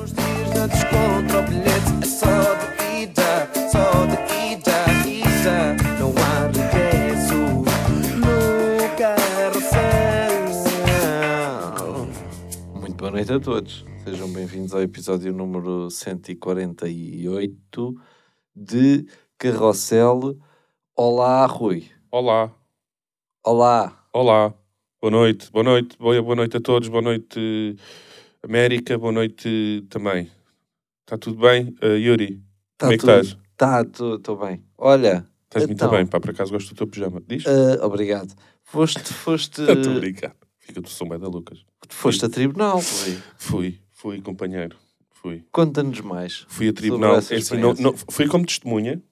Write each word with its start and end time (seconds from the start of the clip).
nos 0.00 0.12
dias 0.12 0.50
da 0.54 0.66
descontra, 0.66 1.38
o 1.38 1.42
bilhete 1.42 1.92
é 2.02 2.06
só 2.06 2.54
de 2.54 2.66
ida, 3.02 3.50
só 3.70 4.06
de 4.06 4.14
ida, 4.52 4.78
ida. 5.06 5.76
Não 5.98 6.10
há 6.22 6.46
regresso 6.52 7.34
no 8.20 8.36
carrossel. 8.98 10.46
Muito 12.78 12.96
boa 12.96 13.10
noite 13.10 13.32
a 13.32 13.40
todos. 13.40 13.84
Sejam 14.04 14.30
bem-vindos 14.32 14.74
ao 14.74 14.82
episódio 14.82 15.32
número 15.32 15.90
148 15.90 17.94
de 18.54 19.06
Carrossel. 19.38 20.36
Olá, 20.94 21.46
Rui. 21.46 21.90
Olá, 22.10 22.52
Olá. 23.42 24.06
olá, 24.12 24.52
boa 25.00 25.10
noite, 25.10 25.50
boa 25.50 25.64
noite, 25.64 25.96
boa, 25.98 26.22
boa 26.22 26.36
noite 26.36 26.56
a 26.56 26.60
todos, 26.60 26.88
boa 26.88 27.02
noite 27.02 27.76
América, 28.50 28.96
boa 28.96 29.10
noite 29.10 29.84
também. 29.90 30.30
Está 31.02 31.18
tudo 31.18 31.40
bem? 31.40 31.74
Uh, 31.82 31.96
Yuri, 31.96 32.40
Tá 32.78 32.86
como 32.86 32.92
é 32.92 32.96
que 32.96 33.00
tudo- 33.00 33.20
estás? 33.20 33.38
Tá, 33.56 33.80
estou 33.82 34.36
bem. 34.38 34.62
Olha. 34.78 35.26
Estás 35.46 35.64
então, 35.68 35.88
muito 35.88 35.96
bem, 35.96 36.06
pá, 36.06 36.20
por 36.20 36.30
acaso 36.30 36.52
gosto 36.52 36.68
do 36.68 36.76
teu 36.76 36.86
pijama. 36.86 37.20
Diz? 37.26 37.44
ah, 37.44 37.84
obrigado. 37.84 38.32
Foste, 38.62 39.00
foste, 39.12 39.62
Estou 39.68 39.96
a 39.96 39.98
brincar. 39.98 40.36
Fica 40.60 40.80
do 40.80 40.88
som 40.88 41.08
bem 41.08 41.18
da 41.18 41.26
Lucas. 41.26 41.64
foste 41.88 42.24
a 42.24 42.28
tribunal, 42.28 42.76
Rui. 42.78 43.18
Fui, 43.36 43.80
fui 43.90 44.20
companheiro, 44.20 44.76
fui. 45.10 45.44
Conta-nos 45.50 46.00
mais. 46.02 46.44
Fui 46.48 46.68
a 46.68 46.72
tribunal, 46.72 47.16
é 47.16 47.18
assim, 47.18 47.56
não, 47.58 47.74
não, 47.74 47.94
fui 47.96 48.28
como 48.28 48.46
testemunha. 48.46 49.02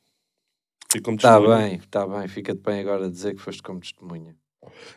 Fui 0.92 1.00
como 1.00 1.16
Está 1.16 1.38
testemunha. 1.40 1.68
bem, 1.68 1.76
está 1.78 2.06
bem. 2.06 2.28
Fica-te 2.28 2.60
bem 2.60 2.78
agora 2.80 3.10
dizer 3.10 3.34
que 3.34 3.40
foste 3.42 3.62
como 3.62 3.80
testemunha. 3.80 4.36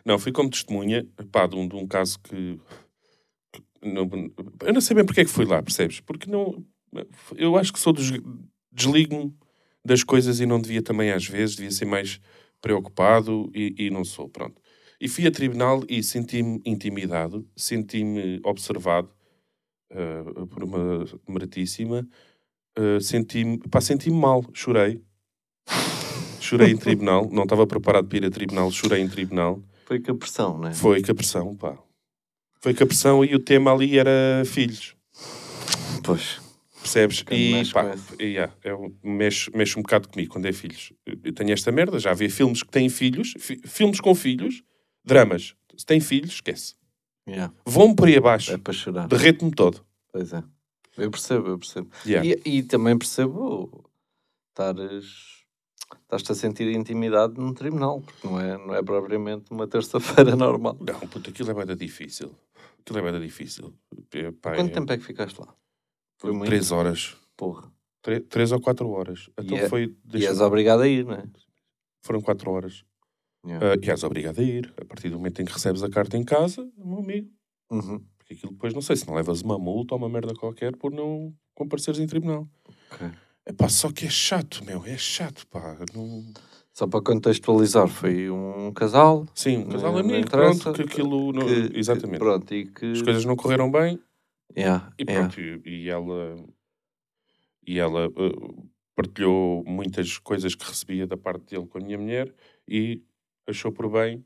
Não, 0.05 0.19
fui 0.19 0.31
como 0.31 0.47
testemunha, 0.49 1.07
pá, 1.31 1.47
de 1.47 1.55
um, 1.55 1.67
de 1.67 1.75
um 1.75 1.87
caso 1.87 2.19
que... 2.19 2.59
não- 3.81 4.09
eu 4.61 4.73
não 4.73 4.81
sei 4.81 4.95
bem 4.95 5.05
porque 5.05 5.21
é 5.21 5.25
que 5.25 5.29
fui 5.31 5.45
lá, 5.45 5.61
percebes? 5.61 5.99
Porque 5.99 6.29
não... 6.29 6.63
Eu 7.35 7.57
acho 7.57 7.71
que 7.73 7.79
sou 7.79 7.93
dos... 7.93 8.11
Desligo-me 8.71 9.33
das 9.83 10.03
coisas 10.03 10.39
e 10.39 10.45
não 10.45 10.59
devia 10.61 10.81
também 10.81 11.11
às 11.11 11.25
vezes, 11.25 11.55
devia 11.55 11.71
ser 11.71 11.85
mais 11.85 12.19
preocupado 12.61 13.49
e, 13.53 13.73
e 13.77 13.89
não 13.89 14.03
sou, 14.03 14.27
pronto. 14.29 14.61
E 14.99 15.07
fui 15.07 15.25
a 15.27 15.31
tribunal 15.31 15.83
e 15.87 16.01
senti-me 16.03 16.61
intimidado, 16.65 17.47
senti-me 17.55 18.39
observado 18.43 19.09
eh, 19.91 20.23
por 20.49 20.63
uma 20.63 21.05
meritíssima, 21.27 22.07
eh, 22.75 22.99
senti-me, 22.99 23.59
pá, 23.69 23.79
senti-me 23.79 24.17
mal, 24.19 24.43
chorei. 24.53 25.01
Chorei 26.39 26.71
em 26.71 26.77
tribunal, 26.77 27.29
não 27.31 27.43
estava 27.43 27.65
preparado 27.67 28.07
para 28.07 28.17
ir 28.17 28.25
a 28.25 28.29
tribunal, 28.31 28.71
chorei 28.71 29.01
em 29.01 29.07
tribunal. 29.09 29.61
Foi 29.85 29.99
com 29.99 30.11
a 30.11 30.15
pressão, 30.15 30.57
não 30.57 30.67
é? 30.67 30.73
Foi 30.73 31.01
com 31.01 31.11
a 31.11 31.15
pressão, 31.15 31.55
pá. 31.55 31.77
Foi 32.61 32.73
com 32.73 32.83
a 32.83 32.87
pressão 32.87 33.23
e 33.23 33.35
o 33.35 33.39
tema 33.39 33.71
ali 33.71 33.97
era 33.97 34.43
filhos, 34.45 34.95
Pois. 36.03 36.39
percebes? 36.81 37.23
E 37.31 37.71
pá, 37.71 37.95
e, 38.19 38.23
yeah, 38.23 38.53
um- 38.77 38.93
mexe, 39.03 39.51
mexe 39.55 39.77
um 39.77 39.81
bocado 39.81 40.07
comigo 40.09 40.31
quando 40.33 40.45
é 40.47 40.53
filhos. 40.53 40.91
Eu- 41.05 41.17
Eu 41.23 41.33
tenho 41.33 41.51
esta 41.53 41.71
merda, 41.71 41.99
já 41.99 42.13
vi 42.13 42.29
filmes 42.29 42.63
que 42.63 42.69
têm 42.71 42.89
filhos, 42.89 43.33
fi- 43.37 43.61
filmes 43.65 43.99
com 43.99 44.13
filhos, 44.15 44.63
dramas. 45.05 45.53
Se 45.77 45.85
têm 45.85 45.99
filhos, 45.99 46.33
esquece. 46.33 46.75
Yeah. 47.29 47.53
Vão-me 47.65 47.95
por 47.95 48.07
aí 48.07 48.17
abaixo, 48.17 48.53
É 48.53 48.57
para 48.57 48.73
chorar. 48.73 49.07
derreto-me 49.07 49.51
todo. 49.51 49.85
Pois 50.11 50.33
é. 50.33 50.43
Eu 50.97 51.11
percebo, 51.11 51.49
eu 51.49 51.59
percebo. 51.59 51.89
Yeah. 52.05 52.27
E, 52.45 52.57
e 52.57 52.63
também 52.63 52.97
percebo 52.97 53.83
estares. 54.49 55.37
Estás-te 56.03 56.31
a 56.31 56.35
sentir 56.35 56.67
intimidade 56.71 57.33
num 57.37 57.53
tribunal, 57.53 58.01
porque 58.01 58.27
não 58.27 58.39
é, 58.39 58.57
não 58.57 58.73
é 58.75 58.81
propriamente 58.81 59.51
uma 59.51 59.67
terça-feira 59.67 60.35
normal. 60.35 60.77
Não, 60.79 60.99
puta, 61.01 61.29
aquilo 61.29 61.51
é 61.51 61.65
bem 61.65 61.75
difícil. 61.75 62.33
Aquilo 62.87 62.99
é 63.05 63.11
bem 63.11 63.19
difícil. 63.21 63.73
É, 64.13 64.31
pá, 64.31 64.55
Quanto 64.55 64.71
é- 64.71 64.73
tempo 64.73 64.93
é 64.93 64.97
que 64.97 65.03
ficaste 65.03 65.37
lá? 65.39 65.53
Foi 66.19 66.31
muito? 66.31 66.45
Três 66.47 66.71
horas. 66.71 67.17
Porra. 67.35 67.69
Tre- 68.01 68.21
Três 68.21 68.53
ou 68.53 68.61
quatro 68.61 68.87
horas. 68.89 69.29
Então 69.37 69.57
é- 69.57 69.67
foi... 69.67 69.83
E 69.83 69.97
deixa- 70.05 70.29
és 70.29 70.39
obrigado 70.39 70.81
a 70.81 70.87
ir, 70.87 71.03
não 71.05 71.13
é? 71.15 71.23
Foram 72.01 72.21
quatro 72.21 72.49
horas. 72.49 72.85
Yeah. 73.45 73.73
Ah, 73.73 73.75
e 73.85 73.89
és 73.89 74.03
obrigado 74.05 74.39
a 74.39 74.43
ir. 74.43 74.73
A 74.81 74.85
partir 74.85 75.09
do 75.09 75.17
momento 75.17 75.41
em 75.41 75.45
que 75.45 75.51
recebes 75.51 75.83
a 75.83 75.89
carta 75.89 76.15
em 76.17 76.23
casa, 76.23 76.65
meu 76.77 76.99
amigo. 76.99 77.29
Uhum. 77.69 77.99
Porque 78.17 78.33
aquilo 78.35 78.53
depois, 78.53 78.73
não 78.73 78.81
sei 78.81 78.95
se 78.95 79.05
não 79.05 79.15
levas 79.15 79.41
uma 79.41 79.59
multa 79.59 79.93
ou 79.93 79.99
uma 79.99 80.07
merda 80.09 80.33
qualquer 80.33 80.73
por 80.77 80.91
não 80.93 81.35
compareceres 81.53 81.99
em 81.99 82.07
tribunal. 82.07 82.47
Ok. 82.91 83.09
É 83.45 83.51
pá, 83.51 83.67
só 83.67 83.91
que 83.91 84.05
é 84.05 84.09
chato, 84.09 84.63
meu. 84.63 84.85
É 84.85 84.97
chato, 84.97 85.45
pá. 85.47 85.77
Não... 85.93 86.23
Só 86.77 86.85
para 86.85 87.01
contextualizar, 87.01 87.87
foi 87.87 88.29
um 88.29 88.71
casal 88.71 89.25
Sim, 89.33 89.63
um 89.63 89.69
casal 89.69 89.97
amigo, 89.97 90.29
pronto, 90.29 90.73
que 90.73 90.83
aquilo... 90.83 91.33
Não... 91.33 91.43
que, 91.43 91.75
Exatamente. 91.75 92.19
pronto, 92.19 92.53
e 92.53 92.67
que 92.67 92.91
As 92.91 93.01
coisas 93.01 93.25
não 93.25 93.35
correram 93.35 93.71
bem 93.71 93.99
Yeah, 94.55 94.93
e 94.99 95.03
yeah. 95.03 95.27
pronto. 95.27 95.41
E, 95.41 95.85
e 95.85 95.89
ela... 95.89 96.35
E 97.65 97.79
ela 97.79 98.05
ah, 98.05 98.63
partilhou 98.95 99.63
muitas 99.65 100.19
coisas 100.19 100.53
que 100.53 100.67
recebia 100.67 101.07
da 101.07 101.17
parte 101.17 101.47
dele 101.49 101.65
com 101.65 101.79
a 101.79 101.81
minha 101.81 101.97
mulher 101.97 102.31
e 102.67 103.01
achou 103.47 103.71
por 103.71 103.89
bem 103.89 104.23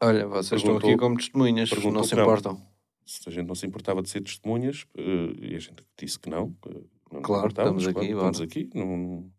Olha, 0.00 0.26
vocês 0.26 0.62
estão 0.62 0.78
aqui 0.78 0.96
como 0.96 1.18
testemunhas, 1.18 1.70
não 1.70 2.02
se 2.02 2.16
não. 2.16 2.22
importam. 2.22 2.66
se 3.04 3.28
a 3.28 3.30
gente 3.30 3.46
não 3.46 3.54
se 3.54 3.66
importava 3.66 4.00
de 4.00 4.08
ser 4.08 4.22
testemunhas, 4.22 4.86
eh, 4.96 5.34
e 5.38 5.54
a 5.54 5.58
gente 5.58 5.84
disse 5.98 6.18
que 6.18 6.30
não. 6.30 6.52
que 6.62 7.12
não 7.12 7.20
Claro, 7.20 7.48
estamos 7.48 7.86
aqui, 7.86 8.06
Estamos 8.06 8.40
aqui, 8.40 8.70
não, 8.74 9.30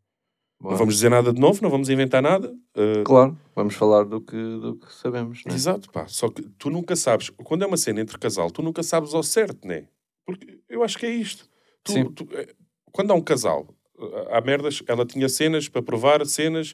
não 0.62 0.70
Bora. 0.70 0.78
vamos 0.78 0.94
dizer 0.96 1.10
nada 1.10 1.34
de 1.34 1.40
novo, 1.42 1.60
não 1.62 1.70
vamos 1.70 1.90
inventar 1.90 2.22
nada. 2.22 2.54
eh, 2.76 3.02
Claro, 3.04 3.36
vamos 3.56 3.74
falar 3.74 4.04
do 4.06 4.22
que, 4.22 4.36
do 4.36 4.76
que 4.76 4.94
sabemos, 4.94 5.42
não 5.46 5.52
é? 5.52 5.56
Exato, 5.56 5.90
pá. 5.92 6.06
Só 6.08 6.30
que 6.30 6.44
tu 6.58 6.70
nunca 6.70 6.96
sabes, 6.96 7.30
quando 7.44 7.64
é 7.64 7.68
uma 7.68 7.78
cena 7.78 8.00
entre 8.02 8.18
casal, 8.20 8.52
tu 8.52 8.62
nunca 8.62 8.84
sabes 8.84 9.14
ao 9.14 9.24
certo, 9.24 9.68
né? 9.68 9.86
Porque 10.26 10.60
eu 10.70 10.84
acho 10.84 10.98
que 11.00 11.06
é 11.06 11.10
isto. 11.10 11.46
Tu- 11.84 11.92
Sim. 11.94 12.06
tu, 12.12 12.28
eh, 12.34 12.48
quando 12.92 13.10
há 13.12 13.16
um 13.16 13.22
casal, 13.22 13.68
eh, 14.00 14.28
há 14.32 14.40
merdas, 14.42 14.84
ela 14.88 15.04
tinha 15.06 15.28
cenas 15.28 15.68
para 15.68 15.82
provar, 15.82 16.24
cenas. 16.28 16.74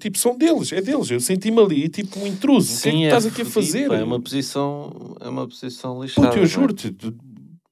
Tipo, 0.00 0.18
são 0.18 0.36
deles, 0.36 0.72
é 0.72 0.80
deles. 0.82 1.10
Eu 1.12 1.20
senti-me 1.20 1.60
ali, 1.60 1.88
tipo, 1.88 2.18
um 2.18 2.26
intruso. 2.26 2.76
o 2.76 2.82
que 2.82 2.88
é 2.88 2.92
que 2.92 2.98
tu 2.98 3.04
estás 3.04 3.26
aqui 3.26 3.42
a 3.42 3.44
fazer? 3.46 3.90
É 3.92 4.02
uma 4.02 4.20
posição, 4.20 5.16
é 5.20 5.28
uma 5.28 5.46
posição 5.46 6.02
lixada. 6.02 6.26
Puto, 6.26 6.38
eu 6.38 6.40
não 6.42 6.44
é? 6.44 6.48
juro-te, 6.48 6.90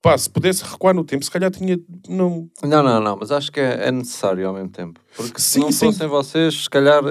pá, 0.02 0.16
se 0.16 0.28
pudesse 0.30 0.64
recuar 0.64 0.94
no 0.94 1.04
tempo, 1.04 1.24
se 1.24 1.30
calhar 1.30 1.50
tinha. 1.50 1.78
Não, 2.08 2.48
Não, 2.62 2.82
não, 2.82 3.00
não, 3.00 3.16
mas 3.16 3.30
acho 3.30 3.50
que 3.52 3.60
é, 3.60 3.88
é 3.88 3.92
necessário 3.92 4.46
ao 4.46 4.54
mesmo 4.54 4.70
tempo. 4.70 5.00
Porque 5.16 5.40
se 5.40 5.52
Sim, 5.52 5.60
não 5.60 5.72
sim. 5.72 5.86
fossem 5.86 6.06
vocês, 6.06 6.64
se 6.64 6.70
calhar. 6.70 7.02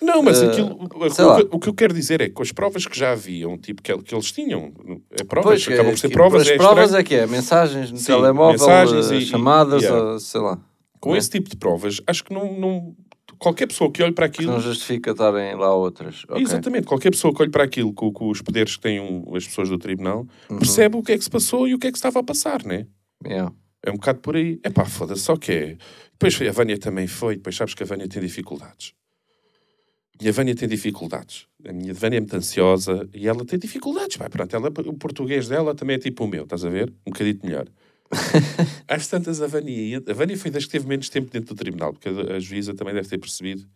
Não, 0.00 0.20
mas 0.20 0.42
Eh, 0.42 0.46
aquilo, 0.46 0.70
o, 0.82 1.56
o 1.56 1.60
que 1.60 1.68
eu 1.68 1.74
quero 1.74 1.94
dizer 1.94 2.20
é 2.20 2.26
que 2.26 2.32
com 2.32 2.42
as 2.42 2.50
provas 2.50 2.84
que 2.86 2.98
já 2.98 3.12
haviam, 3.12 3.56
tipo, 3.56 3.80
que, 3.80 3.96
que 3.98 4.12
eles 4.12 4.32
tinham, 4.32 4.72
é 5.12 5.22
provas, 5.22 5.64
Pois, 5.64 5.68
acabam 5.74 5.92
por 5.92 5.98
ser 5.98 6.08
provas, 6.10 6.42
as 6.42 6.48
é 6.48 6.56
provas 6.56 6.84
estranho. 6.86 7.00
é 7.00 7.04
que 7.04 7.14
é 7.14 7.26
mensagens 7.26 7.92
no 7.92 7.98
Sim, 7.98 8.06
telemóvel, 8.06 8.52
mensagens 8.58 9.10
eh, 9.12 9.14
e- 9.14 9.18
e- 9.18 9.26
chamadas, 9.26 9.82
yeah. 9.84 10.02
ou 10.12 10.18
sei 10.18 10.40
lá. 10.40 10.58
Com 10.98 11.14
é? 11.14 11.18
esse 11.18 11.30
tipo 11.30 11.48
de 11.48 11.56
provas, 11.56 12.00
acho 12.06 12.24
que 12.24 12.34
não, 12.34 12.52
não 12.58 12.96
qualquer 13.42 13.66
pessoa 13.66 13.90
que 13.90 14.02
olhe 14.02 14.12
para 14.12 14.28
Que 14.28 14.36
aquilo, 14.40 14.52
não 14.52 14.60
justifica 14.60 15.10
estarem 15.10 15.54
lá 15.56 15.74
outras. 15.74 16.24
Ok. 16.28 16.42
exatamente, 16.42 16.86
qualquer 16.86 17.10
pessoa 17.10 17.34
que 17.34 17.42
olhe 17.42 17.50
para 17.50 17.64
aquilo 17.64 17.92
com, 17.92 18.12
com 18.12 18.28
os 18.30 18.40
poderes 18.40 18.76
que 18.76 18.82
têm 18.82 19.00
um- 19.00 19.34
as 19.34 19.46
pessoas 19.46 19.68
do 19.68 19.78
tribunal, 19.78 20.26
Uhum. 20.50 20.58
percebe 20.58 20.96
o 20.96 21.02
que 21.02 21.12
é 21.12 21.18
que 21.18 21.24
se 21.24 21.30
passou 21.30 21.66
e 21.66 21.74
o 21.74 21.78
que 21.78 21.86
é 21.88 21.92
que 21.92 21.98
se 21.98 22.00
estava 22.06 22.20
a 22.20 22.22
passar, 22.22 22.64
né? 22.64 22.86
Yeah. 23.26 23.52
É 23.84 23.90
um 23.90 23.94
bocado 23.94 24.20
por 24.20 24.36
aí. 24.36 24.60
É 24.62 24.70
pá, 24.70 24.84
foda-se, 24.84 25.22
só 25.22 25.36
que 25.36 25.52
é. 25.52 25.76
Depois 26.12 26.40
a 26.40 26.52
Vânia 26.52 26.78
também 26.78 27.06
foi, 27.06 27.36
depois 27.36 27.56
sabes 27.56 27.74
que 27.74 27.82
a 27.82 27.86
Vânia 27.86 28.08
tem 28.08 28.22
dificuldades. 28.22 28.92
A 30.24 30.30
Vânia 30.30 30.54
tem 30.54 30.68
dificuldades. 30.68 31.46
A 31.66 31.72
minha 31.72 31.92
Vânia 31.92 32.18
é 32.18 32.20
muito 32.20 32.36
ansiosa 32.36 33.08
e 33.12 33.26
ela 33.26 33.44
tem 33.44 33.58
dificuldades. 33.58 34.16
Pá, 34.18 34.30
pronto, 34.30 34.54
ela, 34.54 34.68
o 34.68 34.94
português 34.94 35.48
dela 35.48 35.74
também 35.74 35.96
é 35.96 35.98
tipo 35.98 36.24
o 36.24 36.28
meu, 36.28 36.44
estás 36.44 36.64
a 36.64 36.68
ver? 36.70 36.90
Um 37.04 37.10
bocadito 37.10 37.44
melhor. 37.44 37.66
Às 38.88 39.06
tantas, 39.08 39.40
a 39.40 39.46
Vânia, 39.46 39.70
ia- 39.98 40.02
a 40.06 40.12
Vânia 40.12 40.36
foi 40.36 40.50
das 40.50 40.64
que 40.64 40.70
teve 40.72 40.86
menos 40.86 41.08
tempo 41.08 41.30
dentro 41.30 41.54
do 41.54 41.58
tribunal, 41.58 41.92
porque 41.92 42.08
a, 42.08 42.36
a 42.36 42.38
juíza 42.40 42.74
também 42.74 42.94
deve 42.94 43.08
ter 43.08 43.18
percebido. 43.18 43.66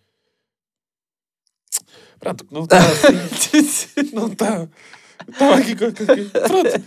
Pronto, 2.19 2.47
não 2.51 2.65
está 2.65 2.79
assim. 2.79 4.11
não 4.15 4.29
está. 4.29 4.69
Estava 5.29 5.57
aqui 5.57 5.75
com. 5.77 5.93
Pronto. 5.93 6.85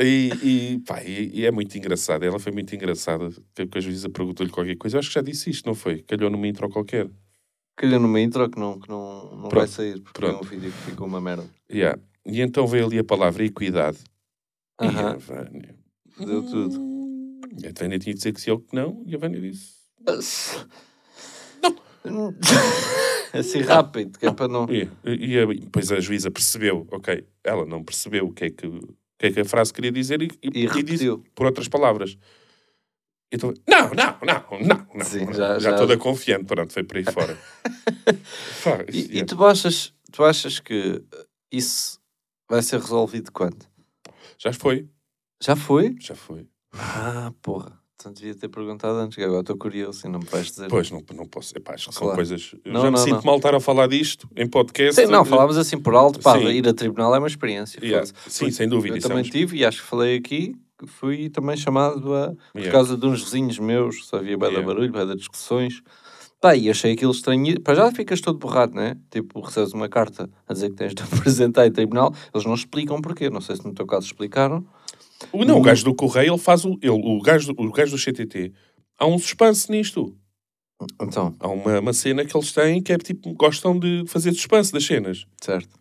E, 0.00 0.30
e, 0.42 0.78
pá, 0.86 1.02
e, 1.02 1.30
e 1.40 1.46
é 1.46 1.50
muito 1.50 1.76
engraçado. 1.76 2.24
Ela 2.24 2.38
foi 2.38 2.52
muito 2.52 2.74
engraçada. 2.74 3.30
Que, 3.54 3.66
que 3.66 3.78
a 3.78 3.80
juíza 3.80 4.08
perguntou-lhe 4.08 4.50
qualquer 4.50 4.76
coisa. 4.76 4.96
Eu 4.96 5.00
acho 5.00 5.08
que 5.08 5.14
já 5.14 5.22
disse 5.22 5.50
isto, 5.50 5.66
não 5.66 5.74
foi? 5.74 6.02
Calhou 6.02 6.30
numa 6.30 6.46
intro 6.46 6.68
qualquer. 6.70 7.08
Calhou 7.76 8.00
numa 8.00 8.20
intro 8.20 8.48
que 8.50 8.58
não, 8.58 8.78
que 8.78 8.88
não, 8.88 9.30
não 9.32 9.40
vai 9.42 9.50
Pronto, 9.50 9.70
sair, 9.70 10.00
porque 10.00 10.20
pronto. 10.20 10.36
é 10.36 10.46
um 10.46 10.48
vídeo 10.48 10.72
que 10.72 10.90
ficou 10.90 11.06
uma 11.06 11.20
merda. 11.20 11.44
Yeah. 11.70 12.00
E 12.26 12.40
então 12.40 12.66
veio 12.66 12.86
ali 12.86 12.98
a 12.98 13.04
palavra 13.04 13.44
equidade. 13.44 13.98
E 14.80 14.86
a. 14.86 15.14
Vânia. 15.16 15.81
Deu 16.26 16.42
tudo. 16.42 16.92
A 17.64 17.78
Vânia 17.78 17.98
tinha 17.98 18.14
de 18.14 18.14
dizer 18.14 18.32
que 18.32 18.40
sim 18.40 18.50
ou 18.50 18.60
que 18.60 18.74
não. 18.74 19.02
E 19.06 19.14
a 19.14 19.18
Vânia 19.18 19.40
disse. 19.40 19.74
Não. 22.04 22.34
assim 23.32 23.60
rápido, 23.60 24.18
que 24.18 24.26
é 24.26 24.32
para 24.32 24.48
não. 24.48 24.66
E, 24.70 24.88
e, 25.04 25.60
depois 25.60 25.90
a 25.92 26.00
juíza 26.00 26.30
percebeu, 26.30 26.86
ok, 26.90 27.26
ela 27.44 27.64
não 27.64 27.82
percebeu 27.82 28.26
o 28.26 28.32
que 28.32 28.44
é 28.46 28.50
que, 28.50 28.66
o 28.66 28.80
que, 29.18 29.26
é 29.26 29.32
que 29.32 29.40
a 29.40 29.44
frase 29.44 29.72
queria 29.72 29.92
dizer 29.92 30.20
e, 30.22 30.28
e, 30.42 30.66
E 30.66 30.82
disse 30.82 31.06
por 31.34 31.46
outras 31.46 31.68
palavras. 31.68 32.16
Então, 33.34 33.54
não, 33.66 33.88
não, 33.94 34.18
não, 34.22 34.60
não, 34.60 34.86
não. 34.94 35.06
Sim, 35.06 35.24
já, 35.32 35.58
já- 35.58 35.70
já- 35.70 35.76
toda 35.76 35.96
confiante, 35.96 36.44
pronto, 36.44 36.70
foi 36.72 36.82
por 36.84 36.98
aí 36.98 37.04
fora. 37.04 37.38
Pá, 38.62 38.84
E, 38.92 39.16
e 39.16 39.20
é- 39.20 39.24
tu 39.24 39.42
achas, 39.42 39.94
tu 40.12 40.22
achas 40.22 40.60
que 40.60 41.02
isso 41.50 41.98
vai 42.50 42.60
ser 42.62 42.78
resolvido 42.78 43.32
quando? 43.32 43.64
Já 44.36 44.52
foi, 44.52 44.86
Já 45.42 45.56
foi? 45.56 45.94
já 46.00 46.14
foi. 46.14 46.46
Ah, 46.72 47.32
porra. 47.42 47.78
Então 47.96 48.12
devia 48.12 48.34
ter 48.34 48.48
perguntado 48.48 48.94
antes, 48.98 49.14
que 49.16 49.22
agora 49.22 49.42
estou 49.42 49.56
curioso 49.56 50.06
e 50.06 50.10
não 50.10 50.18
me 50.18 50.24
vais 50.26 50.46
dizer. 50.46 50.68
Pois, 50.68 50.90
não, 50.90 51.02
não 51.14 51.24
posso. 51.26 51.56
Epá, 51.56 51.74
acho 51.74 51.88
que 51.88 51.94
são 51.94 52.02
Claro. 52.02 52.16
coisas. 52.16 52.52
Eu 52.64 52.72
Não, 52.72 52.80
já 52.80 52.86
me 52.90 52.96
não, 52.96 53.04
sinto 53.04 53.16
não. 53.16 53.22
mal 53.24 53.36
estar 53.36 53.54
a 53.54 53.60
falar 53.60 53.86
disto 53.86 54.28
em 54.34 54.48
podcast. 54.48 55.00
Sim, 55.00 55.06
não, 55.10 55.24
falámos 55.24 55.56
assim 55.56 55.78
por 55.78 55.94
alto, 55.94 56.18
pá, 56.18 56.36
Sim. 56.38 56.48
ir 56.48 56.66
a 56.68 56.74
tribunal 56.74 57.14
é 57.14 57.18
uma 57.18 57.28
experiência. 57.28 57.78
Yeah. 57.80 58.04
foda-se. 58.06 58.30
Sim, 58.30 58.50
sem 58.50 58.68
dúvida. 58.68 58.94
Eu 58.94 58.98
isso 58.98 59.06
é 59.06 59.10
também 59.10 59.30
tive 59.30 59.56
e 59.58 59.64
acho 59.64 59.82
que 59.82 59.86
falei 59.88 60.16
aqui 60.16 60.52
que 60.78 60.86
fui 60.88 61.28
também 61.30 61.56
chamado 61.56 62.12
a, 62.12 62.28
por 62.52 62.58
Yeah. 62.60 62.72
causa 62.72 62.96
de 62.96 63.06
uns 63.06 63.22
vizinhos 63.22 63.58
meus, 63.60 64.04
só 64.06 64.16
havia 64.16 64.36
bada 64.36 64.52
Yeah. 64.54 64.66
barulho, 64.66 64.90
bada 64.92 65.14
discussões. 65.14 65.80
Pá, 66.40 66.56
e 66.56 66.68
achei 66.68 66.94
aquilo 66.94 67.12
estranho. 67.12 67.60
Para 67.60 67.74
já 67.76 67.92
ficas 67.92 68.20
todo 68.20 68.36
borrado, 68.36 68.74
né? 68.74 68.96
Tipo, 69.12 69.40
recebes 69.40 69.72
uma 69.74 69.88
carta 69.88 70.28
a 70.48 70.52
dizer 70.52 70.70
que 70.70 70.74
tens 70.76 70.92
de 70.92 71.00
apresentar 71.06 71.68
em 71.68 71.70
tribunal, 71.70 72.12
eles 72.34 72.44
não 72.44 72.54
explicam 72.54 73.00
porquê. 73.00 73.30
Não 73.30 73.40
sei 73.40 73.54
se 73.54 73.64
no 73.64 73.72
teu 73.72 73.86
caso 73.86 74.06
explicaram. 74.06 74.66
O, 75.32 75.44
não, 75.44 75.58
o 75.58 75.62
gajo 75.62 75.84
do 75.84 75.94
Correio, 75.94 76.32
ele 76.32 76.38
faz 76.38 76.64
o. 76.64 76.78
Ele, 76.82 76.90
o, 76.90 77.20
gajo, 77.20 77.52
do- 77.52 77.62
o 77.62 77.70
gajo 77.72 77.92
do 77.92 77.98
CTT. 77.98 78.52
Há 78.98 79.06
um 79.06 79.18
suspense 79.18 79.70
nisto. 79.70 80.16
Então, 81.00 81.36
Há 81.38 81.48
uma, 81.48 81.78
uma 81.80 81.92
cena 81.92 82.24
que 82.24 82.36
eles 82.36 82.52
têm 82.52 82.82
que 82.82 82.92
é 82.92 82.98
tipo. 82.98 83.32
Gostam 83.34 83.78
de 83.78 84.04
fazer 84.06 84.32
suspense 84.32 84.72
das 84.72 84.84
cenas. 84.84 85.26
certo. 85.42 85.80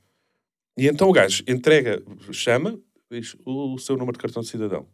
E 0.78 0.88
então 0.88 1.10
o 1.10 1.12
gajo 1.14 1.44
entrega, 1.48 2.02
chama, 2.32 2.80
diz 3.12 3.36
o 3.46 3.78
seu 3.78 3.98
número 3.98 4.14
de 4.18 4.22
cartão 4.22 4.42
de 4.42 4.48
cidadão. 4.48 4.88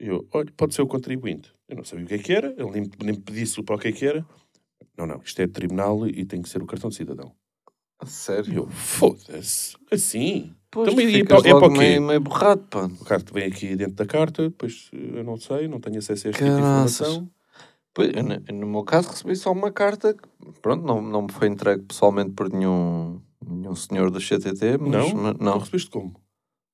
E 0.00 0.06
eu, 0.06 0.28
olha, 0.32 0.52
pode 0.56 0.74
ser 0.74 0.82
o 0.82 0.86
contribuinte. 0.86 1.52
Eu 1.68 1.76
não 1.76 1.84
sabia 1.84 2.04
o 2.04 2.08
que 2.08 2.14
é 2.14 2.18
que 2.18 2.32
era, 2.32 2.48
ele 2.58 2.70
nem, 2.70 2.90
nem 3.02 3.14
pedisse 3.14 3.62
para 3.62 3.74
o 3.76 3.78
que 3.78 3.88
é 3.88 3.92
que 3.92 4.04
era. 4.04 4.24
Não, 4.96 5.06
não, 5.06 5.20
isto 5.24 5.40
é 5.40 5.46
de 5.46 5.52
tribunal 5.52 6.06
e 6.06 6.24
tem 6.26 6.42
que 6.42 6.48
ser 6.48 6.62
o 6.62 6.66
cartão 6.66 6.90
de 6.90 6.96
cidadão. 6.96 7.34
A 7.98 8.04
E 8.04 8.08
sério. 8.08 8.54
eu, 8.54 8.68
foda-se, 8.68 9.76
assim. 9.90 10.54
Pois, 10.70 10.92
Então, 10.92 11.02
e 11.04 11.12
ficas 11.12 11.28
para- 11.28 11.42
para 11.42 11.52
logo 11.54 11.66
o 11.66 11.72
quê? 11.72 11.78
meio, 11.78 12.02
meio 12.02 12.20
borrado, 12.20 12.62
pá. 12.70 12.84
O 12.84 13.04
cartão 13.04 13.34
vem 13.34 13.44
aqui 13.46 13.74
dentro 13.74 13.94
da 13.94 14.06
carta, 14.06 14.44
depois 14.44 14.88
eh, 14.92 15.18
eu 15.18 15.24
não 15.24 15.36
sei, 15.36 15.66
não 15.66 15.80
tenho 15.80 15.98
acesso 15.98 16.28
a 16.28 16.30
este 16.30 16.38
tipo 16.42 16.54
de 16.54 16.60
informação. 16.60 17.28
Pois, 17.92 18.08
no 18.52 18.66
meu 18.68 18.84
caso 18.84 19.08
recebi 19.10 19.34
só 19.34 19.50
uma 19.50 19.72
carta, 19.72 20.14
que, 20.14 20.22
pronto, 20.62 20.84
não, 20.86 21.02
não 21.02 21.22
me 21.22 21.32
foi 21.32 21.48
entregue 21.48 21.82
pessoalmente 21.82 22.30
por 22.30 22.48
nenhum, 22.52 23.20
nenhum 23.44 23.74
senhor 23.74 24.10
do 24.12 24.20
CTT, 24.20 24.78
mas 24.78 24.90
Não? 24.92 25.14
mas- 25.14 25.36
Não 25.38 25.52
não. 25.52 25.58
recebeste 25.58 25.90
como? 25.90 26.14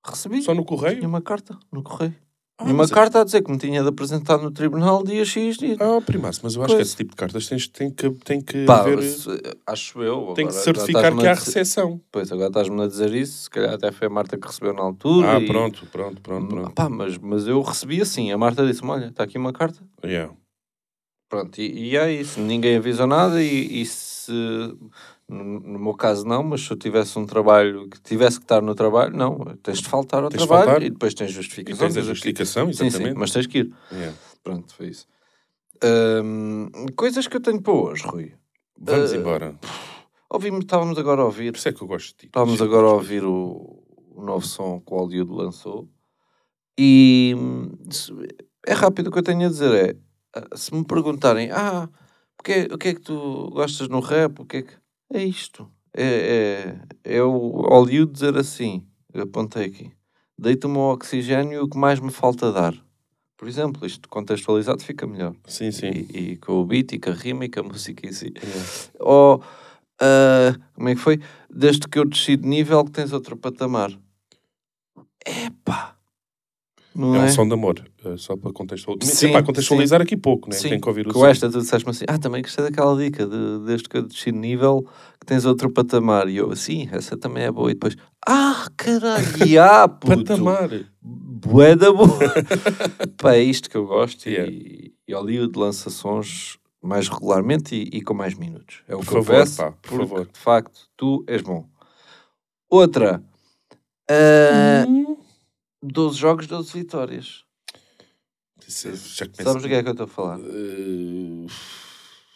Recebi 0.05 0.43
Só 0.43 0.53
no 0.55 0.63
tinha 0.65 0.79
correio? 0.79 1.09
uma 1.09 1.23
carta 1.23 1.59
no 1.73 1.83
correio. 1.83 2.15
Ah, 2.59 2.69
e 2.71 2.73
uma 2.73 2.89
carta 2.89 3.21
a 3.21 3.25
dizer 3.25 3.43
que 3.43 3.51
me 3.53 3.59
tinha 3.59 3.83
de 3.83 3.89
apresentar 3.89 4.39
no 4.39 4.51
tribunal 4.51 5.05
dia 5.05 5.25
X. 5.27 5.59
Dia... 5.59 5.77
Ah, 5.79 6.01
primaço, 6.01 6.41
mas 6.43 6.55
eu 6.55 6.63
acho 6.63 6.71
que 6.71 6.77
Pois. 6.79 6.89
esse 6.89 6.97
tipo 6.97 7.11
de 7.11 7.17
cartas 7.17 7.47
tens, 7.47 7.69
tem 7.69 7.91
que, 7.91 8.09
tem 8.11 8.41
que 8.41 8.65
Pá, 8.65 8.81
haver... 8.81 9.03
se- 9.03 9.29
acho 9.67 10.03
eu. 10.03 10.33
Tem 10.35 10.47
que 10.47 10.55
certificar 10.55 11.15
que 11.15 11.27
há 11.27 11.35
recepção. 11.35 12.01
Pois, 12.11 12.33
agora 12.33 12.49
estás-me 12.49 12.81
a 12.83 12.87
dizer 12.87 13.13
isso, 13.15 13.43
se 13.43 13.51
calhar 13.51 13.75
até 13.75 13.93
foi 13.93 14.07
a 14.07 14.11
Marta 14.11 14.39
que 14.39 14.47
recebeu 14.47 14.73
na 14.73 14.83
altura. 14.83 15.37
Ah, 15.37 15.41
e- 15.41 15.47
pronto, 15.47 15.87
pronto, 15.93 16.23
pronto, 16.23 16.49
pronto. 16.49 16.73
Pá, 16.73 16.89
mas, 16.89 17.19
mas 17.19 17.47
eu 17.47 17.61
recebi 17.61 18.01
assim, 18.01 18.33
a 18.33 18.39
Marta 18.39 18.67
disse-me, 18.67 18.91
olha, 18.91 19.07
está 19.09 19.25
aqui 19.25 19.37
uma 19.37 19.53
carta. 19.53 19.79
Yeah. 20.03 20.33
Pronto, 21.29 21.59
e, 21.61 21.91
e 21.91 21.97
é 21.97 22.11
isso, 22.11 22.41
ninguém 22.41 22.77
avisou 22.77 23.07
nada 23.07 23.43
e, 23.43 23.83
e 23.83 23.85
se, 23.85 24.33
no, 25.29 25.43
no 25.61 25.79
meu 25.79 25.95
caso 25.95 26.25
não, 26.25 26.43
mas 26.43 26.63
se 26.65 26.71
eu 26.71 26.77
tivesse 26.77 27.19
um 27.19 27.27
trabalho, 27.27 27.89
que 27.89 28.01
tivesse 28.01 28.39
que 28.39 28.45
estar 28.45 28.61
no 28.63 28.75
trabalho, 28.75 29.17
não, 29.17 29.39
tens 29.63 29.79
de 29.81 29.89
faltar 29.89 30.23
ao 30.23 30.29
Tens 30.31 30.45
trabalho 30.47 30.65
faltar. 30.67 30.83
e 30.83 30.91
depois 30.91 31.15
tens 31.15 31.31
E 31.31 31.35
justificação. 31.35 31.79
tens 31.87 31.93
a 31.93 31.95
tens 31.95 32.03
aqui- 32.05 32.09
justificação, 32.15 32.73
Sim, 32.73 32.87
exatamente. 32.87 33.13
sim, 33.15 33.19
mas 33.19 33.31
tens 33.33 33.47
que 33.47 33.59
ir. 33.59 33.75
Yeah. 33.93 34.17
Pronto, 34.45 34.75
foi 34.75 34.89
isso. 34.89 35.07
Hum, 35.85 36.71
coisas 36.97 37.27
que 37.27 37.37
eu 37.37 37.41
tenho 37.41 37.61
para 37.61 37.73
hoje, 37.73 38.03
Rui. 38.05 38.33
Vamos 38.79 39.13
Eh, 39.13 39.17
embora. 39.17 39.55
Ouvimos, 40.31 40.61
estávamos 40.61 40.99
agora 40.99 41.23
a 41.23 41.25
ouvir, 41.25 41.53
Por 41.53 41.59
isso 41.59 41.69
é 41.69 41.73
que 41.73 41.83
eu 41.83 41.87
gosto 41.89 42.09
de 42.11 42.15
ti. 42.17 42.27
estávamos 42.27 42.61
agora 42.63 42.87
a 42.87 42.93
ouvir 42.93 43.25
o, 43.25 43.83
o 44.15 44.23
novo 44.23 44.45
som 44.47 44.81
que 44.81 44.93
o 44.93 44.97
Hollywood 44.99 45.33
lançou 45.33 45.89
e 46.79 47.35
é 48.67 48.73
rápido 48.73 49.09
o 49.09 49.11
que 49.13 49.19
eu 49.19 49.23
tenho 49.23 49.47
a 49.47 49.49
dizer 49.49 49.73
é, 49.75 49.97
ah, 50.35 50.57
se 50.57 50.75
me 50.75 50.85
perguntarem, 50.85 51.51
ah, 51.53 51.89
porque, 52.37 52.69
o 52.73 52.77
que 52.79 52.89
é 52.89 52.95
que 52.95 53.01
tu 53.01 53.51
gostas 53.51 53.89
no 53.89 54.01
rap, 54.01 54.41
o 54.41 54.45
que 54.45 54.59
é 54.59 54.63
que... 54.63 54.73
É 55.13 55.23
isto. 55.25 55.71
É, 55.95 56.77
é, 57.05 57.17
é 57.17 57.23
o 57.23 57.63
Hollywood 57.69 58.13
dizer 58.13 58.37
assim, 58.37 58.87
eu 59.15 59.23
apontei 59.23 59.65
aqui, 59.65 59.91
deita-me 60.39 60.77
ao 60.77 60.93
oxigênio 60.93 61.63
o 61.65 61.69
que 61.69 61.79
mais 61.79 62.01
me 62.01 62.11
falta 62.11 62.53
dar. 62.53 62.75
Por 63.37 63.49
exemplo, 63.49 63.87
isto 63.87 64.09
contextualizado 64.09 64.83
fica 64.83 65.07
melhor. 65.07 65.35
Sim, 65.47 65.71
sim. 65.71 65.91
E, 65.91 66.19
e 66.33 66.37
com 66.37 66.53
o 66.55 66.65
beat 66.67 66.93
e 66.93 66.99
com 66.99 67.11
a 67.11 67.13
rima 67.13 67.45
e 67.45 67.51
com 67.51 67.61
a 67.61 67.63
música 67.63 68.07
em 68.07 68.13
si. 68.13 68.33
Ou, 68.99 69.43
ah, 70.01 70.55
como 70.75 70.89
é 70.89 70.95
que 70.95 71.01
foi? 71.01 71.21
Desde 71.51 71.87
que 71.87 71.99
eu 71.99 72.05
desci 72.07 72.37
de 72.37 72.49
nível 72.49 72.83
que 72.85 72.91
tens 72.93 73.13
outro 73.13 73.37
patamar. 73.37 73.91
Epá! 75.27 75.97
Não 76.95 77.15
É 77.15 77.19
é? 77.19 77.23
um 77.25 77.29
som 77.29 77.47
de 77.47 77.53
amor, 77.55 77.85
eh, 78.13 78.17
só 78.17 78.37
para 78.37 78.53
contextualizar. 78.53 79.15
Sim, 79.17 79.33
para 79.33 79.43
contextualizar 79.43 80.01
aqui 80.01 80.17
pouco, 80.17 80.49
né? 80.51 80.57
Sim, 80.57 80.69
Tem 80.71 80.81
que 80.81 80.89
ouvir 80.89 81.07
o 81.09 81.13
Com 81.13 81.21
som. 81.21 81.27
esta 81.27 81.51
tu 81.51 81.59
disseste-me 81.61 81.91
assim, 81.91 82.05
ah, 82.09 82.19
também 82.19 82.43
gostei 82.43 82.65
daquela 82.65 82.97
dica 82.97 83.27
de 83.27 83.59
desde 83.67 83.89
que 83.89 83.97
eu 83.99 84.03
desci 84.03 84.33
de 84.33 84.39
nível 84.39 84.87
que 85.21 85.27
tens 85.27 85.45
outro 85.45 85.71
patamar. 85.71 86.29
E 86.29 86.37
eu, 86.37 86.55
sim, 86.57 86.89
essa 86.93 87.17
também 87.17 87.45
é 87.45 87.51
boa. 87.51 87.71
E 87.71 87.75
depois, 87.75 87.97
ah, 88.27 88.67
caralho, 88.77 89.25
ah, 89.63 89.89
puto, 89.89 90.17
Patamar. 90.25 90.71
bué 91.03 91.75
da 91.77 91.93
boa. 91.93 92.19
Pá, 93.19 93.35
é 93.35 93.43
isto 93.43 93.69
que 93.71 93.77
eu 93.77 93.87
gosto 93.87 94.29
Yeah. 94.29 94.51
e, 94.51 94.93
e 95.09 95.15
Hollywood 95.15 95.59
lança 95.59 95.89
sons 95.91 96.59
mais 96.83 97.09
regularmente 97.09 97.75
e, 97.75 97.99
e 97.99 98.01
com 98.03 98.15
mais 98.15 98.35
minutos. 98.35 98.83
É 98.87 98.95
o 98.95 98.99
Por 98.99 99.07
que 99.07 99.13
favor, 99.15 99.35
eu 99.35 99.41
peço, 99.41 99.57
pá, 99.57 99.73
por 99.73 99.81
porque, 99.91 100.07
favor. 100.07 100.27
de 100.33 100.39
facto, 100.39 100.81
tu 100.97 101.25
és 101.27 101.43
bom. 101.43 101.65
Outra, 102.71 103.23
ah, 104.11 104.85
Hum. 104.89 105.17
12 105.83 106.17
jogos, 106.19 106.47
12 106.47 106.73
vitórias. 106.73 107.45
É- 108.69 108.97
já 108.97 109.27
Sabes 109.45 109.63
do 109.63 109.69
que 109.69 109.75
é 109.75 109.83
que 109.83 109.89
eu 109.89 109.93
estou 109.93 110.05
a 110.05 110.09
falar? 110.09 110.41
Eh, 110.41 111.47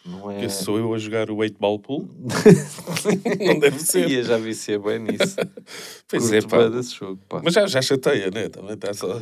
Não 0.05 0.31
é... 0.31 0.39
que 0.39 0.49
sou 0.49 0.77
eu 0.77 0.93
a 0.93 0.97
jogar 0.97 1.29
o 1.29 1.35
8 1.37 1.59
ball 1.59 1.77
pool? 1.79 2.09
Não 3.45 3.59
deve 3.59 3.79
ser. 3.79 4.09
Ih, 4.09 4.15
eu 4.15 4.23
já 4.23 4.37
vi 4.37 4.55
ser 4.55 4.79
bem 4.79 4.99
nisso. 4.99 5.35
Pois 6.07 6.29
Curto 6.29 6.35
é, 6.35 6.41
pá. 6.49 6.67
desse 6.69 6.95
jogo, 6.95 7.21
pá. 7.29 7.41
Mas 7.43 7.53
já, 7.53 7.65
já 7.67 7.81
chateia, 7.81 8.29
né? 8.31 8.49
Também 8.49 8.73
está 8.73 8.93
só. 8.93 9.19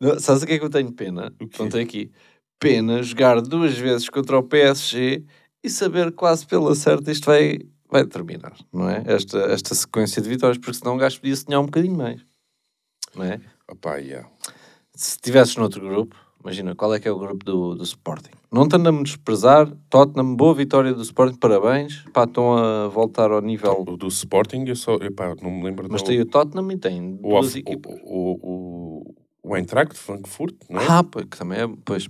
Não, 0.00 0.18
sabes 0.18 0.42
o 0.42 0.46
que 0.46 0.54
é 0.54 0.58
que 0.58 0.64
eu 0.64 0.70
tenho 0.70 0.90
pena? 0.92 1.32
O? 1.40 1.48
Contei 1.48 1.82
aqui. 1.82 2.10
Pena 2.58 3.02
jogar 3.02 3.40
duas 3.42 3.76
vezes 3.76 4.08
contra 4.08 4.38
o 4.38 4.42
PSG 4.42 5.22
e 5.62 5.68
saber 5.70 6.12
quase 6.12 6.46
pela 6.46 6.74
certa 6.74 7.10
isto 7.12 7.26
vai, 7.26 7.58
vai 7.90 8.04
terminar, 8.06 8.54
não 8.72 8.88
é? 8.88 9.02
Esta, 9.06 9.38
esta 9.52 9.74
sequência 9.74 10.20
de 10.22 10.28
vitórias, 10.28 10.56
porque 10.58 10.74
senão 10.78 10.94
o 10.94 10.98
gajo 10.98 11.20
podia 11.20 11.36
sonhar 11.36 11.60
um 11.60 11.66
bocadinho 11.66 11.96
mais, 11.96 12.20
não 13.14 13.24
é? 13.24 13.40
Opá, 13.68 13.96
yeah. 13.96 14.28
Se 14.94 15.12
estivesses 15.12 15.56
noutro 15.56 15.80
grupo, 15.86 16.16
imagina, 16.42 16.74
qual 16.74 16.94
é 16.94 17.00
que 17.00 17.06
é 17.08 17.12
o 17.12 17.18
grupo 17.18 17.44
do, 17.44 17.74
do 17.74 17.82
Sporting? 17.84 18.30
Não 18.52 18.62
andamos 18.62 19.00
a 19.00 19.02
desprezar, 19.04 19.72
Tottenham, 19.88 20.34
boa 20.34 20.54
vitória 20.54 20.92
do 20.92 21.02
Sporting, 21.02 21.36
parabéns, 21.38 22.02
pá, 22.12 22.24
estão 22.24 22.56
a 22.56 22.88
voltar 22.88 23.30
ao 23.30 23.40
nível... 23.40 23.84
O 23.86 23.96
do 23.96 24.08
Sporting, 24.08 24.64
eu 24.66 24.74
só. 24.76 24.94
Epá, 24.96 25.34
não 25.40 25.50
me 25.50 25.64
lembro 25.64 25.86
Mas 25.90 26.02
do- 26.02 26.06
tem 26.06 26.20
o 26.20 26.26
Tottenham 26.26 26.70
e 26.72 26.76
tem 26.78 27.14
o, 27.22 27.28
duas 27.28 27.54
equipas. 27.54 27.94
o, 28.04 28.32
o, 28.42 29.04
o, 29.04 29.14
o 29.50 29.56
Eintracht 29.56 29.94
de 29.94 30.00
Frankfurt, 30.00 30.54
não 30.68 30.80
é? 30.80 30.86
Ah, 30.88 31.04
pois, 31.04 31.26
que 31.26 31.36
também 31.38 31.60
é, 31.60 31.68
pois, 31.84 32.08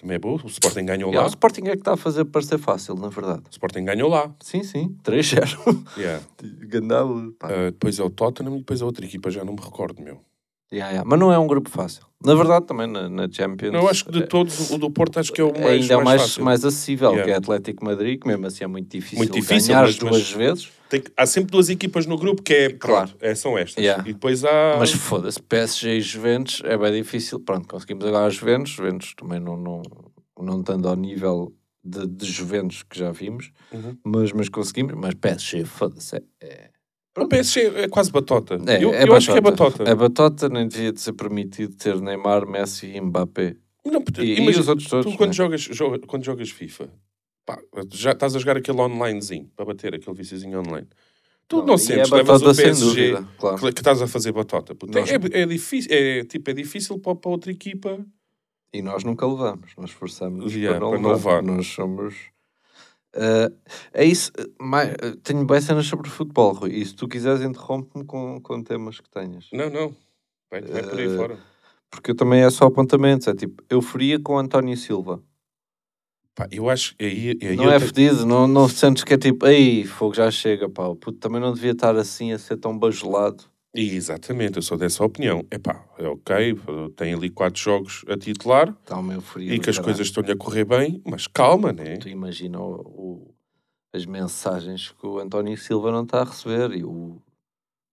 Também 0.00 0.16
é 0.16 0.18
bom. 0.18 0.34
O 0.42 0.46
Sporting 0.48 0.84
ganhou 0.84 1.10
Yeah, 1.10 1.20
lá. 1.20 1.26
o 1.26 1.28
Sporting 1.28 1.62
é 1.66 1.70
que 1.72 1.78
está 1.78 1.92
a 1.94 1.96
fazer 1.96 2.24
parecer 2.24 2.58
fácil, 2.58 2.94
na 2.96 3.08
verdade. 3.08 3.42
O 3.46 3.50
Sporting 3.50 3.84
ganhou 3.84 4.08
lá. 4.10 4.32
Sim, 4.40 4.62
sim. 4.64 4.96
3-0. 5.04 5.84
Yeah. 5.96 6.24
Gandalo. 6.66 7.32
pá. 7.38 7.48
Ah, 7.50 7.70
depois 7.70 7.98
é 7.98 8.02
o 8.02 8.10
Tottenham 8.10 8.56
e 8.56 8.58
depois 8.58 8.82
a 8.82 8.84
outra 8.86 9.04
equipa, 9.04 9.30
já 9.30 9.44
não 9.44 9.52
me 9.54 9.60
recordo, 9.60 10.02
meu. 10.02 10.20
Yeah, 10.72 10.90
yeah. 10.92 11.04
Mas 11.08 11.18
não 11.18 11.32
é 11.32 11.38
um 11.38 11.46
grupo 11.46 11.70
fácil. 11.70 12.02
Na 12.24 12.34
verdade, 12.34 12.66
também 12.66 12.86
na, 12.86 13.08
na 13.08 13.28
Champions. 13.30 13.72
Eu 13.72 13.88
acho 13.88 14.04
que 14.04 14.10
de 14.12 14.22
é- 14.24 14.26
todos, 14.26 14.70
o 14.70 14.76
do 14.78 14.90
Porto 14.90 15.18
acho 15.20 15.32
que 15.32 15.40
é 15.40 15.44
o 15.44 15.52
mais, 15.52 15.82
ainda 15.82 15.94
é 15.94 15.96
o 15.96 16.04
mais, 16.04 16.20
fácil. 16.22 16.44
mais 16.44 16.64
acessível, 16.64 17.10
Yeah. 17.10 17.24
que 17.24 17.30
é 17.30 17.36
Atlético 17.36 17.84
Madrid, 17.84 18.20
que 18.20 18.26
mesmo 18.26 18.46
assim 18.46 18.64
é 18.64 18.66
muito 18.66 18.88
difícil, 18.90 19.18
Muito 19.18 19.32
difícil, 19.32 19.68
ganhar 19.68 19.82
mas- 19.86 19.96
duas 19.96 20.12
mas- 20.12 20.30
vezes. 20.32 20.68
Tem 20.90 21.00
que- 21.02 21.12
há 21.16 21.26
sempre 21.26 21.52
duas 21.52 21.68
equipas 21.68 22.06
no 22.06 22.16
grupo 22.18 22.42
que 22.42 22.52
é, 22.52 22.68
Claro. 22.70 23.08
claro, 23.08 23.12
é, 23.20 23.34
são 23.34 23.56
estas. 23.56 23.76
Yeah. 23.82 24.02
E 24.08 24.12
depois 24.12 24.44
há... 24.44 24.76
Mas 24.78 24.90
foda-se, 24.90 25.40
PSG 25.40 25.98
e 25.98 26.00
Juventus 26.00 26.60
é 26.64 26.76
bem 26.76 26.92
difícil. 26.92 27.38
Pronto, 27.40 27.68
conseguimos 27.68 28.04
agora 28.04 28.26
as 28.26 28.34
Juventus. 28.34 28.72
Juventus 28.72 29.14
também 29.14 29.38
não, 29.38 29.56
não, 29.56 29.82
não 30.40 30.60
estando 30.60 30.88
ao 30.88 30.96
nível 30.96 31.52
de, 31.84 32.06
de 32.06 32.26
Juventus 32.26 32.82
que 32.82 32.98
já 32.98 33.10
vimos, 33.12 33.52
Uhum. 33.72 33.96
mas, 34.04 34.32
mas 34.32 34.48
conseguimos. 34.48 34.94
Mas 34.96 35.14
PSG, 35.14 35.64
foda-se, 35.64 36.16
é, 36.16 36.22
é, 36.42 36.67
O 37.24 37.28
PSG 37.28 37.60
é 37.76 37.88
quase 37.88 38.10
batota. 38.10 38.58
É, 38.66 38.82
eu 38.82 38.92
é 38.92 39.04
eu 39.08 39.14
acho 39.14 39.30
que 39.32 39.38
é 39.38 39.40
batota. 39.40 39.90
A 39.90 39.94
batota 39.94 40.48
nem 40.48 40.66
devia 40.68 40.92
de 40.92 41.00
ser 41.00 41.12
permitido 41.12 41.74
ter 41.76 42.00
Neymar, 42.00 42.46
Messi 42.46 42.86
e 42.86 43.00
Mbappé. 43.00 43.56
Não, 43.84 44.02
E, 44.18 44.22
e 44.22 44.36
imagina, 44.40 44.60
os 44.62 44.68
outros 44.68 44.88
todos. 44.88 45.12
tu 45.12 45.16
quando 45.16 45.30
né? 45.30 45.34
jogas, 45.34 45.60
joga- 45.62 45.98
quando 46.06 46.24
jogas 46.24 46.50
FIFA, 46.50 46.90
pá, 47.46 47.58
já 47.92 48.12
estás 48.12 48.36
a 48.36 48.38
jogar 48.38 48.56
aquele 48.56 48.78
onlinezinho, 48.80 49.50
para 49.56 49.64
bater 49.64 49.94
aquele 49.94 50.14
viciozinho 50.16 50.60
online. 50.60 50.86
Tu 51.46 51.56
não, 51.58 51.66
Não, 51.68 51.74
e 51.74 51.78
sentes, 51.78 52.12
é 52.12 52.14
levas 52.16 52.42
o 52.42 52.44
batota 52.44 52.62
PSG 52.62 52.84
dúvida, 53.12 53.28
claro. 53.38 53.56
que, 53.58 53.72
que 53.72 53.80
estás 53.80 54.02
a 54.02 54.06
fazer 54.06 54.32
batota. 54.32 54.76
Nós- 54.86 55.10
É, 55.10 55.14
é 55.42 55.46
difícil, 55.46 55.90
é, 55.90 56.24
tipo, 56.24 56.50
é 56.50 56.52
difícil 56.52 56.98
para, 56.98 57.14
para 57.14 57.30
outra 57.30 57.50
equipa. 57.50 58.04
E 58.70 58.82
nós 58.82 59.02
nunca 59.02 59.26
levamos, 59.26 59.72
nós 59.78 59.88
esforçamos 59.88 60.52
Yeah, 60.54 60.78
para 60.78 60.84
não 60.90 61.00
para 61.02 61.12
levar. 61.12 61.42
Nós 61.42 61.66
somos. 61.68 62.14
Ah, 63.14 63.50
é 63.92 64.04
isso. 64.04 64.30
ah, 64.38 64.44
mai- 64.64 64.92
ah, 64.92 65.16
tenho 65.22 65.44
bem 65.46 65.60
cenas 65.60 65.86
sobre 65.86 66.08
futebol, 66.10 66.52
Rui. 66.52 66.70
E 66.72 66.84
se 66.84 66.94
tu 66.94 67.08
quiseres, 67.08 67.42
interrompe-me 67.42 68.04
com, 68.04 68.40
com 68.40 68.62
temas 68.62 69.00
que 69.00 69.08
tenhas. 69.10 69.48
Não, 69.52 69.70
não. 69.70 69.96
Vai, 70.50 70.60
vai 70.62 70.82
por 70.82 70.98
aí 70.98 71.06
Eh, 71.06 71.16
fora. 71.16 71.38
Porque 71.90 72.10
eu 72.10 72.14
também 72.16 72.42
é 72.42 72.50
só 72.50 72.66
apontamentos. 72.66 73.26
É 73.28 73.34
tipo, 73.34 73.62
euforia 73.70 74.20
com 74.20 74.38
António 74.38 74.76
Silva. 74.76 75.22
Pá, 76.34 76.46
eu 76.52 76.68
acho 76.70 76.96
que 76.96 77.04
aí, 77.04 77.38
aí 77.42 77.56
não 77.56 77.64
eu 77.64 77.70
é 77.72 77.78
te- 77.78 77.86
fedido, 77.86 78.24
não, 78.24 78.46
não 78.46 78.68
sentes 78.68 79.02
que 79.02 79.14
é 79.14 79.18
tipo, 79.18 79.44
ei, 79.46 79.84
fogo 79.84 80.14
já 80.14 80.30
chega, 80.30 80.68
pá. 80.68 80.86
O 80.86 80.94
puto 80.94 81.18
também 81.18 81.40
não 81.40 81.52
devia 81.52 81.72
estar 81.72 81.96
assim 81.96 82.32
a 82.32 82.38
ser 82.38 82.56
tão 82.58 82.78
bajulado. 82.78 83.42
Exatamente, 83.80 84.56
eu 84.56 84.62
sou 84.62 84.76
dessa 84.76 85.04
opinião. 85.04 85.44
Epá, 85.50 85.84
é 85.98 86.06
ok, 86.08 86.56
tem 86.96 87.14
ali 87.14 87.30
quatro 87.30 87.60
jogos 87.60 88.04
a 88.08 88.16
titular 88.16 88.76
euforia. 89.12 89.54
e 89.54 89.60
que 89.60 89.70
as 89.70 89.78
coisas 89.78 90.06
estão-lhe 90.08 90.32
a 90.32 90.36
correr 90.36 90.64
bem, 90.64 91.00
mas 91.06 91.26
calma, 91.28 91.72
né? 91.72 91.96
Tu 91.98 92.08
imagina 92.08 92.60
o, 92.60 92.72
o- 92.80 93.34
as 93.94 94.04
mensagens 94.04 94.90
que 94.90 95.06
o 95.06 95.18
António 95.18 95.56
Silva 95.56 95.92
não 95.92 96.02
está 96.02 96.22
a 96.22 96.24
receber 96.24 96.72
e 96.76 96.82
o. 96.84 97.22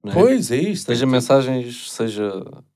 não 0.03 0.11
é? 0.11 0.15
Pois 0.15 0.51
é 0.51 0.57
isso. 0.57 0.85
Seja 0.85 1.05
que- 1.05 1.11
mensagens, 1.11 1.91
seja 1.91 2.31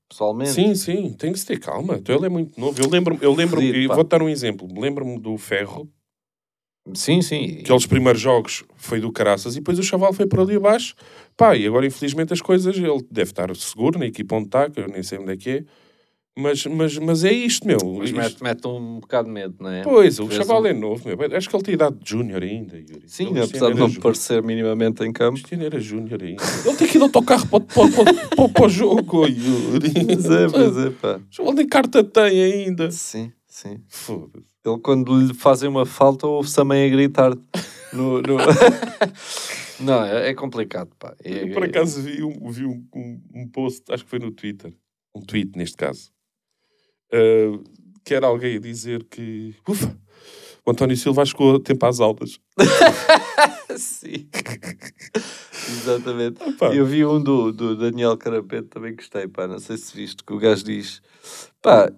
pessoalmente. 0.08 0.50
Sim, 0.52 0.74
sim, 0.76 1.12
tem 1.14 1.32
que 1.32 1.38
se 1.38 1.46
ter 1.46 1.58
calma. 1.58 1.96
Então 1.96 2.14
ele 2.16 2.26
é 2.26 2.28
muito 2.28 2.58
novo. 2.60 2.80
Eu 2.80 2.88
lembro-me, 2.88 3.20
eu 3.22 3.34
lembro 3.34 3.60
e 3.62 3.88
pá. 3.88 3.94
vou 3.96 4.04
dar 4.04 4.22
um 4.22 4.28
exemplo. 4.28 4.68
Lembro-me 4.80 5.18
do 5.18 5.36
Ferro, 5.36 5.90
sim. 6.94 7.20
sim. 7.22 7.58
aqueles 7.60 7.86
primeiros 7.86 8.20
jogos 8.20 8.64
foi 8.76 9.00
do 9.00 9.12
caraças 9.12 9.54
e 9.54 9.58
depois 9.60 9.78
o 9.78 9.82
chaval 9.82 10.12
foi 10.12 10.26
por 10.26 10.40
ali 10.40 10.56
abaixo. 10.56 10.94
Pá, 11.36 11.56
e 11.56 11.66
agora 11.66 11.86
infelizmente 11.86 12.32
as 12.32 12.40
coisas, 12.40 12.76
ele 12.76 13.06
deve 13.10 13.30
estar 13.30 13.54
seguro 13.56 13.98
na 13.98 14.06
equipa 14.06 14.36
onde 14.36 14.46
está, 14.46 14.68
que 14.68 14.80
eu 14.80 14.88
nem 14.88 15.02
sei 15.02 15.18
onde 15.18 15.32
é 15.32 15.36
que 15.36 15.50
é. 15.50 15.64
Mas, 16.38 16.64
mas, 16.64 16.96
mas 16.96 17.24
é 17.24 17.32
isto, 17.32 17.66
meu. 17.66 17.76
Mas 17.98 18.10
Isto- 18.10 18.16
mete, 18.16 18.42
mete 18.42 18.66
um 18.66 19.00
bocado 19.00 19.26
de 19.26 19.34
medo, 19.34 19.56
não 19.60 19.68
é? 19.68 19.82
Pois, 19.82 20.18
o 20.20 20.30
chaval 20.30 20.62
um- 20.62 20.66
é 20.66 20.72
novo, 20.72 21.06
meu. 21.08 21.36
Acho 21.36 21.50
que 21.50 21.56
ele 21.56 21.62
tem 21.64 21.74
idade 21.74 21.96
de 22.02 22.08
júnior 22.08 22.42
ainda, 22.42 22.78
Yuri. 22.78 23.02
Sim, 23.08 23.30
Ele 23.30 23.40
apesar 23.42 23.72
de 23.72 23.80
não 23.80 23.88
ju- 23.88 24.00
parecer 24.00 24.40
minimamente 24.42 25.02
em 25.02 25.12
campo. 25.12 25.40
Ainda 25.50 25.64
era 25.64 25.80
júnior 25.80 26.22
ainda. 26.22 26.42
Ele 26.64 26.76
tem 26.76 26.86
que 26.88 26.96
ir 26.96 26.98
de 26.98 27.02
autocarro 27.04 27.46
para, 27.48 27.60
para, 27.60 27.88
para, 27.90 28.28
para, 28.36 28.48
para 28.48 28.64
o 28.64 28.68
jogo, 28.68 29.26
Yuri. 29.26 29.92
Mas 30.06 30.24
é, 30.26 30.46
mas 30.46 30.76
é, 30.86 30.90
pá. 30.90 31.20
Ele 31.38 31.52
nem 31.52 31.68
carta 31.68 32.02
tem 32.04 32.42
ainda. 32.42 32.90
Sim, 32.92 33.32
sim. 33.46 33.80
Foda-se. 33.88 34.49
Ele, 34.64 34.78
quando 34.78 35.18
lhe 35.18 35.32
fazem 35.32 35.68
uma 35.68 35.86
falta, 35.86 36.26
ouve-se 36.26 36.54
também 36.56 36.86
a 36.86 36.90
gritar. 36.94 37.32
No, 37.92 38.20
no... 38.20 38.36
não, 39.80 40.04
é, 40.04 40.30
é 40.30 40.34
complicado, 40.34 40.90
pá. 40.98 41.14
É- 41.24 41.44
Eu, 41.48 41.54
por 41.54 41.64
acaso 41.64 42.02
vi, 42.02 42.22
um, 42.22 42.50
vi 42.50 42.66
um, 42.66 42.86
um, 42.94 43.22
um 43.34 43.48
post, 43.48 43.82
acho 43.90 44.04
que 44.04 44.10
foi 44.10 44.18
no 44.18 44.30
Twitter, 44.30 44.72
um 45.14 45.22
tweet 45.22 45.56
neste 45.56 45.76
caso, 45.76 46.12
uh, 47.12 47.62
que 48.04 48.14
era 48.14 48.26
alguém 48.26 48.56
a 48.56 48.60
dizer 48.60 49.04
que, 49.04 49.54
ufa, 49.66 49.98
o 50.66 50.70
António 50.70 50.96
Silva 50.96 51.24
chegou 51.24 51.56
a 51.56 51.60
tempo 51.60 51.86
às 51.86 52.00
aulas. 52.00 52.38
Sim. 53.78 54.28
Exatamente. 55.68 56.42
Epá. 56.42 56.74
Eu 56.74 56.84
vi 56.84 57.04
um 57.04 57.22
do, 57.22 57.50
do 57.50 57.76
Daniel 57.76 58.16
Carapete, 58.16 58.68
também 58.68 58.94
gostei, 58.94 59.26
pá. 59.26 59.46
Não 59.46 59.58
sei 59.58 59.78
se 59.78 59.96
viste 59.96 60.22
que 60.22 60.32
o 60.32 60.38
gajo 60.38 60.64
diz: 60.64 61.00
pá, 61.62 61.90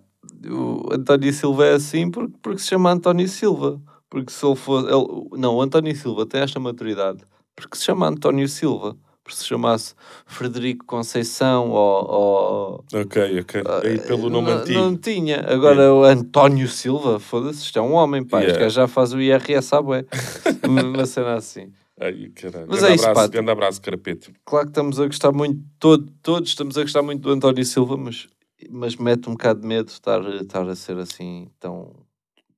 o 0.49 0.89
António 0.93 1.33
Silva 1.33 1.67
é 1.67 1.75
assim 1.75 2.11
porque, 2.11 2.35
porque 2.43 2.59
se 2.61 2.69
chama 2.69 2.91
António 2.93 3.29
Silva. 3.29 3.81
Porque 4.11 4.31
se 4.33 4.45
ele 4.45 4.57
fosse. 4.57 4.87
ele- 4.89 5.41
não, 5.41 5.57
o 5.57 5.63
António 5.63 5.95
Silva 5.97 6.27
tem 6.27 6.43
esta 6.43 6.61
maturidade 6.61 7.23
porque 7.57 7.77
se 7.77 7.85
chama 7.85 8.09
António 8.09 8.49
Silva. 8.49 8.97
Porque 9.25 9.39
se 9.39 9.45
chamasse 9.47 9.95
Frederico 10.27 10.85
Conceição 10.85 11.71
ou. 11.71 12.11
ou 12.11 12.85
Ok, 12.93 13.41
ok. 13.41 13.63
Aí 13.85 14.01
pelo 14.01 14.29
nome 14.29 14.51
não, 14.51 14.59
antigo. 14.59 14.81
não 14.81 14.97
tinha. 14.97 15.45
Agora 15.49 15.95
o 15.95 16.03
António 16.03 16.67
Silva, 16.67 17.21
foda-se, 17.21 17.63
isto 17.63 17.79
é 17.79 17.83
um 17.83 17.93
homem, 17.93 18.25
pá. 18.25 18.41
Yeah. 18.41 18.69
já 18.69 18.89
faz 18.89 19.13
o 19.13 19.21
IRS 19.21 19.73
à 19.77 19.81
bué. 19.81 20.05
Uma 20.69 21.07
cena 21.07 21.35
assim. 21.35 21.71
Ai, 22.01 22.31
caralho. 22.35 22.67
Mas 22.69 22.81
grande 22.81 22.93
é 22.93 22.97
isso, 22.97 23.07
abraço, 23.09 23.29
pá. 23.29 23.33
grande 23.33 23.51
abraço, 23.53 23.81
Carapete. 23.81 24.33
Claro 24.45 24.67
que 24.67 24.71
estamos 24.73 24.99
a 24.99 25.07
gostar 25.07 25.31
muito, 25.31 25.61
todo- 25.79 26.11
todos 26.21 26.49
estamos 26.49 26.77
a 26.77 26.83
gostar 26.83 27.03
muito 27.03 27.21
do 27.23 27.31
António 27.31 27.65
Silva, 27.65 27.97
mas, 27.97 28.27
mas 28.71 28.97
mete 28.97 29.29
um 29.29 29.33
bocado 29.33 29.61
de 29.61 29.67
medo 29.67 29.89
estar, 29.89 30.21
estar 30.37 30.69
a 30.69 30.75
ser 30.77 30.97
assim 30.99 31.51
tão, 31.59 31.95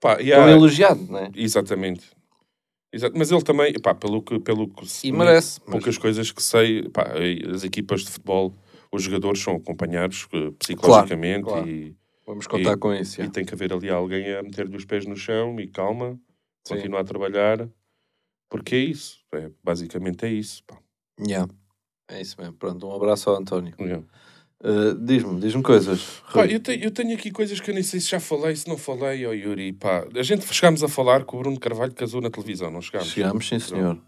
Pá, 0.00 0.16
tão 0.16 0.48
elogiado, 0.48 1.02
não 1.08 1.18
é? 1.18 1.30
Exatamente. 1.34 2.10
Exato. 2.92 3.14
Mas 3.18 3.30
ele 3.32 3.42
também, 3.42 3.72
pá, 3.80 3.94
pelo 3.94 4.22
que, 4.22 4.38
pelo 4.38 4.68
que 4.68 4.86
se- 4.86 5.08
E 5.08 5.12
merece. 5.12 5.60
mas- 5.64 5.70
poucas 5.72 5.98
coisas 5.98 6.30
que 6.30 6.42
sei, 6.42 6.88
pá, 6.90 7.06
as 7.52 7.64
equipas 7.64 8.02
de 8.02 8.10
futebol, 8.10 8.54
os 8.92 9.02
jogadores 9.02 9.40
são 9.42 9.56
acompanhados 9.56 10.28
eh, 10.32 10.50
psicologicamente 10.58 11.44
claro. 11.44 11.68
E, 11.68 11.96
Vamos 12.26 12.46
contar 12.46 12.74
e- 12.74 12.76
com 12.76 12.94
isso. 12.94 13.20
e 13.20 13.24
já. 13.24 13.30
tem 13.30 13.44
que 13.44 13.52
haver 13.52 13.72
ali 13.72 13.90
alguém 13.90 14.32
a 14.34 14.42
meter-lhe 14.42 14.76
os 14.76 14.84
pés 14.84 15.04
no 15.06 15.16
chão 15.16 15.58
e 15.58 15.66
calma, 15.66 16.18
Sim. 16.66 16.76
continuar 16.76 17.00
a 17.00 17.04
trabalhar, 17.04 17.68
porque 18.48 18.76
é 18.76 18.78
isso, 18.78 19.18
é, 19.32 19.50
basicamente 19.62 20.24
é 20.24 20.30
isso. 20.30 20.62
Pá. 20.64 20.78
Yeah. 21.20 21.52
É 22.08 22.20
isso 22.20 22.36
mesmo. 22.40 22.54
Pronto, 22.54 22.86
um 22.86 22.94
abraço 22.94 23.28
ao 23.30 23.36
António. 23.36 23.74
Yeah. 23.80 24.04
Uh, 24.62 24.94
diz-me, 24.98 25.38
diz-me 25.40 25.62
coisas. 25.62 26.22
Pá, 26.32 26.46
eu, 26.46 26.58
tenho, 26.60 26.84
eu 26.84 26.90
tenho 26.90 27.14
aqui 27.14 27.30
coisas 27.30 27.60
que 27.60 27.70
eu 27.70 27.74
nem 27.74 27.82
sei 27.82 28.00
se 28.00 28.08
já 28.10 28.18
falei, 28.20 28.56
se 28.56 28.66
não 28.68 28.78
falei, 28.78 29.26
ó 29.26 29.32
Yuri. 29.32 29.72
Pá, 29.74 30.06
a 30.14 30.22
gente 30.22 30.46
chegámos 30.52 30.82
a 30.82 30.88
falar 30.88 31.24
que 31.26 31.36
o 31.36 31.38
Bruno 31.38 31.58
Carvalho 31.60 31.92
casou 31.92 32.20
na 32.22 32.30
televisão, 32.30 32.70
não 32.70 32.80
chegámos? 32.80 33.08
Chegamos, 33.10 33.46
sim 33.48 33.58
senhor. 33.58 33.98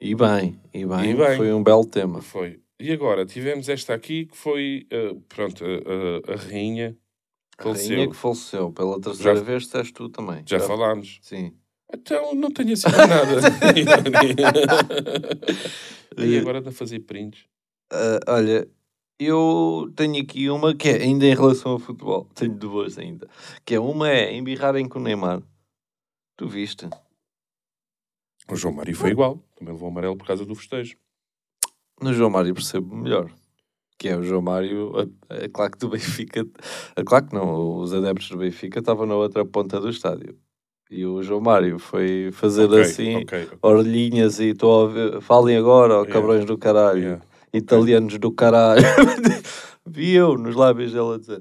E 0.00 0.14
bem, 0.14 0.60
e 0.72 0.84
bem, 0.86 1.10
E 1.10 1.14
bem. 1.14 1.36
foi 1.36 1.52
um 1.52 1.62
belo 1.62 1.84
tema. 1.84 2.22
Foi. 2.22 2.60
E 2.78 2.92
agora, 2.92 3.24
tivemos 3.26 3.68
esta 3.68 3.92
aqui 3.94 4.26
que 4.26 4.36
foi, 4.36 4.86
eh, 4.90 5.14
pronto, 5.28 5.64
a, 5.64 5.68
a- 5.68 6.34
a 6.34 6.36
rainha 6.36 6.96
A 7.58 7.62
faleceu. 7.62 7.96
rainha 7.96 8.10
que 8.10 8.16
faleceu 8.16 8.70
pela 8.72 9.00
terceira 9.00 9.36
Já- 9.38 9.42
vez, 9.42 9.62
disseste 9.64 9.92
tu 9.94 10.08
também. 10.08 10.42
Já 10.46 10.60
falámos. 10.60 11.18
Sim. 11.22 11.52
Então, 11.92 12.34
não 12.34 12.50
tenho 12.50 12.72
assim 12.72 12.88
nada. 12.90 13.40
e 16.18 16.38
agora 16.38 16.58
anda 16.58 16.70
a 16.70 16.72
fazer 16.72 17.00
prints. 17.00 17.44
Ah, 17.92 18.18
olha, 18.28 18.66
eu 19.18 19.92
tenho 19.96 20.22
aqui 20.22 20.48
uma 20.50 20.74
que 20.74 20.88
é 20.88 21.02
ainda 21.02 21.26
em 21.26 21.34
relação 21.34 21.72
ao 21.72 21.78
futebol. 21.78 22.26
Tenho 22.34 22.54
duas 22.54 22.98
ainda. 22.98 23.28
Que 23.64 23.74
é 23.76 23.80
uma 23.80 24.08
é 24.10 24.34
embirrarem 24.34 24.88
com 24.88 24.98
o 24.98 25.02
Neymar. 25.02 25.42
Tu 26.36 26.48
viste? 26.48 26.88
O 28.50 28.56
João 28.56 28.74
Mário 28.74 28.94
foi 28.96 29.10
igual. 29.10 29.42
Também 29.56 29.72
levou 29.72 29.88
amarelo 29.88 30.16
por 30.16 30.26
causa 30.26 30.44
do 30.44 30.54
festejo. 30.54 30.96
No 32.00 32.12
João 32.12 32.30
Mário 32.30 32.52
percebo 32.54 32.94
melhor. 32.94 33.30
Que 33.96 34.08
é 34.08 34.16
o 34.16 34.22
João 34.22 34.42
Mário, 34.42 34.92
a, 35.30 35.44
a 35.44 35.48
claque 35.48 35.78
do 35.78 35.88
Benfica. 35.88 36.44
A 36.96 37.04
claque 37.04 37.32
não, 37.32 37.78
os 37.78 37.94
adeptos 37.94 38.28
do 38.28 38.36
Benfica 38.38 38.80
estavam 38.80 39.06
na 39.06 39.14
outra 39.14 39.44
ponta 39.44 39.80
do 39.80 39.88
estádio. 39.88 40.36
E 40.90 41.06
o 41.06 41.22
João 41.22 41.40
Mário 41.40 41.78
foi 41.78 42.30
fazer 42.32 42.64
Ok, 42.64 42.80
assim, 42.80 43.16
ok, 43.18 43.44
ok. 43.44 43.58
orelhinhas 43.62 44.38
e 44.40 44.46
estou 44.48 44.88
a 45.16 45.20
falem 45.20 45.56
agora, 45.56 45.94
ó 45.94 46.00
Yeah. 46.02 46.12
cabrões 46.12 46.44
do 46.44 46.58
caralho. 46.58 47.00
Yeah. 47.00 47.24
Italianos 47.54 48.18
do 48.18 48.30
caralho. 48.32 48.82
Vi 49.86 50.12
eu 50.12 50.36
nos 50.36 50.56
lábios 50.56 50.92
dela 50.92 51.14
a 51.14 51.18
dizer: 51.18 51.40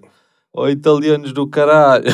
Ó 0.53 0.69
italianos 0.69 1.33
do 1.33 1.47
caralho. 1.47 2.05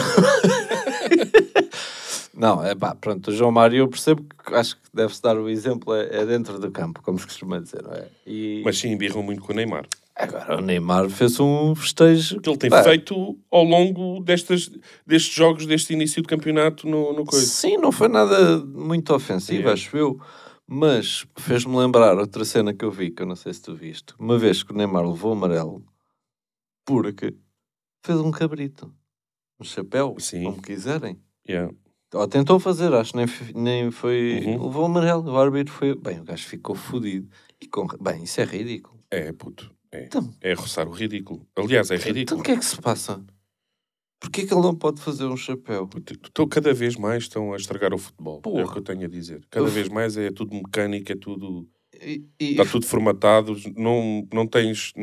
Não, 2.33 2.63
é 2.63 2.73
pá, 2.73 2.95
pronto, 2.95 3.29
o 3.31 3.35
João 3.35 3.51
Mário 3.51 3.79
eu 3.79 3.87
percebo 3.89 4.23
que 4.23 4.55
acho 4.55 4.75
que 4.77 4.83
deve-se 4.93 5.21
dar 5.21 5.37
o 5.37 5.49
exemplo, 5.49 5.93
é, 5.93 6.21
é 6.21 6.25
dentro 6.25 6.57
do 6.57 6.71
campo, 6.71 7.01
como 7.03 7.19
se 7.19 7.25
costuma 7.27 7.59
dizer, 7.59 7.83
não 7.83 7.91
é? 7.91 8.07
E 8.25 8.61
Mas 8.63 8.77
sim, 8.77 8.91
embirram 8.93 9.21
muito 9.21 9.41
com 9.41 9.51
o 9.51 9.55
Neymar. 9.55 9.85
agora 10.15 10.57
o 10.57 10.61
Neymar 10.61 11.09
fez 11.09 11.37
um 11.37 11.75
festejo. 11.75 12.39
Que 12.39 12.49
ele 12.49 12.57
tem 12.57 12.69
Pá, 12.69 12.81
feito 12.81 13.37
ao 13.51 13.63
longo 13.65 14.21
destas, 14.23 14.71
destes 15.05 15.35
jogos, 15.35 15.65
deste 15.65 15.91
início 15.91 16.21
de 16.21 16.29
campeonato 16.29 16.87
no, 16.87 17.11
no 17.11 17.25
coisa. 17.25 17.45
Sim, 17.45 17.75
não 17.77 17.91
foi 17.91 18.07
nada 18.07 18.59
muito 18.59 19.13
ofensivo, 19.13 19.59
Yeah. 19.59 19.73
acho 19.73 19.97
eu. 19.97 20.17
Mas 20.71 21.25
fez-me 21.35 21.75
lembrar 21.75 22.15
outra 22.17 22.45
cena 22.45 22.73
que 22.73 22.85
eu 22.85 22.91
vi, 22.91 23.09
que 23.09 23.23
eu 23.23 23.25
não 23.25 23.35
sei 23.35 23.51
se 23.53 23.61
tu 23.63 23.73
viste. 23.73 24.13
Uma 24.19 24.37
vez 24.37 24.61
que 24.61 24.71
o 24.71 24.75
Neymar 24.75 25.03
levou 25.03 25.31
amarelo, 25.31 25.83
porque 26.85 27.35
fez 28.05 28.19
um 28.19 28.29
cabrito. 28.29 28.93
Um 29.59 29.63
chapéu, 29.63 30.15
Sim. 30.19 30.43
como 30.43 30.61
quiserem. 30.61 31.19
Yeah. 31.47 31.73
Ou 32.13 32.27
tentou 32.27 32.59
fazer, 32.59 32.93
acho 32.93 33.13
que 33.13 33.17
nem, 33.17 33.27
nem 33.55 33.91
foi. 33.91 34.43
Uhum. 34.45 34.65
Levou 34.67 34.85
amarelo, 34.85 35.31
o 35.31 35.37
árbitro 35.37 35.73
foi. 35.73 35.95
Bem, 35.95 36.19
o 36.19 36.23
gajo 36.23 36.47
ficou 36.47 36.75
fodido. 36.75 37.27
E 37.59 37.67
com... 37.67 37.87
Bem, 37.99 38.23
isso 38.23 38.39
é 38.39 38.45
ridículo. 38.45 39.03
É, 39.09 39.31
puto. 39.31 39.73
É. 39.91 40.05
Então, 40.05 40.31
É 40.39 40.53
roçar 40.53 40.87
o 40.87 40.91
ridículo. 40.91 41.47
Aliás, 41.55 41.89
é 41.89 41.95
então 41.95 42.07
ridículo. 42.07 42.41
o 42.41 42.43
que 42.43 42.51
é 42.51 42.57
que 42.57 42.65
se 42.65 42.79
passa? 42.79 43.23
Porquê 44.19 44.45
que 44.45 44.53
ele 44.53 44.61
não 44.61 44.75
pode 44.75 45.01
fazer 45.01 45.25
um 45.25 45.37
chapéu? 45.37 45.89
Estou 46.25 46.47
cada 46.47 46.73
vez 46.73 46.95
mais 46.97 47.23
estão 47.23 47.53
a 47.53 47.55
estragar 47.55 47.93
o 47.93 47.97
futebol. 47.97 48.35
É 48.35 48.37
o 48.39 48.41
Porra. 48.41 48.71
que 48.73 48.77
eu 48.79 48.83
tenho 48.83 49.05
a 49.05 49.07
dizer. 49.07 49.41
Cada 49.49 49.65
Uf. 49.65 49.73
vez 49.73 49.87
mais 49.87 50.17
é 50.17 50.29
tudo 50.31 50.53
mecânico, 50.55 51.11
é 51.11 51.15
tudo. 51.15 51.65
E, 52.01 52.23
e- 52.39 52.51
Está 52.51 52.65
tudo 52.65 52.85
formatado. 52.85 53.55
Não, 53.77 54.27
não 54.33 54.45
tens. 54.45 54.93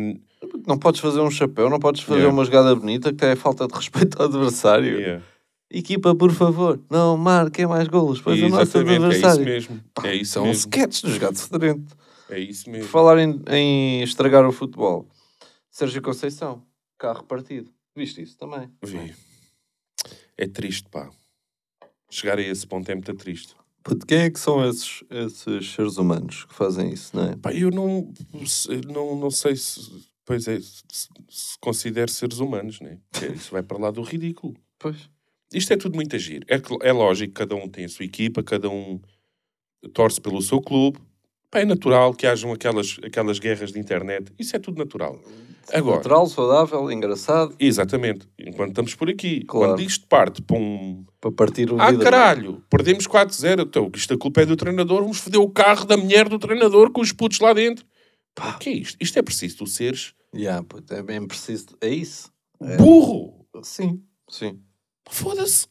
Não 0.67 0.79
podes 0.79 1.01
fazer 1.01 1.21
um 1.21 1.31
chapéu, 1.31 1.71
não 1.71 1.79
podes 1.79 2.03
fazer 2.03 2.21
Yeah. 2.21 2.35
uma 2.37 2.45
jogada 2.45 2.75
bonita 2.75 3.13
que 3.13 3.25
é 3.25 3.35
falta 3.35 3.67
de 3.67 3.75
respeito 3.75 4.21
ao 4.21 4.27
adversário. 4.29 4.99
Yeah. 5.01 5.25
Equipa, 5.71 6.15
por 6.15 6.31
favor, 6.33 6.81
não 6.91 7.17
marquem 7.17 7.67
mais 7.67 7.89
golos, 7.89 8.21
pois 8.21 8.41
o 8.41 8.49
nosso 8.49 8.63
Exatamente, 8.79 8.93
é 8.93 8.97
isso 8.97 9.05
adversário. 9.27 9.45
mesmo. 9.45 9.81
É 10.05 10.15
isso 10.15 10.33
São 10.33 10.45
mesmo. 10.45 10.61
sketch 10.61 11.03
dos 11.03 11.19
gatos 11.19 11.43
fedorento. 11.43 11.97
É 12.31 12.39
isso 12.39 12.65
Por 12.67 12.71
mesmo. 12.71 12.89
falar 12.89 13.19
em, 13.19 13.41
em 13.51 14.03
estragar 14.03 14.47
o 14.47 14.53
futebol, 14.53 15.09
Sérgio 15.71 16.01
Conceição, 16.03 16.63
carro 16.99 17.25
partido. 17.25 17.71
Viste 17.97 18.21
isso 18.21 18.37
também? 18.37 18.71
Vi. 18.83 19.15
É 20.37 20.47
triste, 20.47 20.89
pá. 20.91 21.11
Chegar 22.11 22.39
a 22.39 22.43
esse 22.43 22.67
ponto 22.67 22.89
é 22.91 22.95
muito 22.95 23.15
triste. 23.15 23.57
Puto, 23.83 24.05
quem 24.07 24.19
é 24.19 24.31
que 24.31 24.39
são 24.39 24.69
esses, 24.69 25.03
esses 25.11 25.73
seres 25.73 25.97
humanos 25.97 26.45
que 26.45 26.55
fazem 26.55 26.93
isso, 26.93 27.17
não 27.17 27.25
é? 27.25 27.37
Pá, 27.37 27.55
eu 27.55 27.71
não, 27.71 28.13
não, 28.93 29.17
não 29.17 29.31
sei 29.31 29.57
se. 29.57 29.81
Pois 30.25 30.47
é, 30.47 30.61
se, 30.61 31.09
se 31.29 31.59
considere 31.61 32.11
seres 32.11 32.39
humanos, 32.39 32.81
né? 32.81 32.99
Isso 33.35 33.53
vai 33.53 33.63
para 33.63 33.79
lá 33.79 33.91
do 33.91 34.03
ridículo. 34.03 34.55
Pois. 34.79 35.09
Isto 35.53 35.73
é 35.73 35.77
tudo 35.77 35.95
muito 35.95 36.17
agir. 36.17 36.45
É, 36.49 36.61
é 36.89 36.93
lógico 36.93 37.33
que 37.33 37.39
cada 37.39 37.55
um 37.55 37.69
tem 37.69 37.85
a 37.85 37.89
sua 37.89 38.05
equipa, 38.05 38.43
cada 38.43 38.69
um 38.69 39.01
torce 39.95 40.21
pelo 40.21 40.43
seu 40.43 40.61
clube. 40.61 40.99
É 41.53 41.65
natural 41.65 42.13
que 42.13 42.27
hajam 42.27 42.53
aquelas, 42.53 42.99
aquelas 43.03 43.39
guerras 43.39 43.73
de 43.73 43.79
internet. 43.79 44.33
Isso 44.39 44.55
é 44.55 44.59
tudo 44.59 44.79
natural. 44.79 45.19
Agora, 45.73 45.97
Natural, 45.97 46.27
saudável, 46.29 46.93
engraçado, 46.93 47.55
exatamente. 47.59 48.29
Enquanto 48.39 48.69
estamos 48.71 48.95
por 48.95 49.09
aqui, 49.11 49.43
Claro. 49.45 49.73
quando 49.73 49.81
isto 49.83 50.07
parte 50.07 50.41
para 50.43 50.57
um. 50.57 51.05
para 51.21 51.33
partir 51.33 51.73
um 51.73 51.81
Ah, 51.81 51.91
vidro. 51.91 52.05
caralho, 52.05 52.63
perdemos 52.71 53.07
4-0. 53.07 53.63
Então, 53.63 53.91
isto 53.95 54.15
a 54.15 54.19
culpa 54.19 54.43
é 54.43 54.47
do 54.47 54.55
treinador. 54.57 55.01
Vamos 55.03 55.19
foder 55.19 55.41
o 55.41 55.51
carro 55.51 55.85
da 55.85 55.97
mulher 55.97 56.29
do 56.29 56.39
treinador 56.39 56.93
com 56.93 57.01
os 57.01 57.11
putos 57.11 57.41
lá 57.41 57.53
dentro. 57.53 57.85
Pá, 58.35 58.51
o 58.55 58.59
que 58.59 58.69
é 58.69 58.73
isto? 58.75 58.97
Isto 59.01 59.19
é 59.19 59.23
preciso 59.23 59.57
tu 59.59 59.67
seres 59.67 60.15
Yeah, 60.35 60.63
puto, 60.63 60.93
é 60.93 61.03
bem 61.03 61.27
preciso. 61.27 61.67
É 61.81 61.89
isso? 61.89 62.31
É. 62.61 62.77
burro. 62.77 63.47
Sim, 63.63 64.03
sim. 64.31 64.61
Foda-se. 65.09 65.67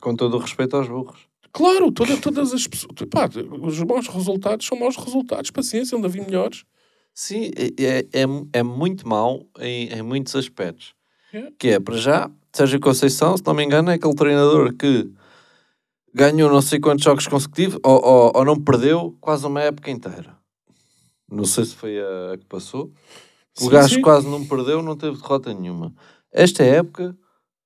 Com 0.00 0.16
todo 0.16 0.34
o 0.36 0.40
respeito 0.40 0.76
aos 0.76 0.88
burros. 0.88 1.28
Claro, 1.52 1.90
toda, 1.90 2.16
todas 2.16 2.52
as 2.52 2.66
pessoas. 2.66 2.92
Pá, 3.10 3.28
os 3.62 3.82
maus 3.82 4.06
resultados 4.06 4.66
são 4.66 4.78
maus 4.78 4.96
resultados. 4.96 5.50
Paciência, 5.50 5.96
onde 5.96 6.06
havia 6.06 6.22
melhores. 6.22 6.64
Sim, 7.12 7.50
é, 7.56 8.06
é, 8.12 8.24
é 8.52 8.62
muito 8.62 9.06
mau 9.06 9.46
em, 9.58 9.88
em 9.88 10.02
muitos 10.02 10.34
aspectos. 10.36 10.94
É. 11.32 11.50
Que 11.58 11.68
é, 11.70 11.80
para 11.80 11.96
já, 11.96 12.30
Sérgio 12.52 12.80
Conceição, 12.80 13.36
se 13.36 13.44
não 13.44 13.54
me 13.54 13.64
engano, 13.64 13.90
é 13.90 13.94
aquele 13.94 14.14
treinador 14.14 14.74
que 14.74 15.10
ganhou 16.14 16.50
não 16.50 16.60
sei 16.60 16.80
quantos 16.80 17.04
jogos 17.04 17.26
consecutivos 17.26 17.78
ou, 17.84 18.04
ou, 18.04 18.32
ou 18.34 18.44
não 18.44 18.60
perdeu 18.60 19.16
quase 19.20 19.46
uma 19.46 19.60
época 19.60 19.90
inteira. 19.90 20.36
Não 21.30 21.44
sei 21.44 21.64
se 21.64 21.74
foi 21.74 22.00
a, 22.00 22.32
a 22.32 22.38
que 22.38 22.44
passou. 22.46 22.92
O 23.58 23.64
Sim, 23.64 23.70
gajo 23.70 23.94
sim. 23.96 24.00
quase 24.00 24.28
não 24.28 24.46
perdeu, 24.46 24.82
não 24.82 24.96
teve 24.96 25.16
derrota 25.16 25.52
nenhuma. 25.52 25.94
Esta 26.32 26.62
época 26.62 27.16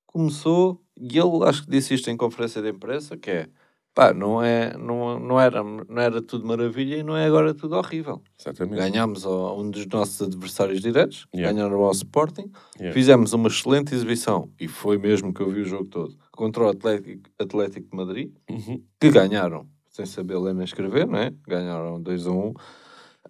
começou, 0.05 0.81
e 0.97 1.17
ele 1.17 1.43
acho 1.45 1.63
que 1.63 1.71
disse 1.71 1.93
isto 1.93 2.09
em 2.09 2.17
conferência 2.17 2.61
de 2.61 2.69
imprensa, 2.69 3.17
que 3.17 3.29
é, 3.29 3.49
pá, 3.95 4.13
não, 4.13 4.43
é, 4.43 4.77
não, 4.77 5.17
não, 5.19 5.39
era, 5.39 5.63
não 5.63 6.01
era 6.01 6.21
tudo 6.21 6.45
maravilha 6.45 6.97
e 6.97 7.03
não 7.03 7.15
é 7.15 7.25
agora 7.25 7.53
tudo 7.53 7.75
horrível. 7.77 8.21
Exatamente. 8.39 8.75
Ganhámos 8.77 9.25
a 9.25 9.53
um 9.53 9.71
dos 9.71 9.87
nossos 9.87 10.21
adversários 10.21 10.81
diretos, 10.81 11.25
Yeah. 11.33 11.51
ganharam 11.53 11.81
ao 11.81 11.91
Sporting, 11.91 12.51
Yeah. 12.77 12.93
fizemos 12.93 13.31
uma 13.33 13.47
excelente 13.47 13.95
exibição, 13.95 14.49
e 14.59 14.67
foi 14.67 14.97
mesmo 14.97 15.33
que 15.33 15.41
eu 15.41 15.49
vi 15.49 15.61
o 15.61 15.65
jogo 15.65 15.85
todo, 15.85 16.13
contra 16.31 16.65
o 16.65 16.69
Atlético, 16.69 17.29
Atlético 17.39 17.89
de 17.89 17.95
Madrid, 17.97 18.31
Uhum. 18.49 18.83
que 18.99 19.09
ganharam, 19.09 19.65
sem 19.89 20.05
saber 20.05 20.37
ler 20.37 20.53
nem 20.53 20.65
escrever, 20.65 21.07
não 21.07 21.17
é? 21.17 21.33
Ganharam 21.47 22.01
2 22.01 22.27
a 22.27 22.31
1 22.31 22.53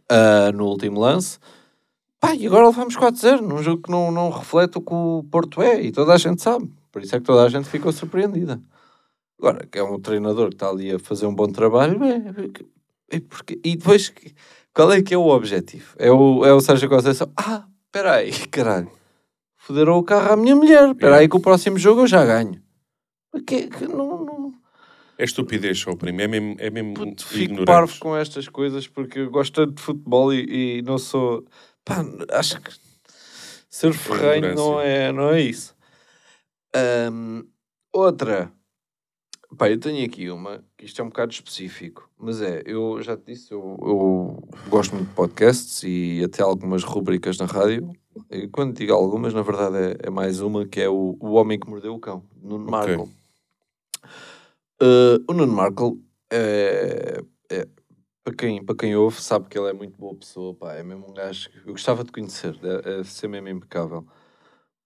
ah, 0.10 0.52
no 0.52 0.66
último 0.66 1.00
lance. 1.00 1.38
Pá, 2.20 2.34
e 2.34 2.48
agora 2.48 2.66
levamos 2.68 2.96
4-0, 2.98 3.42
num 3.42 3.62
jogo 3.62 3.84
que 3.84 3.92
não, 3.92 4.12
não 4.12 4.32
reflete 4.32 4.80
o 4.80 4.82
que 4.82 4.94
o 4.94 5.24
Porto 5.30 5.62
é, 5.62 5.80
e 5.82 5.92
toda 5.92 6.12
a 6.14 6.18
gente 6.18 6.42
sabe. 6.42 6.72
Por 6.92 7.04
isso 7.04 7.16
é 7.16 7.20
que 7.20 7.26
toda 7.26 7.44
a 7.44 7.50
gente 7.50 7.68
ficou 7.70 7.92
surpreendida. 7.92 8.60
Agora, 9.40 9.66
que 9.68 9.78
é 9.78 9.84
um 9.84 10.00
treinador 10.00 10.50
que 10.50 10.56
está 10.56 10.70
ali 10.70 10.92
a 10.92 11.00
fazer 11.00 11.26
um 11.26 11.36
bom 11.36 11.48
trabalho, 11.48 12.04
é, 12.04 12.16
é, 12.16 13.18
é 13.18 13.20
porque, 13.20 13.60
e 13.64 13.76
depois, 13.76 14.14
qual 14.74 14.92
é 14.92 15.02
que 15.02 15.14
é 15.14 15.18
o 15.18 15.28
objetivo? 15.28 15.94
É 15.98 16.12
o, 16.12 16.46
é 16.46 16.54
o 16.54 16.62
Sérgio 16.62 16.90
Conceição, 16.90 17.32
ah, 17.38 17.68
espera 17.86 18.16
aí, 18.16 18.32
caralho, 18.48 18.90
foderam 19.58 19.98
o 19.98 20.04
carro 20.04 20.34
à 20.34 20.36
minha 20.38 20.56
mulher, 20.56 20.90
espera 20.90 21.18
aí 21.18 21.28
que 21.28 21.36
o 21.36 21.42
próximo 21.42 21.78
jogo 21.78 22.02
eu 22.02 22.08
já 22.08 22.26
ganho. 22.26 22.62
Que, 23.46 23.68
que 23.68 23.86
não, 23.88 24.24
não, 24.24 24.54
É 25.18 25.26
estupidez 25.26 25.80
só, 25.80 25.94
primo. 25.96 26.22
É 26.22 26.28
mesmo, 26.28 26.56
é 26.58 26.70
mesmo 26.70 26.94
Puto, 26.94 27.28
fico 27.28 27.66
parvo 27.66 27.94
com 28.00 28.16
estas 28.16 28.48
coisas 28.48 28.88
porque 28.88 29.20
eu 29.20 29.30
gosto 29.30 29.54
tanto 29.54 29.74
de 29.76 29.82
futebol 29.82 30.34
e, 30.34 30.78
e 30.78 30.82
não 30.82 30.98
sou. 30.98 31.44
Pá, 31.84 32.06
acho 32.32 32.62
que 32.62 32.72
ser 33.70 33.94
ferrenho 33.94 34.56
não 34.56 34.80
é, 34.80 35.12
não 35.12 35.32
é 35.32 35.42
isso. 35.42 35.76
Ahm, 36.74 37.44
outra. 37.92 38.52
Pá, 39.58 39.70
eu 39.70 39.80
tenho 39.80 40.06
aqui 40.06 40.30
uma, 40.30 40.64
que 40.78 40.86
isto 40.86 41.02
é 41.02 41.06
um 41.06 41.10
bocado 41.10 41.32
específico, 41.32 42.10
mas 42.18 42.42
é, 42.42 42.62
eu 42.66 43.02
já 43.02 43.16
te 43.16 43.34
disse, 43.34 43.54
eu, 43.54 43.78
eu 43.82 44.50
gosto 44.70 44.96
muito 44.96 45.10
de 45.10 45.16
podcasts 45.16 45.84
e 45.84 46.22
até 46.24 46.44
algumas 46.44 46.84
rubricas 46.84 47.38
na 47.38 47.46
rádio. 47.46 47.92
E 48.30 48.48
quando 48.48 48.76
digo 48.76 48.94
algumas, 48.94 49.34
na 49.34 49.42
verdade 49.42 49.78
é, 49.78 50.08
é 50.08 50.10
mais 50.10 50.42
uma, 50.42 50.66
que 50.66 50.82
é 50.82 50.90
o, 50.90 51.16
o 51.20 51.34
Homem 51.34 51.60
que 51.60 51.70
Mordeu 51.70 51.94
o 51.94 52.00
Cão, 52.00 52.24
Nuno 52.42 52.66
Ok. 52.74 52.98
Marco. 52.98 53.10
Uh, 54.82 55.24
o 55.28 55.34
Nuno 55.34 55.54
Markle 55.54 56.02
é, 56.30 57.22
é- 57.50 57.68
para, 58.24 58.36
quem, 58.36 58.64
para 58.66 58.76
quem 58.76 58.96
ouve 58.96 59.22
sabe 59.22 59.48
que 59.48 59.58
ele 59.58 59.70
é 59.70 59.74
muito 59.74 59.98
boa 59.98 60.16
pessoa, 60.16 60.54
pá, 60.54 60.74
é 60.74 60.84
mesmo 60.84 61.10
um 61.10 61.14
gajo 61.14 61.50
que 61.50 61.60
eu 61.60 61.74
gostava 61.74 62.04
de 62.04 62.12
conhecer, 62.12 62.58
é, 62.64 63.00
é 63.00 63.04
ser 63.04 63.28
mesmo 63.28 63.48
impecável. 63.48 64.06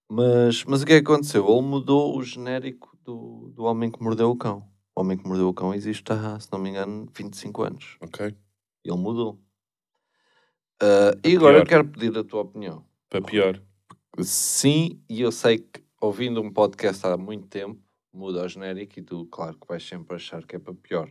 Mas, 0.08 0.64
mas 0.64 0.82
o 0.82 0.86
que 0.86 0.92
é 0.92 1.00
que 1.00 1.06
aconteceu? 1.10 1.48
Ele 1.48 1.62
mudou 1.66 2.16
o 2.16 2.22
genérico 2.22 2.89
do, 3.04 3.52
do 3.54 3.64
Homem 3.64 3.90
que 3.90 4.02
Mordeu 4.02 4.30
o 4.30 4.36
Cão. 4.36 4.68
O 4.94 5.00
Homem 5.00 5.16
que 5.16 5.26
Mordeu 5.26 5.48
o 5.48 5.54
Cão 5.54 5.74
existe 5.74 6.12
há, 6.12 6.38
se 6.38 6.48
não 6.52 6.58
me 6.58 6.70
engano, 6.70 7.08
25 7.16 7.62
anos. 7.62 7.96
Ok? 8.00 8.34
Ele 8.84 8.96
mudou. 8.96 9.40
Uh, 10.82 11.12
e 11.26 11.36
agora 11.36 11.58
eu 11.58 11.66
quero 11.66 11.86
pedir 11.86 12.16
a 12.16 12.24
tua 12.24 12.42
opinião. 12.42 12.84
Para 13.08 13.20
pior. 13.22 13.62
Sim, 14.20 15.02
e 15.08 15.20
eu 15.20 15.30
sei 15.30 15.58
que 15.58 15.82
ouvindo 16.00 16.40
um 16.40 16.50
podcast 16.52 17.06
há 17.06 17.16
muito 17.16 17.46
tempo, 17.48 17.80
muda 18.12 18.44
o 18.44 18.48
genérico 18.48 18.98
e 18.98 19.02
tu, 19.02 19.26
claro, 19.26 19.58
que 19.58 19.66
vais 19.68 19.86
sempre 19.86 20.16
achar 20.16 20.44
que 20.46 20.56
é 20.56 20.58
para 20.58 20.74
pior. 20.74 21.10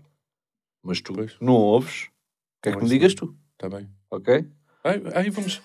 Mas 0.84 1.02
tu 1.02 1.14
Pois. 1.14 1.38
não 1.40 1.54
ouves, 1.54 2.06
o 2.06 2.62
que 2.64 2.70
é 2.70 2.76
que 2.76 2.82
me 2.84 2.90
digas 2.90 3.14
tu, 3.14 3.36
Está 3.54 3.70
bem. 3.70 3.90
ok? 4.10 4.50
Aí, 4.84 5.02
aí 5.14 5.30
vamos. 5.30 5.62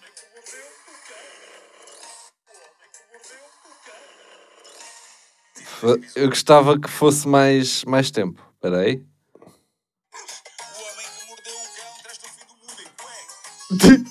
Eu 6.16 6.28
gostava 6.28 6.78
que 6.78 6.88
fosse 6.88 7.26
mais, 7.28 7.84
mais 7.84 8.10
tempo. 8.10 8.40
Espera 8.54 8.78
aí. 8.80 8.94
O 8.94 9.46
homem 10.80 11.06
que 11.18 11.28
mordeu 11.28 11.54
o 11.54 11.68
cão 11.76 11.92
traz-te 12.02 12.24
o 12.24 12.28
fim 12.28 12.46
do 12.46 12.54
mundo 12.60 12.80
em 12.80 12.90
cueca. 13.98 14.10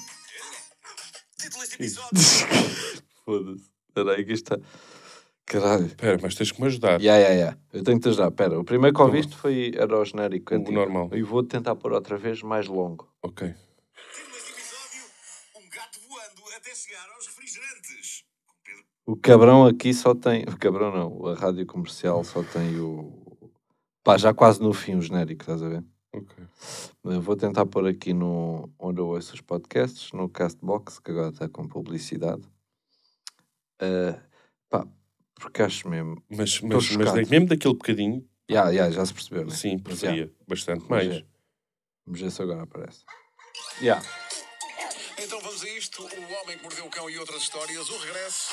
Título 1.38 1.62
deste 1.62 1.76
episódio. 1.76 2.18
Foda-se. 3.26 3.64
Espera 3.90 4.12
aí 4.16 4.26
que 4.26 4.34
isto 4.34 4.54
está... 4.56 4.68
Caralho. 5.46 5.86
Espera, 5.86 6.18
mas 6.22 6.36
tens 6.36 6.52
que 6.52 6.62
me 6.62 6.68
ajudar. 6.68 7.02
Ya, 7.02 7.18
ya, 7.18 7.30
ya. 7.34 7.58
Eu 7.74 7.84
tenho 7.84 7.98
que 7.98 8.04
te 8.04 8.10
ajudar. 8.10 8.30
Espera, 8.30 8.60
o 8.60 8.64
primeiro 8.64 8.96
que 8.96 9.02
ouviste 9.02 9.36
foi, 9.36 9.72
era 9.76 9.98
o 10.00 10.06
genérico 10.06 10.54
O 10.54 10.58
antigo. 10.58 10.72
normal. 10.74 11.10
E 11.14 11.22
vou 11.22 11.44
tentar 11.44 11.76
pôr 11.76 11.92
outra 11.94 12.18
vez 12.18 12.42
mais 12.42 12.68
longo. 12.68 13.08
Ok. 13.22 13.54
O 19.06 19.16
cabrão 19.18 19.66
aqui 19.66 19.94
só 19.94 20.16
tem. 20.16 20.44
O 20.44 20.58
cabrão 20.58 20.92
não, 20.92 21.28
a 21.28 21.36
rádio 21.36 21.66
comercial 21.66 22.24
só 22.24 22.42
tem 22.44 22.80
o. 22.80 23.52
Pá, 24.04 24.18
já 24.18 24.34
quase 24.34 24.62
no 24.62 24.74
fim 24.74 24.96
o 24.96 25.02
genérico, 25.02 25.44
estás 25.44 25.62
a 25.62 25.70
ver? 25.70 25.84
Ok. 26.14 26.46
Eu 27.04 27.22
vou 27.22 27.36
tentar 27.36 27.66
pôr 27.66 27.88
aqui 27.88 28.14
no. 28.14 28.70
onde 28.80 29.00
eu 29.02 29.08
ouço 29.08 29.34
os 29.34 29.42
podcasts, 29.42 30.12
no 30.14 30.30
Castbox, 30.30 31.00
que 31.00 31.12
agora 31.12 31.30
está 31.30 31.50
com 31.50 31.68
publicidade. 31.68 32.44
Ah, 33.80 34.20
pá, 34.70 34.88
porque 35.36 35.62
acho 35.62 35.90
mesmo. 35.90 36.24
Mas, 36.30 36.62
mas, 36.62 36.96
mas 36.96 37.30
mesmo 37.30 37.48
daquele 37.48 37.74
bocadinho, 37.74 38.26
Ya, 38.50 38.70
ya, 38.72 38.92
já 38.92 39.06
se 39.06 39.14
percebeu, 39.14 39.46
né? 39.46 39.52
sim, 39.52 39.80
preferia 39.80 40.26
ya, 40.26 40.30
bastante 40.48 40.86
mais. 40.90 41.08
é. 41.14 41.26
Vamos 42.06 42.20
ver 42.22 42.30
se 42.32 42.42
agora 42.42 42.64
aparece. 42.64 43.04
Ya. 43.82 44.02
Isto: 45.94 46.04
O 46.04 46.34
Homem 46.42 46.58
que 46.58 46.64
Mordeu 46.64 46.86
o 46.86 46.90
Cão 46.90 47.08
e 47.10 47.20
outras 47.20 47.44
histórias. 47.44 47.88
O 47.90 47.98
regresso. 48.00 48.52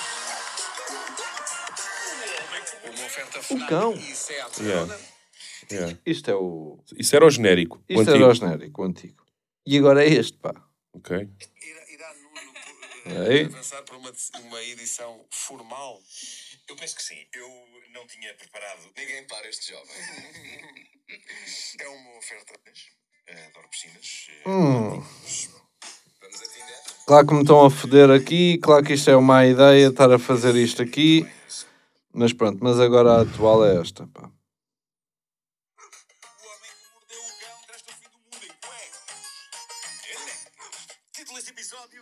Uma 2.84 3.06
oferta 3.06 3.42
FNAC 3.42 3.68
cão. 3.68 3.94
e 3.94 4.14
Seat 4.14 4.60
Yeah. 4.62 4.98
Yeah. 5.72 5.98
Isto 6.04 6.30
é 6.30 6.34
o. 6.34 6.84
Isso 6.96 7.16
era 7.16 7.24
o 7.24 7.30
genérico. 7.30 7.78
o 7.78 7.80
Isto 7.88 8.00
antigo. 8.02 8.16
era 8.24 8.26
o 8.28 8.34
genérico, 8.34 8.82
o 8.82 8.84
antigo. 8.84 9.24
E 9.66 9.78
agora 9.78 10.04
é 10.04 10.08
este, 10.08 10.36
pá. 10.38 10.52
Ok. 10.92 11.16
Irá, 11.16 11.90
irá 11.90 12.14
Nuno 12.14 12.52
eh, 13.06 13.44
avançar 13.44 13.82
para 13.84 13.96
uma, 13.96 14.12
uma 14.42 14.62
edição 14.64 15.24
formal? 15.30 15.98
Eu 16.68 16.76
penso 16.76 16.94
que 16.96 17.02
sim. 17.02 17.26
Eu 17.32 17.48
não 17.92 18.06
tinha 18.06 18.34
preparado. 18.34 18.82
Ninguém 18.96 19.26
para 19.26 19.48
este 19.48 19.70
jovem. 19.70 19.96
é 21.80 21.88
uma 21.88 22.18
oferta. 22.18 22.52
eh, 23.28 23.46
Adoro 23.46 23.68
piscinas. 23.70 24.26
eh, 24.30 24.48
Hum. 24.48 25.02
Claro 27.10 27.26
que 27.26 27.34
me 27.34 27.40
estão 27.40 27.64
a 27.64 27.70
foder 27.70 28.08
aqui, 28.08 28.56
claro 28.58 28.84
que 28.84 28.92
isto 28.92 29.10
é 29.10 29.16
uma 29.16 29.44
ideia 29.44 29.88
estar 29.88 30.12
a 30.12 30.18
fazer 30.18 30.54
isto 30.54 30.80
aqui. 30.80 31.26
Mas 32.12 32.32
pronto, 32.32 32.58
mas 32.62 32.78
agora 32.78 33.14
a 33.14 33.20
atual 33.22 33.64
é 33.64 33.80
esta, 33.80 34.06
pá. 34.06 34.30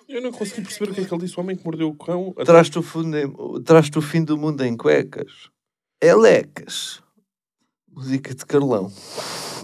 Eu 0.09 0.23
não 0.23 0.33
consegui 0.33 0.63
perceber 0.63 0.91
o 0.91 0.95
que 0.95 1.01
é 1.01 1.05
que 1.05 1.15
ele 1.15 1.23
disse. 1.23 1.39
O 1.39 1.41
homem 1.41 1.57
que 1.57 1.65
mordeu 1.65 1.89
o 1.89 1.95
cão. 1.95 2.35
Traz-te 2.45 2.79
o, 2.79 2.83
fundo 2.83 3.17
o 3.97 4.03
fim 4.03 4.25
do 4.25 4.37
mundo 4.37 4.63
em 4.63 4.77
cuecas. 4.77 5.51
Elecas. 6.03 7.03
Música 7.91 8.35
de 8.35 8.45
Carlão. 8.45 8.93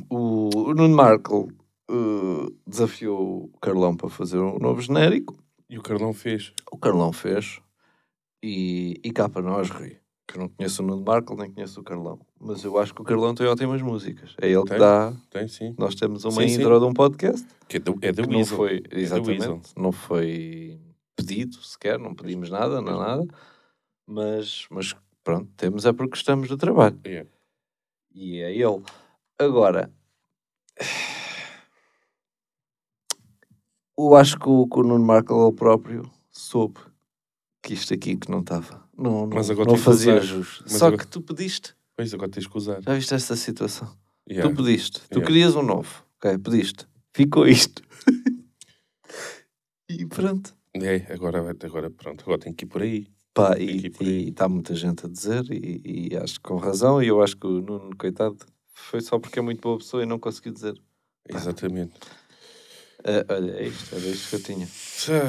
O, 0.08 0.50
o 0.54 0.74
Nuno 0.74 0.94
Markle 0.94 1.48
eh, 1.90 2.52
desafiou 2.66 3.44
o 3.52 3.58
Carlão 3.60 3.96
para 3.96 4.08
fazer 4.08 4.38
um 4.38 4.58
novo 4.58 4.80
genérico. 4.80 5.36
E 5.68 5.78
o 5.78 5.82
Carlão 5.82 6.12
fez. 6.12 6.52
O 6.70 6.78
Carlão 6.78 7.12
fez. 7.12 7.60
E, 8.42 9.00
e 9.02 9.10
cá 9.10 9.28
para 9.28 9.42
nós, 9.42 9.70
Rui. 9.70 9.96
Que 10.26 10.36
eu 10.36 10.40
não 10.42 10.48
conheço 10.48 10.82
o 10.82 10.86
Nuno 10.86 11.04
Marco, 11.04 11.34
nem 11.36 11.50
conheço 11.52 11.80
o 11.80 11.84
Carlão. 11.84 12.18
Mas 12.40 12.64
eu 12.64 12.78
acho 12.78 12.94
que 12.94 13.00
o 13.02 13.04
Carlão 13.04 13.34
tem 13.34 13.46
ótimas 13.46 13.82
músicas. 13.82 14.34
É 14.40 14.48
ele 14.48 14.62
que 14.62 14.70
Tem? 14.70 14.78
dá. 14.78 15.12
Tem, 15.30 15.48
sim. 15.48 15.74
Nós 15.78 15.94
temos 15.94 16.24
uma 16.24 16.32
Sim, 16.42 16.48
sim. 16.48 16.54
intro 16.60 16.78
de 16.78 16.84
um 16.86 16.92
podcast. 16.94 17.46
Que 17.68 17.76
é 17.76 17.80
da, 17.80 17.92
é 18.02 18.12
da 18.12 18.22
que 18.22 18.30
não 18.30 18.44
foi, 18.44 18.82
É 18.90 19.00
exatamente, 19.00 19.40
Weasel. 19.40 19.60
não 19.76 19.92
foi 19.92 20.80
pedido 21.16 21.56
sequer, 21.62 21.98
não 21.98 22.14
pedimos 22.14 22.48
nada, 22.50 22.80
não 22.80 22.94
é 23.02 23.06
nada, 23.06 23.26
mas, 24.06 24.66
mas 24.70 24.94
pronto, 25.22 25.50
temos 25.56 25.84
é 25.86 25.92
porque 25.92 26.10
gostamos 26.10 26.48
do 26.48 26.56
trabalho. 26.56 26.98
É. 27.04 27.26
E 28.14 28.38
é 28.40 28.50
ele. 28.52 28.82
Agora, 29.38 29.92
eu 33.96 34.14
acho 34.16 34.38
que 34.38 34.48
o, 34.48 34.66
que 34.66 34.78
o 34.78 34.82
Nuno 34.82 35.52
próprio 35.54 36.10
soube 36.30 36.80
que 37.62 37.74
isto 37.74 37.94
aqui 37.94 38.16
que 38.16 38.30
não 38.30 38.40
estava. 38.40 38.84
Não, 38.96 39.26
não, 39.26 39.36
Mas 39.36 39.50
agora 39.50 39.70
não 39.70 39.78
fazia 39.78 40.20
jus. 40.20 40.62
Só 40.66 40.86
agora- 40.86 41.02
que 41.02 41.06
tu 41.08 41.20
pediste. 41.22 41.74
Pois, 41.96 42.12
agora 42.12 42.30
tens 42.30 42.46
que 42.46 42.56
usar. 42.56 42.82
Já 42.82 42.94
viste 42.94 43.14
esta 43.14 43.36
situação? 43.36 43.96
Yeah. 44.28 44.50
Tu 44.50 44.56
pediste. 44.56 45.00
Tu 45.08 45.18
Yeah. 45.18 45.26
querias 45.26 45.56
um 45.56 45.62
novo. 45.62 46.04
Ok, 46.16 46.38
pediste. 46.38 46.86
Ficou 47.12 47.46
isto. 47.46 47.82
e 49.88 50.04
pronto. 50.06 50.54
É, 50.74 51.12
agora, 51.12 51.38
agora 51.38 51.90
pronto, 51.90 52.22
agora 52.22 52.40
tem 52.40 52.52
que 52.52 52.64
ir 52.64 52.68
por 52.68 52.82
aí. 52.82 53.06
Pá, 53.32 53.56
e 53.58 54.28
está 54.28 54.48
muita 54.48 54.74
gente 54.76 55.06
a 55.06 55.08
dizer, 55.08 55.44
e, 55.50 56.10
e 56.12 56.16
acho 56.16 56.34
que 56.34 56.40
com 56.42 56.56
razão, 56.56 57.02
e 57.02 57.08
eu 57.08 57.20
acho 57.20 57.36
que 57.36 57.46
o 57.46 57.60
Nuno, 57.60 57.90
coitado, 57.96 58.36
foi 58.72 59.00
só 59.00 59.18
porque 59.18 59.38
é 59.38 59.42
muito 59.42 59.60
boa 59.60 59.78
pessoa 59.78 60.02
e 60.02 60.06
não 60.06 60.18
conseguiu 60.18 60.52
dizer. 60.52 60.80
Exatamente. 61.28 61.94
"Ah, 63.04 63.34
olha, 63.34 63.52
é 63.52 63.66
isto, 63.68 63.94
era 63.94 64.06
isto 64.06 64.28
que 64.30 64.36
eu 64.36 64.42
tinha. 64.42 64.68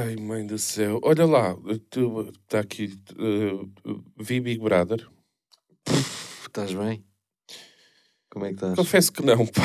Ai, 0.02 0.16
mãe 0.16 0.46
do 0.46 0.58
céu. 0.58 1.00
Olha 1.04 1.26
lá, 1.26 1.56
está 2.44 2.60
aqui. 2.60 2.98
uh, 3.20 3.70
vi 4.18 4.40
Big 4.40 4.60
Brother. 4.62 5.08
Estás 6.46 6.74
bem? 6.74 7.04
Como 8.30 8.46
é 8.46 8.50
que 8.50 8.56
estás? 8.56 8.76
Confesso 8.76 9.12
que 9.12 9.22
não, 9.24 9.46
pá. 9.46 9.62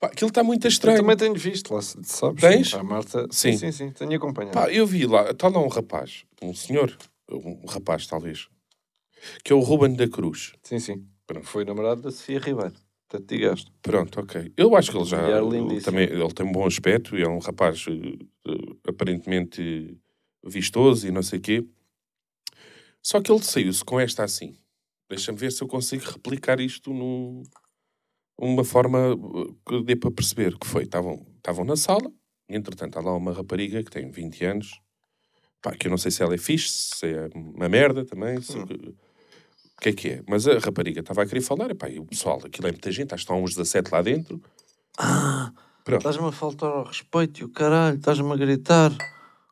Pá, 0.00 0.06
aquilo 0.08 0.28
está 0.28 0.42
muito 0.42 0.66
Eu 0.66 0.68
estranho. 0.70 0.98
também 0.98 1.16
tenho 1.16 1.34
visto, 1.34 1.72
lá, 1.74 1.80
sabes? 1.82 2.40
Tens? 2.40 2.74
A 2.74 2.82
Marta. 2.82 3.26
Sim. 3.30 3.52
Sim, 3.52 3.70
sim, 3.70 3.72
sim, 3.72 3.90
tenho 3.92 4.16
acompanhado. 4.16 4.54
Pá, 4.54 4.70
eu 4.72 4.86
vi 4.86 5.06
lá, 5.06 5.30
está 5.30 5.48
lá 5.48 5.60
um 5.60 5.68
rapaz, 5.68 6.24
um 6.42 6.54
senhor, 6.54 6.96
um 7.30 7.64
rapaz 7.66 8.06
talvez, 8.06 8.48
que 9.42 9.52
é 9.52 9.56
o 9.56 9.60
Ruben 9.60 9.94
da 9.94 10.08
Cruz. 10.08 10.52
Sim, 10.62 10.78
sim. 10.78 11.06
Pronto. 11.26 11.46
Foi 11.46 11.64
namorado 11.64 12.02
da 12.02 12.10
Sofia 12.10 12.38
Ribeiro. 12.38 12.74
Portanto, 13.08 13.28
digaste. 13.28 13.72
Pronto, 13.82 14.20
ok. 14.20 14.52
Eu 14.56 14.74
acho 14.76 14.90
que 14.90 14.96
ele 14.96 15.04
já. 15.04 15.28
Ele 15.70 15.80
também, 15.82 16.04
ele 16.08 16.32
tem 16.32 16.46
um 16.46 16.52
bom 16.52 16.66
aspecto 16.66 17.16
e 17.16 17.22
é 17.22 17.28
um 17.28 17.38
rapaz 17.38 17.84
eh, 17.88 18.52
aparentemente 18.88 19.96
vistoso 20.44 21.06
e 21.06 21.10
não 21.10 21.22
sei 21.22 21.38
o 21.38 21.42
quê. 21.42 21.64
Só 23.02 23.20
que 23.20 23.30
ele 23.30 23.42
saiu-se 23.42 23.84
com 23.84 24.00
esta 24.00 24.24
assim. 24.24 24.56
Deixa-me 25.08 25.38
ver 25.38 25.52
se 25.52 25.62
eu 25.62 25.68
consigo 25.68 26.04
replicar 26.04 26.58
isto 26.60 26.92
num, 26.92 27.42
uma 28.38 28.64
forma 28.64 28.98
eh, 29.12 29.54
que 29.68 29.82
dê 29.84 29.94
para 29.96 30.10
perceber 30.10 30.58
que 30.58 30.66
foi. 30.66 30.84
Estavam, 30.84 31.26
estavam 31.36 31.64
na 31.64 31.76
sala, 31.76 32.10
entretanto 32.48 32.98
há 32.98 33.02
lá 33.02 33.14
uma 33.14 33.32
rapariga 33.32 33.82
que 33.84 33.90
tem 33.90 34.10
20 34.10 34.44
anos, 34.44 34.80
pá, 35.62 35.72
que 35.76 35.86
eu 35.86 35.90
não 35.90 35.98
sei 35.98 36.10
se 36.10 36.22
ela 36.22 36.34
é 36.34 36.38
fixe, 36.38 36.68
se 36.96 37.06
é 37.06 37.28
uma 37.34 37.68
merda 37.68 38.04
também, 38.04 38.40
se- 38.40 38.56
Hum. 38.58 38.94
O 39.78 39.80
que 39.82 39.88
é 39.88 39.92
que 39.92 40.08
é. 40.08 40.22
Mas 40.28 40.46
a 40.46 40.58
rapariga 40.58 41.00
estava 41.00 41.22
a 41.22 41.26
querer 41.26 41.40
falar, 41.40 41.70
e 41.70 41.74
pá, 41.74 41.88
e 41.88 41.98
o 41.98 42.04
pessoal, 42.04 42.40
aquilo 42.44 42.68
é 42.68 42.72
muita 42.72 42.90
gente, 42.92 43.14
acho 43.14 43.24
que 43.26 43.32
estão 43.32 43.42
uns 43.42 43.54
17 43.54 43.90
lá 43.92 44.02
dentro. 44.02 44.40
Ah, 44.98 45.52
estás-me 45.88 46.26
a 46.28 46.32
faltar 46.32 46.70
ao 46.70 46.84
respeito 46.84 47.40
e 47.40 47.44
o 47.44 47.48
caralho, 47.48 47.96
estás-me 47.96 48.30
a 48.32 48.36
gritar. 48.36 48.92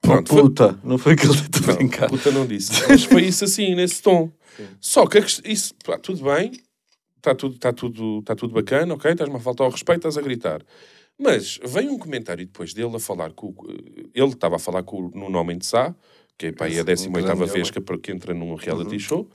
Pronto, 0.01 0.29
oh, 0.31 0.35
foi- 0.35 0.43
puta, 0.43 0.81
não 0.83 0.99
foi 0.99 1.17
que 1.17 1.27
ele 1.27 1.35
tentou 1.41 1.67
Não, 1.69 1.75
brincar. 1.77 2.09
puta 2.09 2.31
não 2.31 2.47
disse. 2.47 2.73
Mas 2.89 3.05
foi 3.05 3.23
isso 3.25 3.45
assim, 3.45 3.75
nesse 3.75 4.03
tom. 4.03 4.31
Só 4.81 5.07
que 5.07 5.19
isso, 5.45 5.75
pá, 5.85 5.97
tudo 5.99 6.25
bem, 6.25 6.53
está 7.17 7.35
tudo, 7.35 7.59
tá 7.59 7.73
tudo, 7.73 8.23
tá 8.23 8.35
tudo 8.35 8.53
bacana, 8.55 8.95
ok? 8.95 9.11
Estás-me 9.13 9.37
a 9.37 9.41
faltar 9.41 9.65
ao 9.67 9.71
respeito, 9.73 9.99
estás 9.99 10.19
a 10.19 10.23
gritar. 10.23 10.61
Mas 11.19 11.61
veio 11.65 11.93
um 11.93 11.99
comentário 11.99 12.45
depois 12.45 12.75
dele 12.75 12.97
a 12.97 12.99
falar 12.99 13.33
com 13.33 13.49
o- 13.49 13.55
Ele 14.15 14.27
estava 14.33 14.57
a 14.57 14.59
falar 14.59 14.83
com 14.83 15.07
o 15.07 15.11
Nuno 15.15 15.39
Homem 15.39 15.57
de 15.59 15.67
Sá, 15.67 15.95
que 16.37 16.47
é 16.47 16.53
pá, 16.53 16.65
aí 16.65 16.73
a 16.79 16.83
Esse 16.83 17.09
18 17.09 17.25
grande 17.25 17.53
vez 17.53 17.71
que, 17.71 17.81
que 17.99 18.11
entra 18.13 18.35
num 18.35 18.55
reality 18.57 18.95
Uhum. 18.95 18.99
show, 18.99 19.31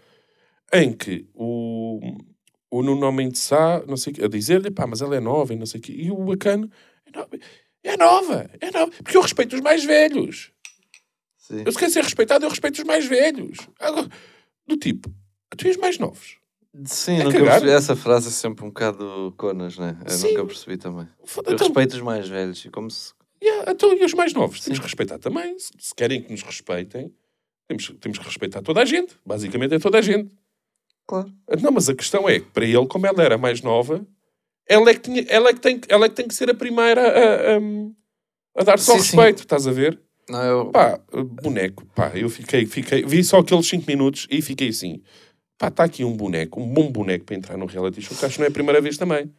em 0.73 0.93
que 0.93 1.25
o, 1.33 1.99
o 2.69 2.83
Nuno 2.83 3.07
Homem 3.07 3.29
de 3.29 3.37
Sá, 3.37 3.83
não 3.87 3.97
sei 3.97 4.13
a 4.23 4.27
dizer-lhe, 4.27 4.69
pá, 4.71 4.85
mas 4.85 5.01
ela 5.01 5.15
é 5.15 5.19
nova 5.19 5.53
e 5.53 5.57
não 5.57 5.65
sei 5.65 5.79
o 5.79 5.83
quê. 5.83 5.93
E 5.93 6.11
o 6.11 6.17
bacana, 6.17 6.69
é 7.05 7.17
nova, 7.17 7.29
é 7.83 7.97
nova, 7.97 8.49
é 8.59 8.71
nova, 8.71 8.91
porque 9.03 9.17
eu 9.17 9.21
respeito 9.21 9.55
os 9.55 9.61
mais 9.61 9.83
velhos. 9.83 10.51
Sim. 11.37 11.63
Eu 11.65 11.71
se 11.71 11.77
quero 11.77 11.91
ser 11.91 12.03
respeitado, 12.03 12.45
eu 12.45 12.49
respeito 12.49 12.79
os 12.79 12.83
mais 12.83 13.05
velhos. 13.05 13.57
Agora, 13.79 14.09
do 14.67 14.75
tipo, 14.75 15.09
tu 15.55 15.65
és 15.67 15.77
mais 15.77 15.97
novos. 15.97 16.37
Sim, 16.85 17.21
É 17.21 17.23
nunca 17.23 17.39
percebi. 17.39 17.71
Essa 17.71 17.95
frase 17.95 18.27
é 18.27 18.31
sempre 18.31 18.63
um 18.63 18.67
bocado 18.67 19.33
conas, 19.37 19.77
né? 19.77 19.97
Eu 20.05 20.11
Sim. 20.11 20.27
nunca 20.31 20.45
percebi 20.45 20.77
também. 20.77 21.07
Eu 21.19 21.53
então, 21.53 21.67
respeito 21.67 21.93
os 21.93 22.01
mais 22.01 22.27
velhos 22.27 22.63
e 22.65 22.69
como 22.69 22.91
se. 22.91 23.13
yeah, 23.41 23.71
então, 23.71 23.93
e 23.93 24.03
os 24.03 24.13
mais 24.13 24.33
novos? 24.33 24.59
Temos 24.59 24.77
Sim. 24.77 24.81
que 24.81 24.87
respeitar 24.87 25.17
também. 25.17 25.57
Se, 25.57 25.71
se 25.79 25.95
querem 25.95 26.21
que 26.21 26.29
nos 26.31 26.43
respeitem, 26.43 27.11
temos, 27.67 27.93
temos 27.99 28.17
que 28.19 28.25
respeitar 28.25 28.61
toda 28.61 28.81
a 28.81 28.85
gente. 28.85 29.15
Basicamente 29.25 29.73
é 29.73 29.79
toda 29.79 29.97
a 29.97 30.01
gente. 30.01 30.35
Claro. 31.07 31.31
Não, 31.61 31.71
mas 31.71 31.87
a 31.89 31.95
questão 31.95 32.27
é 32.27 32.39
que 32.39 32.47
para 32.47 32.65
ele, 32.65 32.85
como 32.87 33.07
ela 33.07 33.23
era 33.23 33.37
mais 33.37 33.61
nova, 33.61 34.05
ela 34.67 34.89
é 34.89 34.93
que, 34.93 34.99
tinha, 34.99 35.25
ela 35.29 35.49
é 35.49 35.53
que, 35.53 35.61
tem, 35.61 35.79
ela 35.87 36.05
é 36.05 36.09
que 36.09 36.15
tem 36.15 36.27
que 36.27 36.33
ser 36.33 36.49
a 36.49 36.53
primeira 36.53 37.01
a, 37.01 37.55
a, 37.55 38.61
a 38.61 38.63
dar 38.63 38.77
só 38.77 38.93
Sim, 38.93 38.99
sim. 38.99 39.15
respeito, 39.17 39.39
estás 39.43 39.65
a 39.65 39.71
ver? 39.71 39.99
Não, 40.29 40.43
eu. 40.43 40.65
Pá, 40.71 40.99
boneco, 41.41 41.85
pá, 41.95 42.11
eu 42.13 42.29
fiquei, 42.29 42.65
fiquei, 42.65 43.05
vi 43.05 43.23
só 43.23 43.39
aqueles 43.39 43.65
5 43.67 43.85
minutos 43.87 44.27
e 44.29 44.41
fiquei 44.41 44.67
assim, 44.67 45.01
pá, 45.57 45.69
está 45.69 45.85
aqui 45.85 46.03
um 46.03 46.15
boneco, 46.17 46.59
um 46.61 46.67
bom 46.67 46.91
boneco 46.91 47.23
para 47.23 47.35
entrar 47.37 47.57
no 47.57 47.65
reality 47.65 48.01
show, 48.01 48.17
que 48.17 48.25
acho 48.25 48.35
que 48.35 48.41
não 48.41 48.45
é 48.47 48.49
a 48.49 48.53
primeira 48.53 48.81
vez 48.81 48.97
também. 48.97 49.31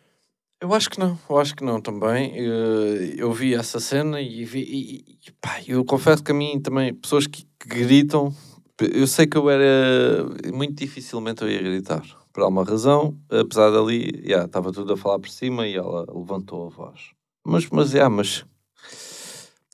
Eu 0.60 0.72
acho 0.74 0.88
que 0.90 0.98
não, 0.98 1.16
eu 1.28 1.38
acho 1.38 1.54
que 1.54 1.62
não 1.62 1.80
também. 1.80 2.32
Eh, 2.34 3.14
Eu 3.18 3.30
vi 3.32 3.54
essa 3.54 3.78
cena 3.78 4.20
e 4.20 4.44
vi. 4.44 4.60
E, 4.60 5.18
e, 5.28 5.30
pá, 5.40 5.60
eu 5.68 5.84
confesso 5.84 6.24
que 6.24 6.32
a 6.32 6.34
mim 6.34 6.58
também, 6.60 6.92
pessoas 6.94 7.28
que, 7.28 7.44
que 7.60 7.68
gritam, 7.68 8.34
eu 8.80 9.06
sei 9.06 9.26
que 9.26 9.36
eu 9.36 9.48
era. 9.50 10.24
Muito 10.52 10.74
dificilmente 10.74 11.42
eu 11.42 11.50
ia 11.50 11.62
gritar. 11.62 12.02
Por 12.32 12.42
alguma 12.42 12.64
razão, 12.64 13.18
apesar 13.30 13.70
dali, 13.70 14.22
yeah, 14.24 14.46
estava 14.46 14.72
tudo 14.72 14.92
a 14.92 14.96
falar 14.96 15.18
por 15.18 15.28
cima 15.28 15.66
e 15.66 15.74
ela 15.74 16.06
levantou 16.12 16.66
a 16.66 16.70
voz. 16.70 17.10
Mas, 17.44 17.68
mas, 17.70 17.92
yeah, 17.92 18.14
mas. 18.14 18.44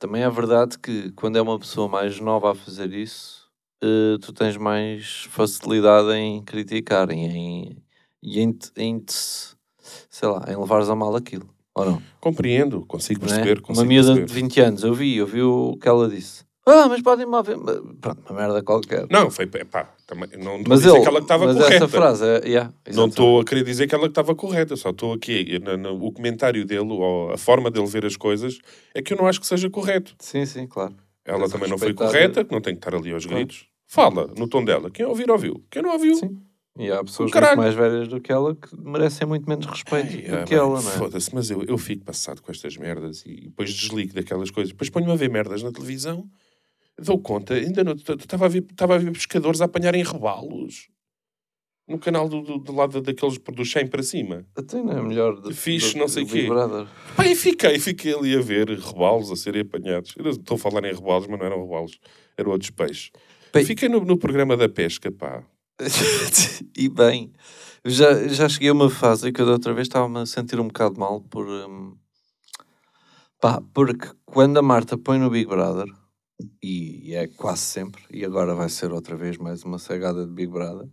Também 0.01 0.23
é 0.23 0.31
verdade 0.31 0.79
que 0.79 1.11
quando 1.12 1.37
é 1.37 1.43
uma 1.43 1.59
pessoa 1.59 1.88
mais 1.88 2.21
nova 2.21 2.53
a 2.53 2.55
fazer 2.55 2.93
isso, 2.93 3.45
eh, 3.83 4.17
tu 4.21 4.33
tens 4.33 4.57
mais 4.57 5.27
facilidade 5.31 6.11
em 6.14 6.43
criticar 6.43 7.11
e 7.11 7.14
em, 7.14 7.77
e 8.23 8.40
em, 8.40 8.59
em 8.77 9.05
sei 9.09 10.29
lá, 10.29 10.45
em 10.49 10.57
levares 10.57 10.88
a 10.88 10.95
mal 10.95 11.14
aquilo, 11.14 11.49
ou 11.75 11.85
não? 11.85 12.03
Compreendo, 12.21 12.85
consigo 12.87 13.21
não 13.21 13.27
é? 13.27 13.31
perceber, 13.31 13.59
Uma 13.61 13.67
consigo 13.67 13.88
miúda 13.88 14.14
perceber. 14.14 14.27
de 14.27 14.33
20 14.35 14.61
anos, 14.61 14.85
eu 14.85 14.95
vi, 14.95 15.17
eu 15.17 15.27
vi 15.27 15.43
o 15.43 15.77
que 15.81 15.88
ela 15.88 16.09
disse. 16.09 16.45
Ah, 16.66 16.88
mas 16.88 17.03
podem 17.03 17.27
mal 17.27 17.42
ver. 17.42 17.59
Pronto, 18.00 18.22
uma 18.31 18.40
merda 18.40 18.62
qualquer. 18.62 19.07
Não, 19.11 19.31
foi, 19.31 19.46
pá, 19.46 19.94
também, 20.07 20.31
não 20.42 20.57
estou 20.59 20.72
a 20.72 20.77
dizer 20.77 20.90
ele, 20.90 21.00
que 21.03 21.09
ela 21.09 21.18
estava 21.18 21.46
mas 21.46 21.57
correta. 21.57 21.74
essa 21.74 21.88
frase, 21.88 22.24
é, 22.24 22.48
yeah, 22.48 22.72
Não 22.94 23.07
estou 23.09 23.40
a 23.40 23.44
querer 23.44 23.64
dizer 23.64 23.87
que 23.87 23.94
ela 23.94 24.07
estava 24.07 24.35
correta, 24.35 24.74
só 24.74 24.88
estou 24.90 25.12
aqui, 25.12 25.59
na- 25.59 25.77
na- 25.77 25.90
o 25.90 26.11
comentário 26.11 26.64
dele, 26.64 26.90
ou 26.90 27.33
a 27.33 27.37
forma 27.37 27.70
dele 27.70 27.87
ver 27.87 28.07
as 28.07 28.16
coisas, 28.16 28.59
é 28.94 29.03
que 29.03 29.12
eu 29.12 29.16
não 29.18 29.27
acho 29.27 29.40
que 29.40 29.46
seja 29.46 29.68
correto. 29.68 30.14
Sim, 30.20 30.46
sim, 30.46 30.66
claro. 30.66 30.94
Ela 31.24 31.40
Tens 31.40 31.53
também 31.53 31.68
não 31.68 31.77
foi 31.79 31.92
correta, 31.92 32.44
que 32.44 32.53
não 32.53 32.61
tem 32.62 32.74
que 32.74 32.79
estar 32.79 32.94
ali 32.96 33.12
aos 33.12 33.24
Claro. 33.27 33.38
gritos. 33.44 33.66
Fala, 33.87 34.27
no 34.37 34.48
tom 34.48 34.64
dela. 34.64 34.90
Quem 34.90 35.05
ouvir, 35.05 35.31
ouviu. 35.31 35.62
Quem 35.70 35.83
não 35.83 35.92
ouviu, 35.92 36.14
Sim. 36.16 36.38
E 36.77 36.90
há 36.90 37.05
pessoas 37.05 37.31
caralho. 37.31 37.57
muito 37.59 37.66
mais 37.72 37.74
velhas 37.92 38.09
do 38.09 38.20
que 38.20 38.33
ela 38.33 38.53
que 38.57 38.68
merecem 38.77 39.29
muito 39.29 39.48
menos 39.48 39.64
respeito 39.64 40.09
Ai, 40.16 40.22
do 40.22 40.35
ah, 40.35 40.42
que 40.44 40.50
bem, 40.50 40.59
ela, 40.59 40.83
não 40.83 40.90
é? 40.90 40.94
Foda-se, 40.94 41.33
mas 41.33 41.48
eu, 41.48 41.62
eu 41.62 41.79
fico 41.79 42.05
passado 42.05 42.42
com 42.42 42.50
estas 42.50 42.77
merdas 42.77 43.22
e 43.24 43.42
depois 43.42 43.72
desligo 43.72 44.12
daquelas 44.12 44.50
coisas. 44.50 44.72
Depois 44.72 44.90
ponho-me 44.90 45.12
a 45.12 45.14
ver 45.14 45.31
merdas 45.31 45.62
na 45.62 45.70
televisão, 45.70 46.24
dou 46.99 47.19
conta, 47.19 47.55
ainda 47.55 47.83
não 47.85 47.93
estava 47.93 48.47
a 48.47 48.49
ver, 48.49 48.65
estava 48.71 48.95
a 48.95 48.99
ver 48.99 49.11
pescadores 49.13 49.61
a 49.61 49.65
apanharem 49.67 50.03
rebalos 50.03 50.89
no 51.87 51.99
canal 51.99 52.29
do, 52.29 52.41
do, 52.41 52.59
do 52.59 52.73
lado 52.75 53.01
daqueles 53.03 53.37
do 53.39 53.65
100 53.65 53.89
para 53.89 54.03
cima. 54.03 54.47
Até 54.57 54.83
não 54.83 54.93
é 54.93 55.03
melhor 55.03 55.39
do, 55.41 55.55
Fixe, 55.55 55.93
do- 55.95 55.99
não 55.99 56.09
sei 56.09 56.25
do 56.25 56.31
quê. 56.33 56.47
Pá, 57.17 57.27
e 57.27 57.35
fiquei, 57.35 57.79
fiquei 57.79 58.15
ali 58.15 58.35
a 58.37 58.41
ver 58.41 58.69
rebalos 58.71 59.31
a 59.31 59.37
serem 59.37 59.63
apanhados. 59.63 60.15
Eu 60.17 60.31
estou 60.31 60.55
a 60.55 60.59
falar 60.59 60.85
em 60.89 60.95
rebalos, 60.95 61.27
mas 61.27 61.39
não 61.39 61.45
eram 61.47 61.63
rebalos, 61.63 61.99
eram 62.39 62.53
outros 62.53 62.71
peixes. 62.71 63.11
Bem- 63.53 63.65
Fiquei 63.67 63.89
no, 63.89 64.01
no 64.05 64.17
programa 64.17 64.57
da 64.57 64.69
pesca, 64.69 65.13
pá. 65.13 65.45
e 66.77 66.89
bem, 66.89 67.33
já, 67.85 68.29
já 68.29 68.49
cheguei 68.49 68.69
a 68.71 68.73
uma 68.73 68.89
fase 68.89 69.31
que 69.33 69.41
eu 69.43 69.47
da 69.47 69.53
outra 69.53 69.75
vez 69.75 69.87
estava-me 69.89 70.19
a 70.21 70.27
sentir 70.27 70.59
um 70.61 70.69
bocado 70.69 70.99
mal 70.99 71.21
por. 71.21 71.47
hum, 71.47 71.97
pá, 73.41 73.61
porque 73.75 74.09
quando 74.25 74.57
a 74.59 74.63
Marta 74.63 74.97
põe 74.97 75.19
no 75.19 75.29
Big 75.31 75.47
Brother, 75.47 75.87
e 76.62 77.14
é 77.14 77.27
quase 77.27 77.62
sempre, 77.62 78.03
e 78.11 78.25
agora 78.25 78.55
vai 78.55 78.68
ser 78.68 78.92
outra 78.92 79.16
vez 79.16 79.37
mais 79.37 79.62
uma 79.62 79.79
cegada 79.79 80.27
de 80.27 80.33
Big 80.33 80.51
Brother, 80.51 80.88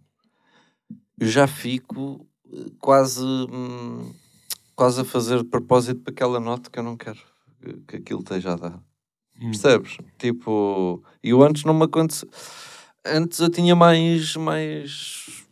eu 1.19 1.27
já 1.27 1.47
fico 1.47 2.27
eh, 2.51 2.71
quase. 2.79 3.23
hum, 3.23 4.11
quase 4.75 5.01
a 5.01 5.05
fazer 5.05 5.37
de 5.37 5.47
propósito 5.47 6.01
para 6.01 6.11
que 6.11 6.23
ela 6.23 6.39
note 6.39 6.71
que 6.71 6.79
eu 6.79 6.83
não 6.83 6.97
quero 6.97 7.19
que, 7.61 7.73
que 7.87 7.95
aquilo 7.97 8.21
esteja 8.21 8.53
a 8.53 8.55
dar. 8.55 8.83
Percebes? 9.39 9.97
Tipo, 10.17 11.03
eu 11.23 11.43
antes 11.43 11.63
não 11.63 11.73
me 11.73 11.85
aconteceu. 11.85 12.27
Antes 13.05 13.39
eu 13.39 13.49
tinha 13.49 13.75
mais, 13.75 14.35
mais, 14.35 15.45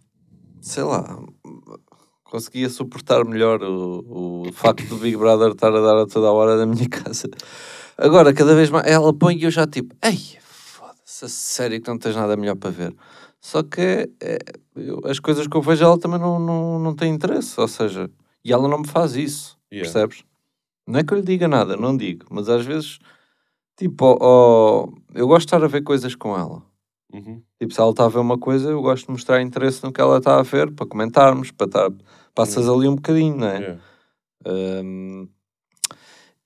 sei 0.61 0.83
lá, 0.83 1.19
conseguia 2.29 2.69
suportar 2.69 3.25
melhor 3.25 3.61
o, 3.63 4.43
o 4.47 4.53
facto 4.53 4.85
do 4.87 4.97
Big 4.97 5.17
Brother 5.17 5.51
estar 5.51 5.73
a 5.73 5.81
dar 5.81 5.97
a 6.01 6.05
toda 6.05 6.27
a 6.27 6.31
hora 6.31 6.57
da 6.57 6.65
minha 6.65 6.87
casa. 6.89 7.27
Agora, 7.97 8.33
cada 8.33 8.55
vez 8.55 8.69
mais, 8.69 8.85
ela 8.87 9.13
põe 9.13 9.35
e 9.37 9.43
eu 9.43 9.51
já 9.51 9.65
tipo, 9.67 9.93
ei, 10.03 10.17
foda-se, 10.41 11.25
a 11.25 11.27
sério 11.27 11.81
que 11.81 11.89
não 11.89 11.97
tens 11.97 12.15
nada 12.15 12.37
melhor 12.37 12.55
para 12.55 12.69
ver. 12.69 12.95
Só 13.41 13.63
que 13.63 14.09
é- 14.21 14.37
eu- 14.75 15.01
as 15.05 15.19
coisas 15.19 15.47
que 15.47 15.55
eu 15.57 15.61
vejo 15.61 15.83
ela 15.83 15.97
também 15.99 16.19
não, 16.19 16.39
não, 16.39 16.79
não 16.79 16.95
têm 16.95 17.13
interesse, 17.13 17.59
ou 17.59 17.67
seja, 17.67 18.09
e 18.43 18.53
ela 18.53 18.67
não 18.67 18.79
me 18.79 18.87
faz 18.87 19.15
isso, 19.15 19.57
Yeah. 19.71 19.91
percebes? 19.91 20.23
Não 20.87 20.99
é 20.99 21.03
que 21.03 21.13
eu 21.13 21.17
lhe 21.17 21.23
diga 21.23 21.47
nada, 21.47 21.75
não 21.77 21.95
digo, 21.95 22.25
mas 22.31 22.49
às 22.49 22.65
vezes, 22.65 22.99
tipo, 23.77 24.05
ó, 24.05 24.17
ó, 24.19 24.89
eu 25.13 25.27
gosto 25.27 25.41
de 25.41 25.55
estar 25.55 25.63
a 25.63 25.67
ver 25.67 25.83
coisas 25.83 26.15
com 26.15 26.35
ela. 26.37 26.63
Uhum. 27.13 27.41
Tipo, 27.59 27.73
se 27.73 27.79
ela 27.79 27.91
está 27.91 28.05
a 28.05 28.09
ver 28.09 28.19
uma 28.19 28.37
coisa, 28.37 28.69
eu 28.69 28.81
gosto 28.81 29.05
de 29.05 29.11
mostrar 29.11 29.41
interesse 29.41 29.83
no 29.83 29.91
que 29.91 29.99
ela 30.01 30.17
está 30.17 30.39
a 30.39 30.43
ver, 30.43 30.71
para 30.71 30.85
comentarmos, 30.85 31.51
para 31.51 31.67
estar, 31.67 31.89
passas 32.33 32.67
ali 32.69 32.87
um 32.87 32.95
bocadinho, 32.95 33.35
não 33.35 33.47
é? 33.47 33.57
Yeah. 33.59 33.81
Hum, 34.45 35.27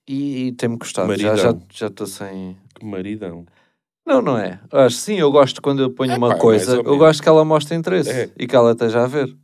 e, 0.06 0.46
e 0.48 0.52
tem-me 0.52 0.76
gostado, 0.76 1.14
já 1.16 1.28
Maridão. 1.30 1.60
já 1.70 1.78
já 1.78 1.86
estou 1.86 2.06
sem... 2.06 2.56
Que 2.74 2.84
maridão. 2.84 3.46
Não, 4.06 4.20
não 4.20 4.36
é. 4.36 4.60
Eu 4.70 4.80
Acho 4.80 4.96
sim, 4.96 5.18
eu 5.18 5.30
gosto 5.30 5.62
quando 5.62 5.80
eu 5.82 5.90
ponho 5.90 6.12
É 6.12 6.16
uma 6.16 6.30
pá, 6.30 6.38
coisa, 6.38 6.76
eu 6.76 6.98
gosto 6.98 7.22
que 7.22 7.28
ela 7.28 7.44
mostre 7.44 7.74
interesse 7.76 8.10
É. 8.10 8.30
e 8.38 8.46
que 8.46 8.54
ela 8.54 8.72
esteja 8.72 9.02
a 9.04 9.06
ver. 9.06 9.34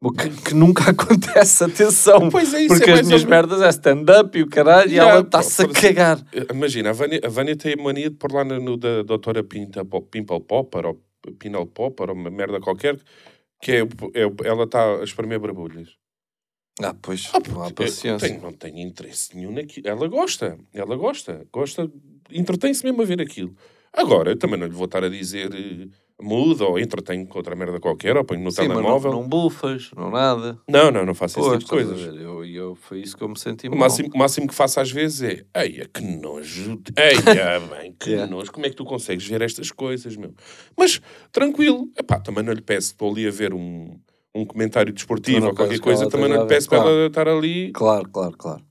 O 0.00 0.10
que, 0.10 0.30
que 0.30 0.54
nunca 0.54 0.90
acontece, 0.90 1.62
atenção. 1.62 2.28
Pois 2.30 2.52
é, 2.54 2.62
isso 2.62 2.74
porque 2.74 2.90
é 2.90 2.94
as 2.94 3.06
minhas 3.06 3.24
merdas 3.24 3.60
é 3.60 3.68
stand-up 3.68 4.36
e 4.36 4.42
o 4.42 4.48
caralho 4.48 4.90
e 4.90 4.98
ela 4.98 5.20
está-se 5.20 5.62
a 5.62 5.68
cagar. 5.68 6.18
Imagina, 6.50 6.90
a 6.90 6.92
Vânia, 6.92 7.20
a 7.22 7.28
Vânia 7.28 7.54
tem 7.56 7.74
a 7.78 7.82
mania 7.82 8.10
de 8.10 8.16
pôr 8.16 8.32
lá 8.32 8.44
no, 8.44 8.58
no 8.58 8.76
da 8.76 9.02
doutora 9.02 9.44
Pinta, 9.44 9.84
Pimple 9.84 10.40
Popper 10.40 10.86
ou 10.86 11.00
Pinal 11.38 11.66
Popper 11.66 12.08
ou 12.10 12.16
uma 12.16 12.30
merda 12.30 12.58
qualquer, 12.60 12.98
que 13.62 13.70
é, 13.72 13.78
é- 13.80 14.48
ela 14.48 14.64
está 14.64 15.00
a 15.00 15.04
espremer 15.04 15.38
barbulhas. 15.38 15.96
Ah, 16.82 16.94
pois, 17.00 17.30
Ah, 17.32 17.38
não 17.48 17.62
há 17.64 17.70
paciência. 17.70 18.28
tenho- 18.28 18.42
não 18.42 18.52
tenho 18.52 18.78
interesse 18.78 19.34
nenhum 19.36 19.52
naquilo. 19.52 19.86
Ela 19.88 20.08
gosta, 20.08 20.58
ela 20.74 20.96
gosta, 20.96 21.46
gosta, 21.52 21.90
entretém-se 22.30 22.84
mesmo 22.84 23.02
a 23.02 23.04
ver 23.04 23.20
aquilo. 23.20 23.54
Agora, 23.92 24.30
eu 24.32 24.36
também 24.38 24.58
não 24.58 24.66
lhe 24.66 24.72
vou 24.72 24.86
estar 24.86 25.04
a 25.04 25.08
dizer 25.08 25.50
muda 26.22 26.64
ou 26.64 26.78
entretém 26.78 27.26
com 27.26 27.38
outra 27.38 27.54
merda 27.56 27.80
qualquer 27.80 28.16
ou 28.16 28.24
ponho 28.24 28.42
no 28.42 28.50
Sim, 28.50 28.60
mas 28.62 28.68
não, 28.68 28.76
telemóvel. 28.76 29.12
não 29.12 29.28
bufas, 29.28 29.90
não 29.96 30.10
nada. 30.10 30.58
Não, 30.68 30.90
não, 30.90 31.04
não 31.04 31.14
faço 31.14 31.40
esse 31.40 31.48
Pois, 31.48 31.64
tipo 31.64 31.76
de 31.76 31.84
coisas. 31.84 32.16
Eu, 32.20 32.44
eu, 32.44 32.74
foi 32.76 33.00
isso 33.00 33.16
que 33.16 33.22
eu 33.24 33.28
me 33.28 33.38
senti 33.38 33.68
O 33.68 33.76
máximo, 33.76 34.10
o 34.14 34.18
máximo 34.18 34.46
que 34.46 34.54
faço 34.54 34.80
às 34.80 34.90
vezes 34.90 35.22
é 35.22 35.62
Eia, 35.64 35.88
que 35.92 36.02
nojo. 36.02 36.80
Eia, 36.96 37.60
bem, 37.70 37.94
que 37.98 38.10
Yeah. 38.12 38.30
nojo. 38.30 38.52
Como 38.52 38.66
é 38.66 38.70
que 38.70 38.76
tu 38.76 38.84
consegues 38.84 39.26
ver 39.26 39.42
estas 39.42 39.70
coisas, 39.70 40.16
meu? 40.16 40.34
Mas, 40.76 41.00
tranquilo. 41.32 41.88
Epá, 41.98 42.20
também 42.20 42.44
não 42.44 42.52
lhe 42.52 42.60
peço. 42.60 42.88
Estou 42.92 43.10
ali 43.10 43.26
a 43.26 43.30
ver 43.30 43.54
um, 43.54 43.98
um 44.34 44.44
comentário 44.44 44.92
desportivo 44.92 45.46
ou 45.46 45.54
qualquer 45.54 45.80
coisa. 45.80 46.08
Também 46.08 46.28
não 46.28 46.42
lhe 46.42 46.46
peço 46.48 46.68
para 46.68 46.78
claro. 46.78 46.94
ela 46.96 47.06
estar 47.06 47.28
ali. 47.28 47.72
Claro, 47.72 48.08
claro, 48.10 48.36
claro. 48.36 48.62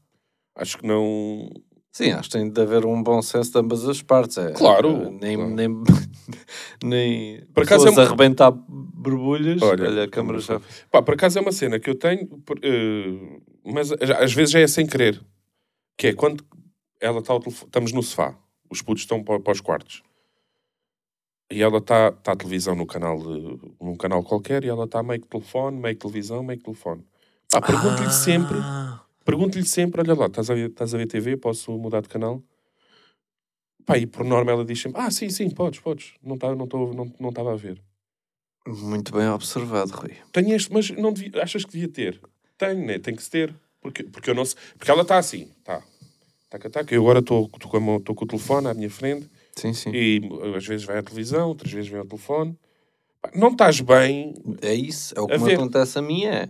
Acho 0.56 0.78
que 0.78 0.86
não... 0.88 1.50
Sim, 1.92 2.12
acho 2.12 2.30
que 2.30 2.38
tem 2.38 2.50
de 2.50 2.62
haver 2.62 2.86
um 2.86 3.04
bom 3.04 3.22
senso 3.22 3.52
de 3.52 3.60
ambas 3.60 3.88
as 3.88 4.02
partes. 4.02 4.38
É, 4.38 4.54
Claro, 4.54 4.90
é, 4.90 5.10
Nem, 5.10 5.36
claro. 5.36 5.52
nem, 5.54 5.68
nem 6.84 7.46
Por 7.54 7.64
acaso 7.64 7.88
é 7.88 7.92
um- 7.92 8.00
a 8.00 8.04
arrebentar 8.04 8.50
borbulhas. 8.52 9.62
Olha, 9.62 9.86
Olha, 9.90 10.04
a 10.04 10.08
câmara 10.08 10.40
já... 10.40 10.62
Pá, 10.90 11.02
por 11.02 11.14
acaso 11.16 11.38
é 11.38 11.42
uma 11.42 11.52
cena 11.52 11.80
que 11.80 11.90
eu 11.90 11.96
tenho, 11.96 12.30
eh, 12.64 13.40
mas 13.66 13.90
já- 13.90 14.24
às 14.24 14.32
vezes 14.34 14.52
já 14.52 14.60
é 14.60 14.68
sem 14.68 14.88
querer. 14.88 15.22
Que 15.98 16.08
é 16.08 16.14
quando 16.14 16.46
ela 17.00 17.20
está 17.20 17.34
ao 17.34 17.40
telefone, 17.42 17.68
estamos 17.68 17.92
no 17.92 18.02
sofá, 18.02 18.36
os 18.70 18.82
putos 18.82 19.04
estão 19.04 19.22
para, 19.24 19.40
para 19.40 19.52
os 19.54 19.60
quartos. 19.62 20.02
E 21.52 21.62
ela 21.62 21.80
está 21.80 22.12
tá 22.14 22.32
a 22.32 22.36
televisão 22.38 22.74
no 22.76 22.86
canal, 22.86 23.18
de- 23.20 23.60
num 23.82 23.98
canal 23.98 24.24
qualquer, 24.24 24.64
e 24.64 24.70
ela 24.70 24.86
está 24.86 25.04
meio 25.04 25.20
que 25.22 25.28
telefone, 25.28 25.78
meio 25.78 25.96
que 25.96 26.02
televisão, 26.02 26.42
meio 26.42 26.58
que 26.58 26.64
telefone. 26.66 27.04
Pá, 27.52 27.62
pergunto-lhe 27.62 28.10
sempre, 28.14 28.58
Ah, 28.64 29.02
pergunto-lhe 29.24 29.66
sempre, 29.66 30.02
olha 30.02 30.14
lá, 30.14 30.26
estás 30.28 30.50
a, 30.50 30.54
ver, 30.54 30.70
estás 30.70 30.94
a 30.94 30.98
ver 30.98 31.08
TV, 31.08 31.38
posso 31.38 31.72
mudar 31.78 32.02
de 32.02 32.10
canal? 32.10 32.42
Pá, 33.86 33.98
e 33.98 34.06
por 34.06 34.24
norma 34.24 34.52
ela 34.52 34.64
diz 34.66 34.82
sempre, 34.82 35.02
ah, 35.02 35.10
sim, 35.10 35.30
sim, 35.30 35.50
podes, 35.50 35.80
podes. 35.80 36.14
Não 36.24 36.36
estava 36.36 36.56
não, 36.56 36.68
tô- 36.68 36.94
não, 36.94 37.12
não 37.20 37.30
estava 37.30 37.54
a 37.54 37.56
ver. 37.56 37.82
Muito 38.68 39.12
bem 39.12 39.28
observado, 39.28 39.92
Rui. 39.92 40.16
Tenho 40.32 40.54
este, 40.54 40.72
mas 40.72 40.90
não 40.92 41.12
devia, 41.12 41.42
achas 41.42 41.66
que 41.66 41.72
devia 41.72 41.88
ter? 41.88 42.22
Tenho, 42.58 42.86
né? 42.86 43.00
Tem 43.00 43.16
que 43.16 43.24
se 43.24 43.30
ter. 43.30 43.54
Porque, 43.82 44.04
porque 44.04 44.30
eu 44.30 44.36
não 44.36 44.46
sei. 44.46 44.58
Porque 44.78 44.92
ela 44.92 45.02
está 45.02 45.18
assim, 45.18 45.50
tá. 45.64 45.82
Taca, 46.48 46.70
taca. 46.70 46.94
Eu 46.94 47.02
agora 47.02 47.20
estou 47.20 47.50
com, 47.50 48.00
tô 48.02 48.14
com 48.14 48.26
o 48.26 48.28
telefone 48.28 48.68
à 48.68 48.74
minha 48.74 48.90
frente 48.90 49.28
Sim, 49.56 49.74
sim. 49.74 49.90
e 49.92 50.22
às 50.56 50.66
vezes 50.68 50.86
vai 50.86 50.98
à 50.98 51.02
televisão, 51.02 51.48
outras 51.48 51.72
vezes 51.72 51.90
vem 51.90 52.00
ao 52.00 52.06
telefone. 52.06 52.56
Não 53.34 53.50
estás 53.50 53.80
bem. 53.82 54.36
É 54.62 54.74
isso. 54.74 55.14
É 55.18 55.22
o 55.22 55.28
que 55.28 55.38
me 55.40 55.54
acontece 55.54 55.98
a 55.98 56.02
mim 56.02 56.26
é... 56.26 56.50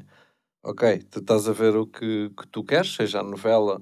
Ok, 0.63 0.99
tu 1.09 1.19
estás 1.19 1.47
a 1.49 1.53
ver 1.53 1.75
o 1.75 1.87
que, 1.87 2.29
que 2.29 2.47
tu 2.47 2.63
queres, 2.63 2.93
seja 2.93 3.21
a 3.21 3.23
novela, 3.23 3.81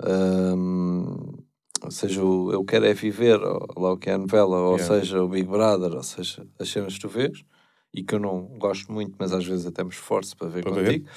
hum, 0.00 1.32
seja 1.90 2.24
o 2.24 2.52
Eu 2.52 2.64
Quero 2.64 2.86
É 2.86 2.94
Viver, 2.94 3.40
ou 3.42 3.66
lá 3.76 3.92
o 3.92 3.98
que 3.98 4.10
é 4.10 4.12
a 4.14 4.18
novela, 4.18 4.56
ou 4.60 4.76
Yeah. 4.78 4.94
seja 5.00 5.22
o 5.22 5.28
Big 5.28 5.48
Brother, 5.48 5.92
ou 5.94 6.02
seja 6.04 6.46
as 6.60 6.68
cenas 6.68 6.94
que 6.94 7.00
tu 7.00 7.08
vês, 7.08 7.42
e 7.92 8.04
que 8.04 8.14
eu 8.14 8.20
não 8.20 8.46
gosto 8.56 8.92
muito, 8.92 9.16
mas 9.18 9.32
às 9.32 9.44
vezes 9.44 9.66
até 9.66 9.82
me 9.82 9.90
esforço 9.90 10.36
para 10.36 10.48
ver 10.48 10.62
Para 10.62 10.72
ver. 10.74 10.84
contigo. 10.86 11.08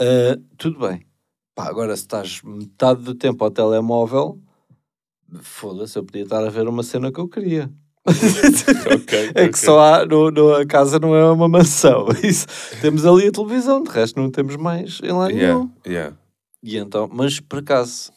Ah, 0.00 0.40
tudo 0.56 0.78
bem. 0.88 1.06
Pá, 1.54 1.68
agora, 1.68 1.94
se 1.94 2.02
estás 2.04 2.42
metade 2.42 3.02
do 3.02 3.14
tempo 3.14 3.44
ao 3.44 3.50
telemóvel, 3.50 4.40
foda-se, 5.42 5.98
eu 5.98 6.04
podia 6.04 6.22
estar 6.22 6.42
a 6.42 6.48
ver 6.50 6.66
uma 6.66 6.82
cena 6.82 7.12
que 7.12 7.20
eu 7.20 7.28
queria. 7.28 7.70
Ok. 8.06 9.32
É 9.34 9.48
que 9.48 9.58
só 9.58 9.80
há, 9.80 10.06
no, 10.06 10.30
no- 10.30 10.54
a 10.54 10.66
casa 10.66 10.98
não 10.98 11.14
é 11.14 11.30
uma 11.30 11.48
mansão. 11.48 12.06
Isso, 12.22 12.46
temos 12.80 13.04
ali 13.06 13.28
a 13.28 13.32
televisão, 13.32 13.82
de 13.82 13.90
resto 13.90 14.20
não 14.20 14.30
temos 14.30 14.56
mais 14.56 15.00
em 15.02 15.12
lá 15.12 15.28
Yeah, 15.28 15.54
nenhum. 15.54 15.70
yeah. 15.86 16.16
E 16.62 16.76
então, 16.76 17.08
mas 17.12 17.40
por 17.40 17.58
acaso, 17.58 18.12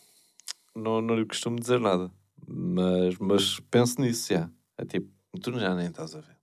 não, 0.75 1.01
não 1.01 1.15
lhe 1.15 1.25
costumo 1.25 1.59
dizer 1.59 1.79
nada. 1.79 2.09
Mas, 2.47 3.17
mas 3.19 3.59
penso 3.69 3.99
nisso, 4.01 4.33
já. 4.33 4.49
É 4.77 4.85
tipo, 4.85 5.07
tu 5.41 5.57
já 5.59 5.75
nem 5.75 5.87
estás 5.87 6.15
a 6.15 6.19
ver. 6.19 6.36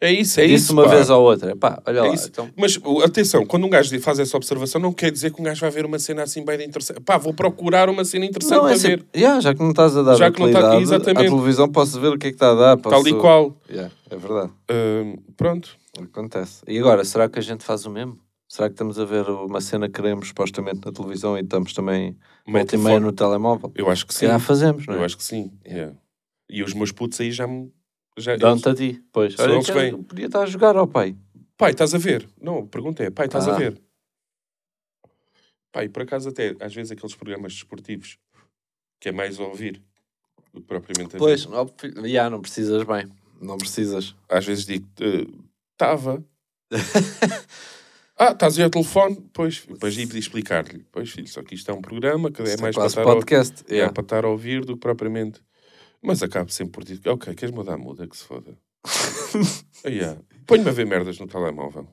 É 0.00 0.12
isso, 0.12 0.40
é 0.40 0.46
Disse 0.46 0.64
isso. 0.64 0.72
uma 0.72 0.84
pá. 0.84 0.90
vez 0.90 1.08
ou 1.10 1.22
outra, 1.22 1.56
pá, 1.56 1.82
olha 1.86 1.98
É 1.98 2.02
lá. 2.02 2.08
isso. 2.14 2.28
Então, 2.28 2.48
Mas 2.56 2.78
atenção, 3.04 3.46
quando 3.46 3.64
um 3.66 3.70
gajo 3.70 3.98
faz 4.00 4.18
essa 4.18 4.36
observação, 4.36 4.80
não 4.80 4.92
quer 4.92 5.10
dizer 5.10 5.32
que 5.32 5.40
um 5.40 5.44
gajo 5.44 5.60
vai 5.60 5.70
ver 5.70 5.86
uma 5.86 5.98
cena 5.98 6.22
assim 6.22 6.44
bem 6.44 6.62
interessante. 6.64 7.00
Pá, 7.00 7.16
vou 7.16 7.32
procurar 7.32 7.88
uma 7.88 8.04
cena 8.04 8.26
interessante 8.26 8.58
não, 8.58 8.66
é 8.68 8.70
para 8.72 8.78
ver. 8.78 8.98
sempre, 8.98 9.06
yeah, 9.16 9.40
já 9.40 9.54
que 9.54 9.60
não 9.60 9.70
estás 9.70 9.96
a 9.96 10.02
dar 10.02 10.16
Já 10.16 10.30
que 10.30 10.40
não 10.40 10.50
tá- 10.52 10.80
exatamente. 10.80 11.26
à 11.26 11.30
televisão 11.30 11.68
posso 11.70 11.98
ver 12.00 12.08
o 12.08 12.18
que 12.18 12.26
é 12.26 12.30
que 12.30 12.36
está 12.36 12.50
a 12.52 12.54
dar. 12.54 12.76
Tal 12.76 12.92
posso- 12.92 13.08
e 13.08 13.14
qual. 13.18 13.56
Yeah, 13.70 13.92
é 14.10 14.16
verdade. 14.16 14.52
Hum, 14.70 15.16
pronto. 15.36 15.76
Acontece. 16.02 16.62
E 16.68 16.78
agora, 16.78 17.04
será 17.04 17.28
que 17.28 17.38
a 17.38 17.42
gente 17.42 17.64
faz 17.64 17.86
o 17.86 17.90
mesmo? 17.90 18.18
Será 18.48 18.68
que 18.68 18.74
estamos 18.74 18.98
a 18.98 19.04
ver 19.04 19.28
uma 19.28 19.60
cena 19.60 19.88
que 19.88 19.94
queremos 19.94 20.28
supostamente 20.28 20.80
na 20.84 20.92
televisão 20.92 21.36
e 21.36 21.40
estamos 21.40 21.72
também 21.72 22.16
volta 22.46 22.76
e 22.76 22.78
meia 22.78 23.00
no 23.00 23.10
telemóvel? 23.12 23.72
Eu 23.74 23.90
acho 23.90 24.06
que 24.06 24.14
sim. 24.14 24.26
calhar 24.26 24.38
fazemos, 24.40 24.86
não 24.86 24.94
é? 24.94 24.98
Eu 24.98 25.04
acho 25.04 25.16
que 25.16 25.24
sim. 25.24 25.50
yeah. 25.66 25.92
E 26.48 26.62
os 26.62 26.72
meus 26.74 26.92
putos 26.92 27.20
aí 27.20 27.32
já 27.32 27.46
me. 27.46 27.72
Já, 28.18 28.36
Dão-te 28.36 28.68
a 28.68 28.74
ti. 28.74 29.02
Pois. 29.12 29.38
Olha, 29.38 29.52
eles 29.52 29.66
que 29.66 29.72
quero- 29.72 29.96
vêm. 29.96 30.02
podia 30.02 30.26
estar 30.26 30.42
a 30.42 30.46
jogar 30.46 30.76
ao 30.76 30.86
pai. 30.86 31.16
Pai, 31.56 31.70
estás 31.72 31.94
a 31.94 31.98
ver? 31.98 32.28
Não, 32.40 32.60
a 32.60 32.66
pergunta 32.66 33.02
é: 33.02 33.10
pai, 33.10 33.26
estás 33.26 33.46
a 33.48 33.54
Ah. 33.54 33.58
ver? 33.58 33.80
Pai, 35.72 35.88
por 35.88 36.02
acaso, 36.02 36.28
até 36.30 36.54
às 36.60 36.74
vezes 36.74 36.92
aqueles 36.92 37.14
programas 37.14 37.52
desportivos 37.52 38.18
que 38.98 39.08
é 39.10 39.12
mais 39.12 39.38
a 39.38 39.44
ouvir 39.44 39.82
do 40.52 40.60
que 40.62 40.66
propriamente 40.66 41.16
a 41.16 41.18
Pois, 41.18 41.44
filho, 41.44 42.08
já, 42.08 42.30
não 42.30 42.40
precisas 42.40 42.82
bem. 42.84 43.10
Não 43.40 43.58
precisas. 43.58 44.14
Às 44.28 44.46
vezes 44.46 44.64
digo: 44.64 44.86
estava. 45.74 46.24
ah, 48.18 48.32
estás 48.32 48.56
aí 48.58 48.64
ao 48.64 48.70
telefone? 48.70 49.28
Pois, 49.32 49.66
depois 49.66 49.96
ia 49.96 50.04
explicar-lhe: 50.18 50.84
Pois, 50.90 51.10
filho, 51.10 51.28
só 51.28 51.42
que 51.42 51.54
isto 51.54 51.70
é 51.70 51.74
um 51.74 51.82
programa 51.82 52.30
que 52.30 52.40
é 52.40 52.44
Isto 52.46 52.62
mais 52.62 52.74
para 52.74 52.82
quase 52.84 52.92
estar, 52.98 53.02
a, 53.02 53.14
podcast. 53.14 53.64
é 53.68 53.74
yeah. 53.74 53.92
para 53.92 54.02
estar 54.02 54.24
a 54.24 54.28
ouvir 54.28 54.64
do 54.64 54.74
que 54.74 54.80
propriamente. 54.80 55.42
Mas 56.02 56.22
acabo 56.22 56.50
sempre 56.50 56.72
por 56.72 56.84
dizer: 56.84 57.08
Ok, 57.08 57.34
queres 57.34 57.54
mudar? 57.54 57.76
Muda, 57.76 58.06
que 58.06 58.16
se 58.16 58.24
foda. 58.24 58.56
Ah, 59.84 59.88
yeah. 59.88 60.20
Põe-me 60.46 60.68
a 60.68 60.72
ver 60.72 60.86
merdas 60.86 61.18
no 61.18 61.26
telemóvel. 61.26 61.86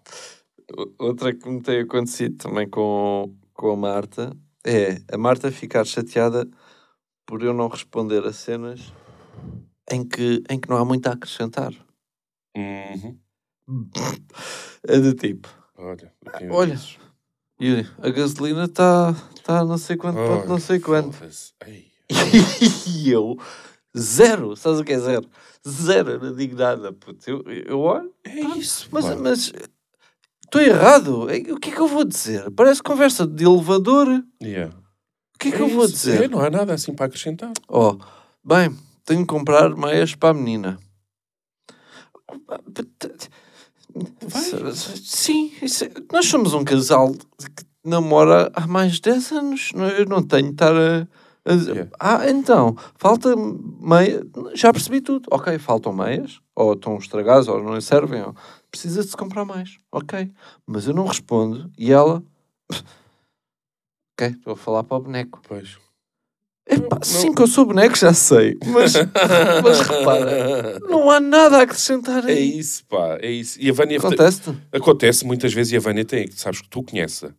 Outra 0.98 1.34
que 1.34 1.50
me 1.50 1.62
tem 1.62 1.82
acontecido 1.82 2.38
também 2.38 2.70
com, 2.70 3.36
com 3.54 3.72
a 3.72 3.76
Marta 3.76 4.36
é 4.66 5.02
a 5.12 5.18
Marta 5.18 5.52
ficar 5.52 5.86
chateada 5.86 6.48
por 7.26 7.44
eu 7.44 7.54
não 7.54 7.68
responder 7.68 8.24
a 8.26 8.34
cenas 8.34 8.94
em 9.92 10.08
que, 10.08 10.44
em 10.50 10.60
que 10.60 10.70
não 10.70 10.78
há 10.78 10.86
muito 10.86 11.08
a 11.08 11.12
acrescentar. 11.12 11.74
Uhum. 12.56 13.20
É 14.88 15.00
do 15.00 15.14
tipo, 15.14 15.50
Olha, 15.76 16.14
Olha. 16.52 16.80
Yuri, 17.62 17.90
a 17.98 18.10
gasolina 18.10 18.66
está 18.66 19.14
tá 19.44 19.66
não 19.66 19.78
sei 19.78 19.98
quanto, 19.98 20.18
ponto 20.18 20.48
não 20.48 20.60
sei 20.60 20.80
quanto. 20.80 21.18
E 22.88 23.10
eu, 23.10 23.38
zero, 23.98 24.56
sabes 24.56 24.80
o 24.80 24.84
que 24.84 24.94
é 24.94 25.00
zero? 25.00 25.28
Zero, 25.68 26.12
eu 26.12 26.20
não 26.20 26.36
digo 26.36 26.56
nada, 26.56 26.92
puto. 26.94 27.30
Eu, 27.30 27.42
eu 27.66 27.80
olho, 27.80 28.14
É 28.24 28.40
isso, 28.58 28.88
mas 28.92 29.06
pá. 29.06 29.16
mas 29.16 29.54
estou 30.44 30.62
errado. 30.62 31.30
É- 31.30 31.52
O 31.54 31.58
que 31.60 31.70
é 31.70 31.74
que 31.74 31.80
eu 31.80 31.88
vou 31.88 32.04
dizer? 32.04 32.50
Parece 32.52 32.82
conversa 32.84 33.26
de 33.28 33.44
elevador. 33.46 34.08
O 34.08 34.24
Yeah. 34.46 34.76
que 35.40 35.50
é 35.50 35.52
que 35.52 35.58
É 35.58 35.62
eu 35.62 35.70
vou 35.70 35.86
isso. 35.86 35.94
dizer? 35.94 36.24
É, 36.24 36.28
não 36.28 36.40
há 36.42 36.50
nada 36.50 36.74
assim 36.74 36.94
para 36.94 37.06
acrescentar. 37.08 37.52
Oh, 37.68 37.98
Bem, 38.46 38.76
tenho 39.06 39.22
que 39.22 39.28
comprar 39.28 39.70
meias 39.76 40.16
para 40.16 40.30
a 40.30 40.34
menina. 40.34 40.78
Sim, 45.04 45.52
isso 45.62 45.86
é- 45.86 45.92
nós 46.12 46.26
somos 46.26 46.54
um 46.54 46.64
casal 46.64 47.14
que 47.14 47.64
namora 47.86 48.52
há 48.56 48.66
mais 48.68 48.94
de 48.96 49.02
10 49.02 49.32
anos. 49.32 49.72
não- 49.74 49.88
Eu 49.88 50.06
não 50.06 50.22
tenho 50.24 50.48
de 50.48 50.52
estar 50.54 50.74
a. 50.76 51.08
Yeah. 51.46 51.90
Ah, 52.00 52.30
então, 52.30 52.76
falta 52.96 53.36
meia. 53.36 54.22
Já 54.54 54.72
percebi 54.72 55.02
tudo. 55.02 55.28
Ok, 55.30 55.58
faltam 55.60 55.92
meias, 55.92 56.40
ou 56.56 56.74
estão 56.74 56.98
estragadas, 56.98 57.48
ou 57.50 57.62
não 57.62 57.80
servem, 57.82 58.22
ou 58.24 58.34
precisa 58.72 59.02
de 59.04 59.10
se 59.10 59.18
comprar 59.18 59.44
mais. 59.44 59.78
Ok, 59.92 60.32
mas 60.66 60.88
eu 60.88 60.94
não 60.94 61.06
respondo 61.06 61.70
e 61.78 61.92
ela. 61.92 62.24
Ok, 64.14 64.28
estou 64.38 64.54
a 64.54 64.56
falar 64.56 64.84
para 64.84 64.98
o 64.98 65.02
boneco. 65.02 65.42
Pois. 65.48 65.78
Epá, 66.66 66.96
Não- 66.96 67.04
sim, 67.04 67.34
que 67.34 67.42
eu 67.42 67.48
sou 67.48 67.66
boneco, 67.66 67.98
já 67.98 68.14
sei. 68.14 68.58
Mas, 68.66 68.94
mas 69.62 69.80
repara, 69.82 70.80
não 70.80 71.10
há 71.12 71.20
nada 71.20 71.58
a 71.58 71.62
acrescentar 71.64 72.24
É 72.30 72.32
aí. 72.32 72.58
isso, 72.58 72.86
pá, 72.86 73.18
é 73.22 73.30
isso. 73.30 73.60
E 73.60 73.70
a 73.70 73.74
Vânia 73.74 73.98
Acontece-te? 73.98 74.58
acontece 74.72 75.26
muitas 75.26 75.54
vezes 75.54 75.74
e 75.74 75.78
a 75.78 75.80
Vânia 75.82 76.06
tem, 76.06 76.32
sabes 76.32 76.62
que 76.62 76.70
tu 76.70 76.82
conheces. 76.84 77.30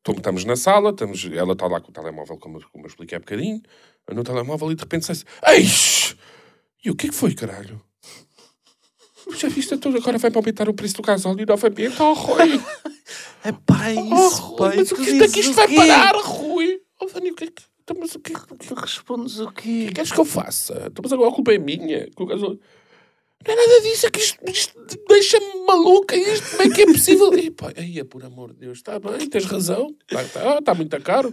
Então, 0.00 0.14
Estamos 0.14 0.44
na 0.44 0.56
sala, 0.56 0.90
estamos, 0.90 1.24
ela 1.32 1.52
está 1.52 1.66
lá 1.66 1.80
com 1.80 1.90
o 1.90 1.92
telemóvel, 1.92 2.38
como, 2.38 2.58
eu- 2.58 2.68
como 2.72 2.84
eu 2.84 2.88
expliquei 2.88 3.16
há 3.16 3.20
bocadinho, 3.20 3.60
no 4.10 4.24
telemóvel 4.24 4.72
e 4.72 4.74
de 4.74 4.82
repente 4.82 5.04
sai 5.04 5.16
Eish! 5.54 6.16
E 6.82 6.90
o 6.90 6.96
que 6.96 7.06
é 7.06 7.10
que 7.10 7.14
foi, 7.14 7.34
caralho? 7.34 7.80
Já 9.36 9.48
viste 9.48 9.76
tudo, 9.76 9.98
agora 9.98 10.16
vai 10.18 10.30
para 10.30 10.40
aumentar 10.40 10.68
o 10.68 10.74
preço 10.74 10.94
do 10.96 11.02
gasóleo 11.02 11.44
novamente, 11.46 12.00
oh 12.00 12.14
Rui! 12.14 12.60
É 13.44 13.52
pá, 13.52 13.90
é 13.90 13.94
Oh, 13.96 14.26
isso, 14.26 14.42
Rui, 14.42 14.58
pá. 14.58 14.74
e 14.74 14.76
mas 14.78 14.92
o 14.92 14.96
que 14.96 15.02
é 15.02 15.04
que 15.04 15.12
dizes 15.26 15.36
isto 15.36 15.50
o 15.50 15.54
vai 15.54 15.68
quê? 15.68 15.76
parar, 15.76 16.14
Rui? 16.16 16.80
Oh, 17.00 17.06
Vânia, 17.06 17.32
o 17.32 17.34
que 17.36 17.44
é 17.44 17.46
que... 17.48 17.62
então, 17.82 17.96
mas 18.00 18.14
o 18.14 18.20
que 18.20 18.32
é 18.32 18.36
que... 18.38 18.46
Tu 18.66 18.74
respondes 18.74 19.38
o 19.38 19.44
O 19.48 19.52
quê? 19.52 19.86
que 19.88 19.92
queres 19.92 20.12
que 20.12 20.18
eu 20.20 20.24
faça? 20.24 20.74
Então, 20.86 21.02
mas 21.02 21.12
agora 21.12 21.30
a 21.30 21.34
culpa 21.34 21.52
é 21.54 21.58
minha. 21.58 22.06
que 22.10 22.22
o 22.22 22.26
gasóleo- 22.26 22.58
Não 23.46 23.54
é 23.54 23.56
nada 23.56 23.80
disso, 23.82 24.06
é 24.06 24.10
que 24.10 24.20
isto, 24.20 24.38
isto 24.50 24.78
deixa-me 25.08 25.64
maluca. 25.66 26.14
Isto 26.14 26.50
como 26.56 26.62
é 26.62 26.74
que 26.74 26.82
é 26.82 26.86
possível? 26.86 27.32
E, 27.38 27.50
pá, 27.50 27.72
aí, 27.76 27.98
é 27.98 28.04
por 28.04 28.22
amor 28.24 28.52
de 28.52 28.60
Deus, 28.60 28.78
está 28.78 28.98
bem, 28.98 29.28
tens 29.28 29.46
razão. 29.46 29.94
Está 30.10 30.24
tá, 30.24 30.62
tá 30.62 30.74
muito 30.74 31.00
caro. 31.00 31.32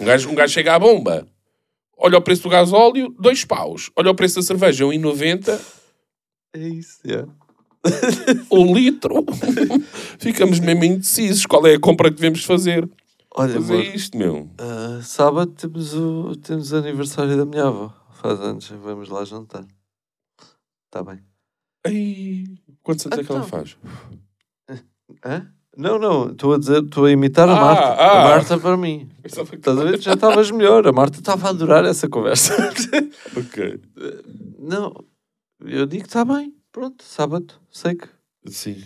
Um 0.00 0.04
gajo, 0.04 0.30
um 0.30 0.34
gajo 0.34 0.52
chega 0.54 0.74
à 0.76 0.78
bomba, 0.78 1.26
olha 1.96 2.18
o 2.18 2.22
preço 2.22 2.44
do 2.44 2.48
gasóleo, 2.48 3.14
dois 3.18 3.44
paus. 3.44 3.90
Olha 3.96 4.10
o 4.10 4.14
preço 4.14 4.36
da 4.36 4.42
cerveja, 4.42 4.84
1,90. 4.84 5.60
É 6.54 6.68
isso, 6.68 7.00
é. 7.06 7.24
Um 8.50 8.74
litro. 8.74 9.24
Ficamos 10.20 10.60
mesmo 10.60 10.84
indecisos. 10.84 11.46
Qual 11.46 11.66
é 11.66 11.74
a 11.74 11.80
compra 11.80 12.10
que 12.10 12.16
devemos 12.16 12.44
fazer? 12.44 12.88
Olha, 13.34 13.58
Mas 13.58 13.70
amor, 13.70 13.84
é 13.84 13.86
isto, 13.96 14.16
meu. 14.18 14.48
ah, 14.58 15.00
sábado 15.02 15.52
temos 15.52 15.94
o, 15.94 16.36
temos 16.36 16.72
o 16.72 16.76
aniversário 16.76 17.36
da 17.36 17.44
minha 17.46 17.64
avó. 17.64 17.92
Faz 18.20 18.40
anos, 18.40 18.68
vamos 18.68 19.08
lá 19.08 19.24
jantar. 19.24 19.64
Está 20.86 21.02
bem. 21.02 21.29
Ai, 21.86 22.44
quantos 22.82 23.06
anos 23.06 23.18
é 23.18 23.24
que 23.24 23.32
ela 23.32 23.40
Então. 23.44 23.48
faz? 23.48 23.76
Hã? 25.24 25.46
Não, 25.76 25.98
não, 25.98 26.30
estou 26.32 26.54
a 26.54 26.58
dizer, 26.58 26.82
estou 26.82 27.04
a 27.06 27.10
imitar 27.12 27.48
a 27.48 27.52
Ah, 27.56 27.60
Marta. 27.60 27.84
ah. 27.84 28.20
A 28.20 28.28
Marta 28.28 28.58
para 28.58 28.76
mim. 28.76 29.08
Estás 29.24 29.78
a 29.78 29.84
ver? 29.84 30.00
Já 30.00 30.12
estavas 30.14 30.50
melhor. 30.50 30.86
A 30.86 30.92
Marta 30.92 31.18
estava 31.20 31.46
a 31.46 31.50
adorar 31.50 31.84
essa 31.84 32.08
conversa. 32.08 32.54
Ok. 33.36 33.80
não, 34.58 34.92
eu 35.64 35.86
digo 35.86 36.02
que 36.02 36.08
está 36.08 36.24
bem. 36.24 36.54
Pronto, 36.72 37.02
sábado, 37.04 37.54
sei 37.70 37.94
que. 37.94 38.08
Sim. 38.46 38.82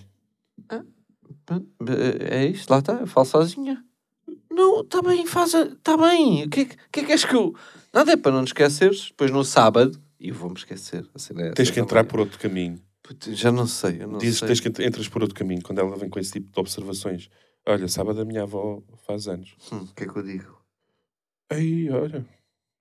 É 2.30 2.46
isto, 2.46 2.70
lá 2.70 2.78
está, 2.78 2.94
eu 2.94 3.07
falo 3.07 3.26
sozinha. 3.26 3.83
Não, 4.50 4.80
está 4.83 5.02
bem, 5.02 5.26
faz. 5.26 5.54
Está 5.54 5.96
bem. 5.96 6.44
O 6.44 6.48
que, 6.50 6.61
é 6.61 6.64
que 6.64 7.00
é 7.00 7.04
que 7.04 7.12
és 7.12 7.24
que 7.24 7.35
eu. 7.35 7.54
Nada 7.92 8.12
é 8.12 8.16
para 8.16 8.33
não 8.33 8.44
te 8.44 8.48
esqueceres. 8.48 9.09
Depois 9.09 9.30
no 9.30 9.44
sábado, 9.44 9.98
e 10.27 10.31
vou-me 10.33 10.57
esquecer. 10.57 11.09
A 11.15 11.19
cena 11.19 11.43
é 11.43 11.51
Tens 11.53 11.71
que 11.71 11.81
entrar 11.81 12.01
também. 12.01 12.11
por 12.11 12.21
outro 12.21 12.39
caminho. 12.39 12.81
Já 13.33 13.53
não 13.53 13.67
sei, 13.67 14.03
eu 14.03 14.09
não 14.09 14.19
Dizes 14.19 14.39
sei. 14.39 14.47
que 14.49 14.55
tens 14.55 14.61
que 14.61 14.69
ent- 14.69 14.81
entras 14.89 15.09
por 15.09 15.21
outro 15.23 15.37
caminho 15.37 15.63
quando 15.63 15.79
ela 15.81 15.95
vem 15.97 16.09
com 16.09 16.19
esse 16.19 16.33
tipo 16.33 16.51
de 16.51 16.59
observações. 16.59 17.29
Olha, 17.67 17.87
sábado 17.89 18.21
a 18.21 18.25
minha 18.25 18.43
avó 18.43 18.83
faz 19.07 19.29
anos. 19.29 19.55
Hum, 19.73 19.87
O 19.91 19.95
que 19.95 20.05
é 20.05 20.09
que 20.09 20.17
eu 20.17 20.23
digo? 20.23 20.59
Ei, 21.53 21.91
olha, 21.91 22.25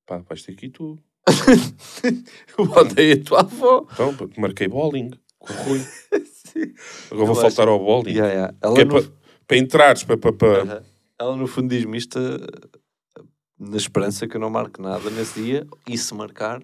pá, 0.06 0.20
vais 0.20 0.42
ter 0.44 0.54
aqui 0.54 0.70
tu. 0.70 0.98
Eu 2.58 2.66
odeio 2.72 3.22
a 3.22 3.24
tua 3.24 3.40
avó. 3.42 3.88
Então, 3.92 4.16
marquei 4.38 4.68
bowling 4.68 5.12
com 5.40 5.54
o 5.54 5.56
Rui. 5.64 5.82
Agora 7.12 7.26
vou 7.26 7.36
faltar 7.36 7.68
ao 7.68 7.80
bowling. 7.80 8.12
Yeah, 8.12 8.34
yeah. 8.34 8.56
Ela, 8.62 8.80
é 8.82 8.86
no, 8.86 9.02
para 9.02 9.12
para 9.48 9.58
entrares, 9.58 10.04
para. 10.04 10.18
para, 10.18 10.34
para... 10.34 10.62
Aham. 10.64 10.84
ela 11.20 11.36
no 11.36 11.48
fundo 11.48 11.70
diz-me 11.70 11.98
isto 11.98 12.18
eh, 12.20 13.24
na 13.60 13.78
esperança 13.78 14.28
que 14.28 14.36
eu 14.38 14.42
não 14.42 14.50
marque 14.50 14.82
nada 14.82 15.10
nesse 15.10 15.42
dia 15.42 15.68
e 15.88 15.98
se 15.98 16.14
marcar, 16.14 16.62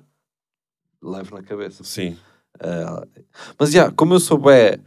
levo 1.02 1.36
na 1.36 1.44
cabeça. 1.44 1.84
Sim. 1.84 2.18
Ah, 2.60 3.06
mas 3.58 3.72
já, 3.72 3.92
como 3.92 4.14
eu 4.14 4.20
sou 4.20 4.38
bem, 4.38 4.80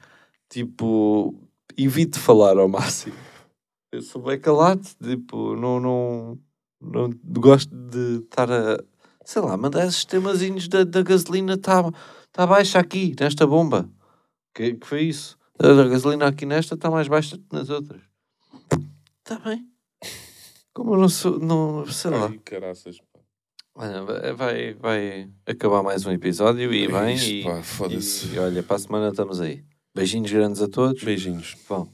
tipo, 0.49 1.35
evito 1.77 2.19
falar 2.19 2.59
ao 2.59 2.69
máximo. 2.69 3.17
Eu 3.91 4.03
sou 4.03 4.23
bem 4.23 4.41
calado, 4.41 4.83
tipo, 5.03 5.55
não, 5.57 5.79
não, 5.79 6.39
não 6.81 7.11
gosto 7.39 7.75
de 7.75 8.25
estar 8.25 8.51
a, 8.51 8.83
sei 9.25 9.43
lá, 9.43 9.57
mandar 9.57 9.87
esses 9.87 10.05
temazinhos 10.05 10.69
da, 10.69 10.85
da 10.85 11.03
gasolina 11.03 11.55
está 11.55 11.83
tá 12.31 12.47
baixa 12.47 12.79
aqui, 12.79 13.15
nesta 13.19 13.47
bomba. 13.47 13.89
Que, 14.55 14.75
que 14.75 14.87
foi 14.87 15.03
isso? 15.03 15.39
A 15.59 15.69
da 15.69 15.89
gasolina 15.89 16.27
aqui 16.27 16.47
nesta 16.47 16.75
está 16.75 16.91
mais 16.91 17.09
baixa 17.09 17.37
que 17.37 17.45
nas 17.53 17.71
outras. 17.71 18.01
Está 19.19 19.39
bem. 19.39 19.67
Como 20.75 20.95
eu 20.95 20.99
não 20.99 21.09
sou, 21.09 21.39
não, 21.39 21.87
sei 21.87 22.11
lá. 22.11 22.27
Ai, 22.27 22.39
caraças. 22.39 22.99
Olha, 23.75 24.03
vai- 24.05 24.75
vai, 24.75 24.75
acabar 25.47 25.83
mais 25.83 26.05
um 26.05 26.13
episódio 26.13 26.73
e 26.73 26.87
bem. 26.89 27.15
Isto, 27.15 27.31
E, 27.31 27.43
pá, 27.43 27.63
e 28.35 28.39
olha, 28.39 28.63
para 28.63 28.77
a 28.77 28.79
semana 28.79 29.09
estamos 29.09 29.41
aí. 29.41 29.65
Beijinhos 29.95 30.31
grandes 30.31 30.61
a 30.61 30.69
todos. 30.69 31.03
Beijinhos. 31.03 31.57
Vão. 31.69 31.91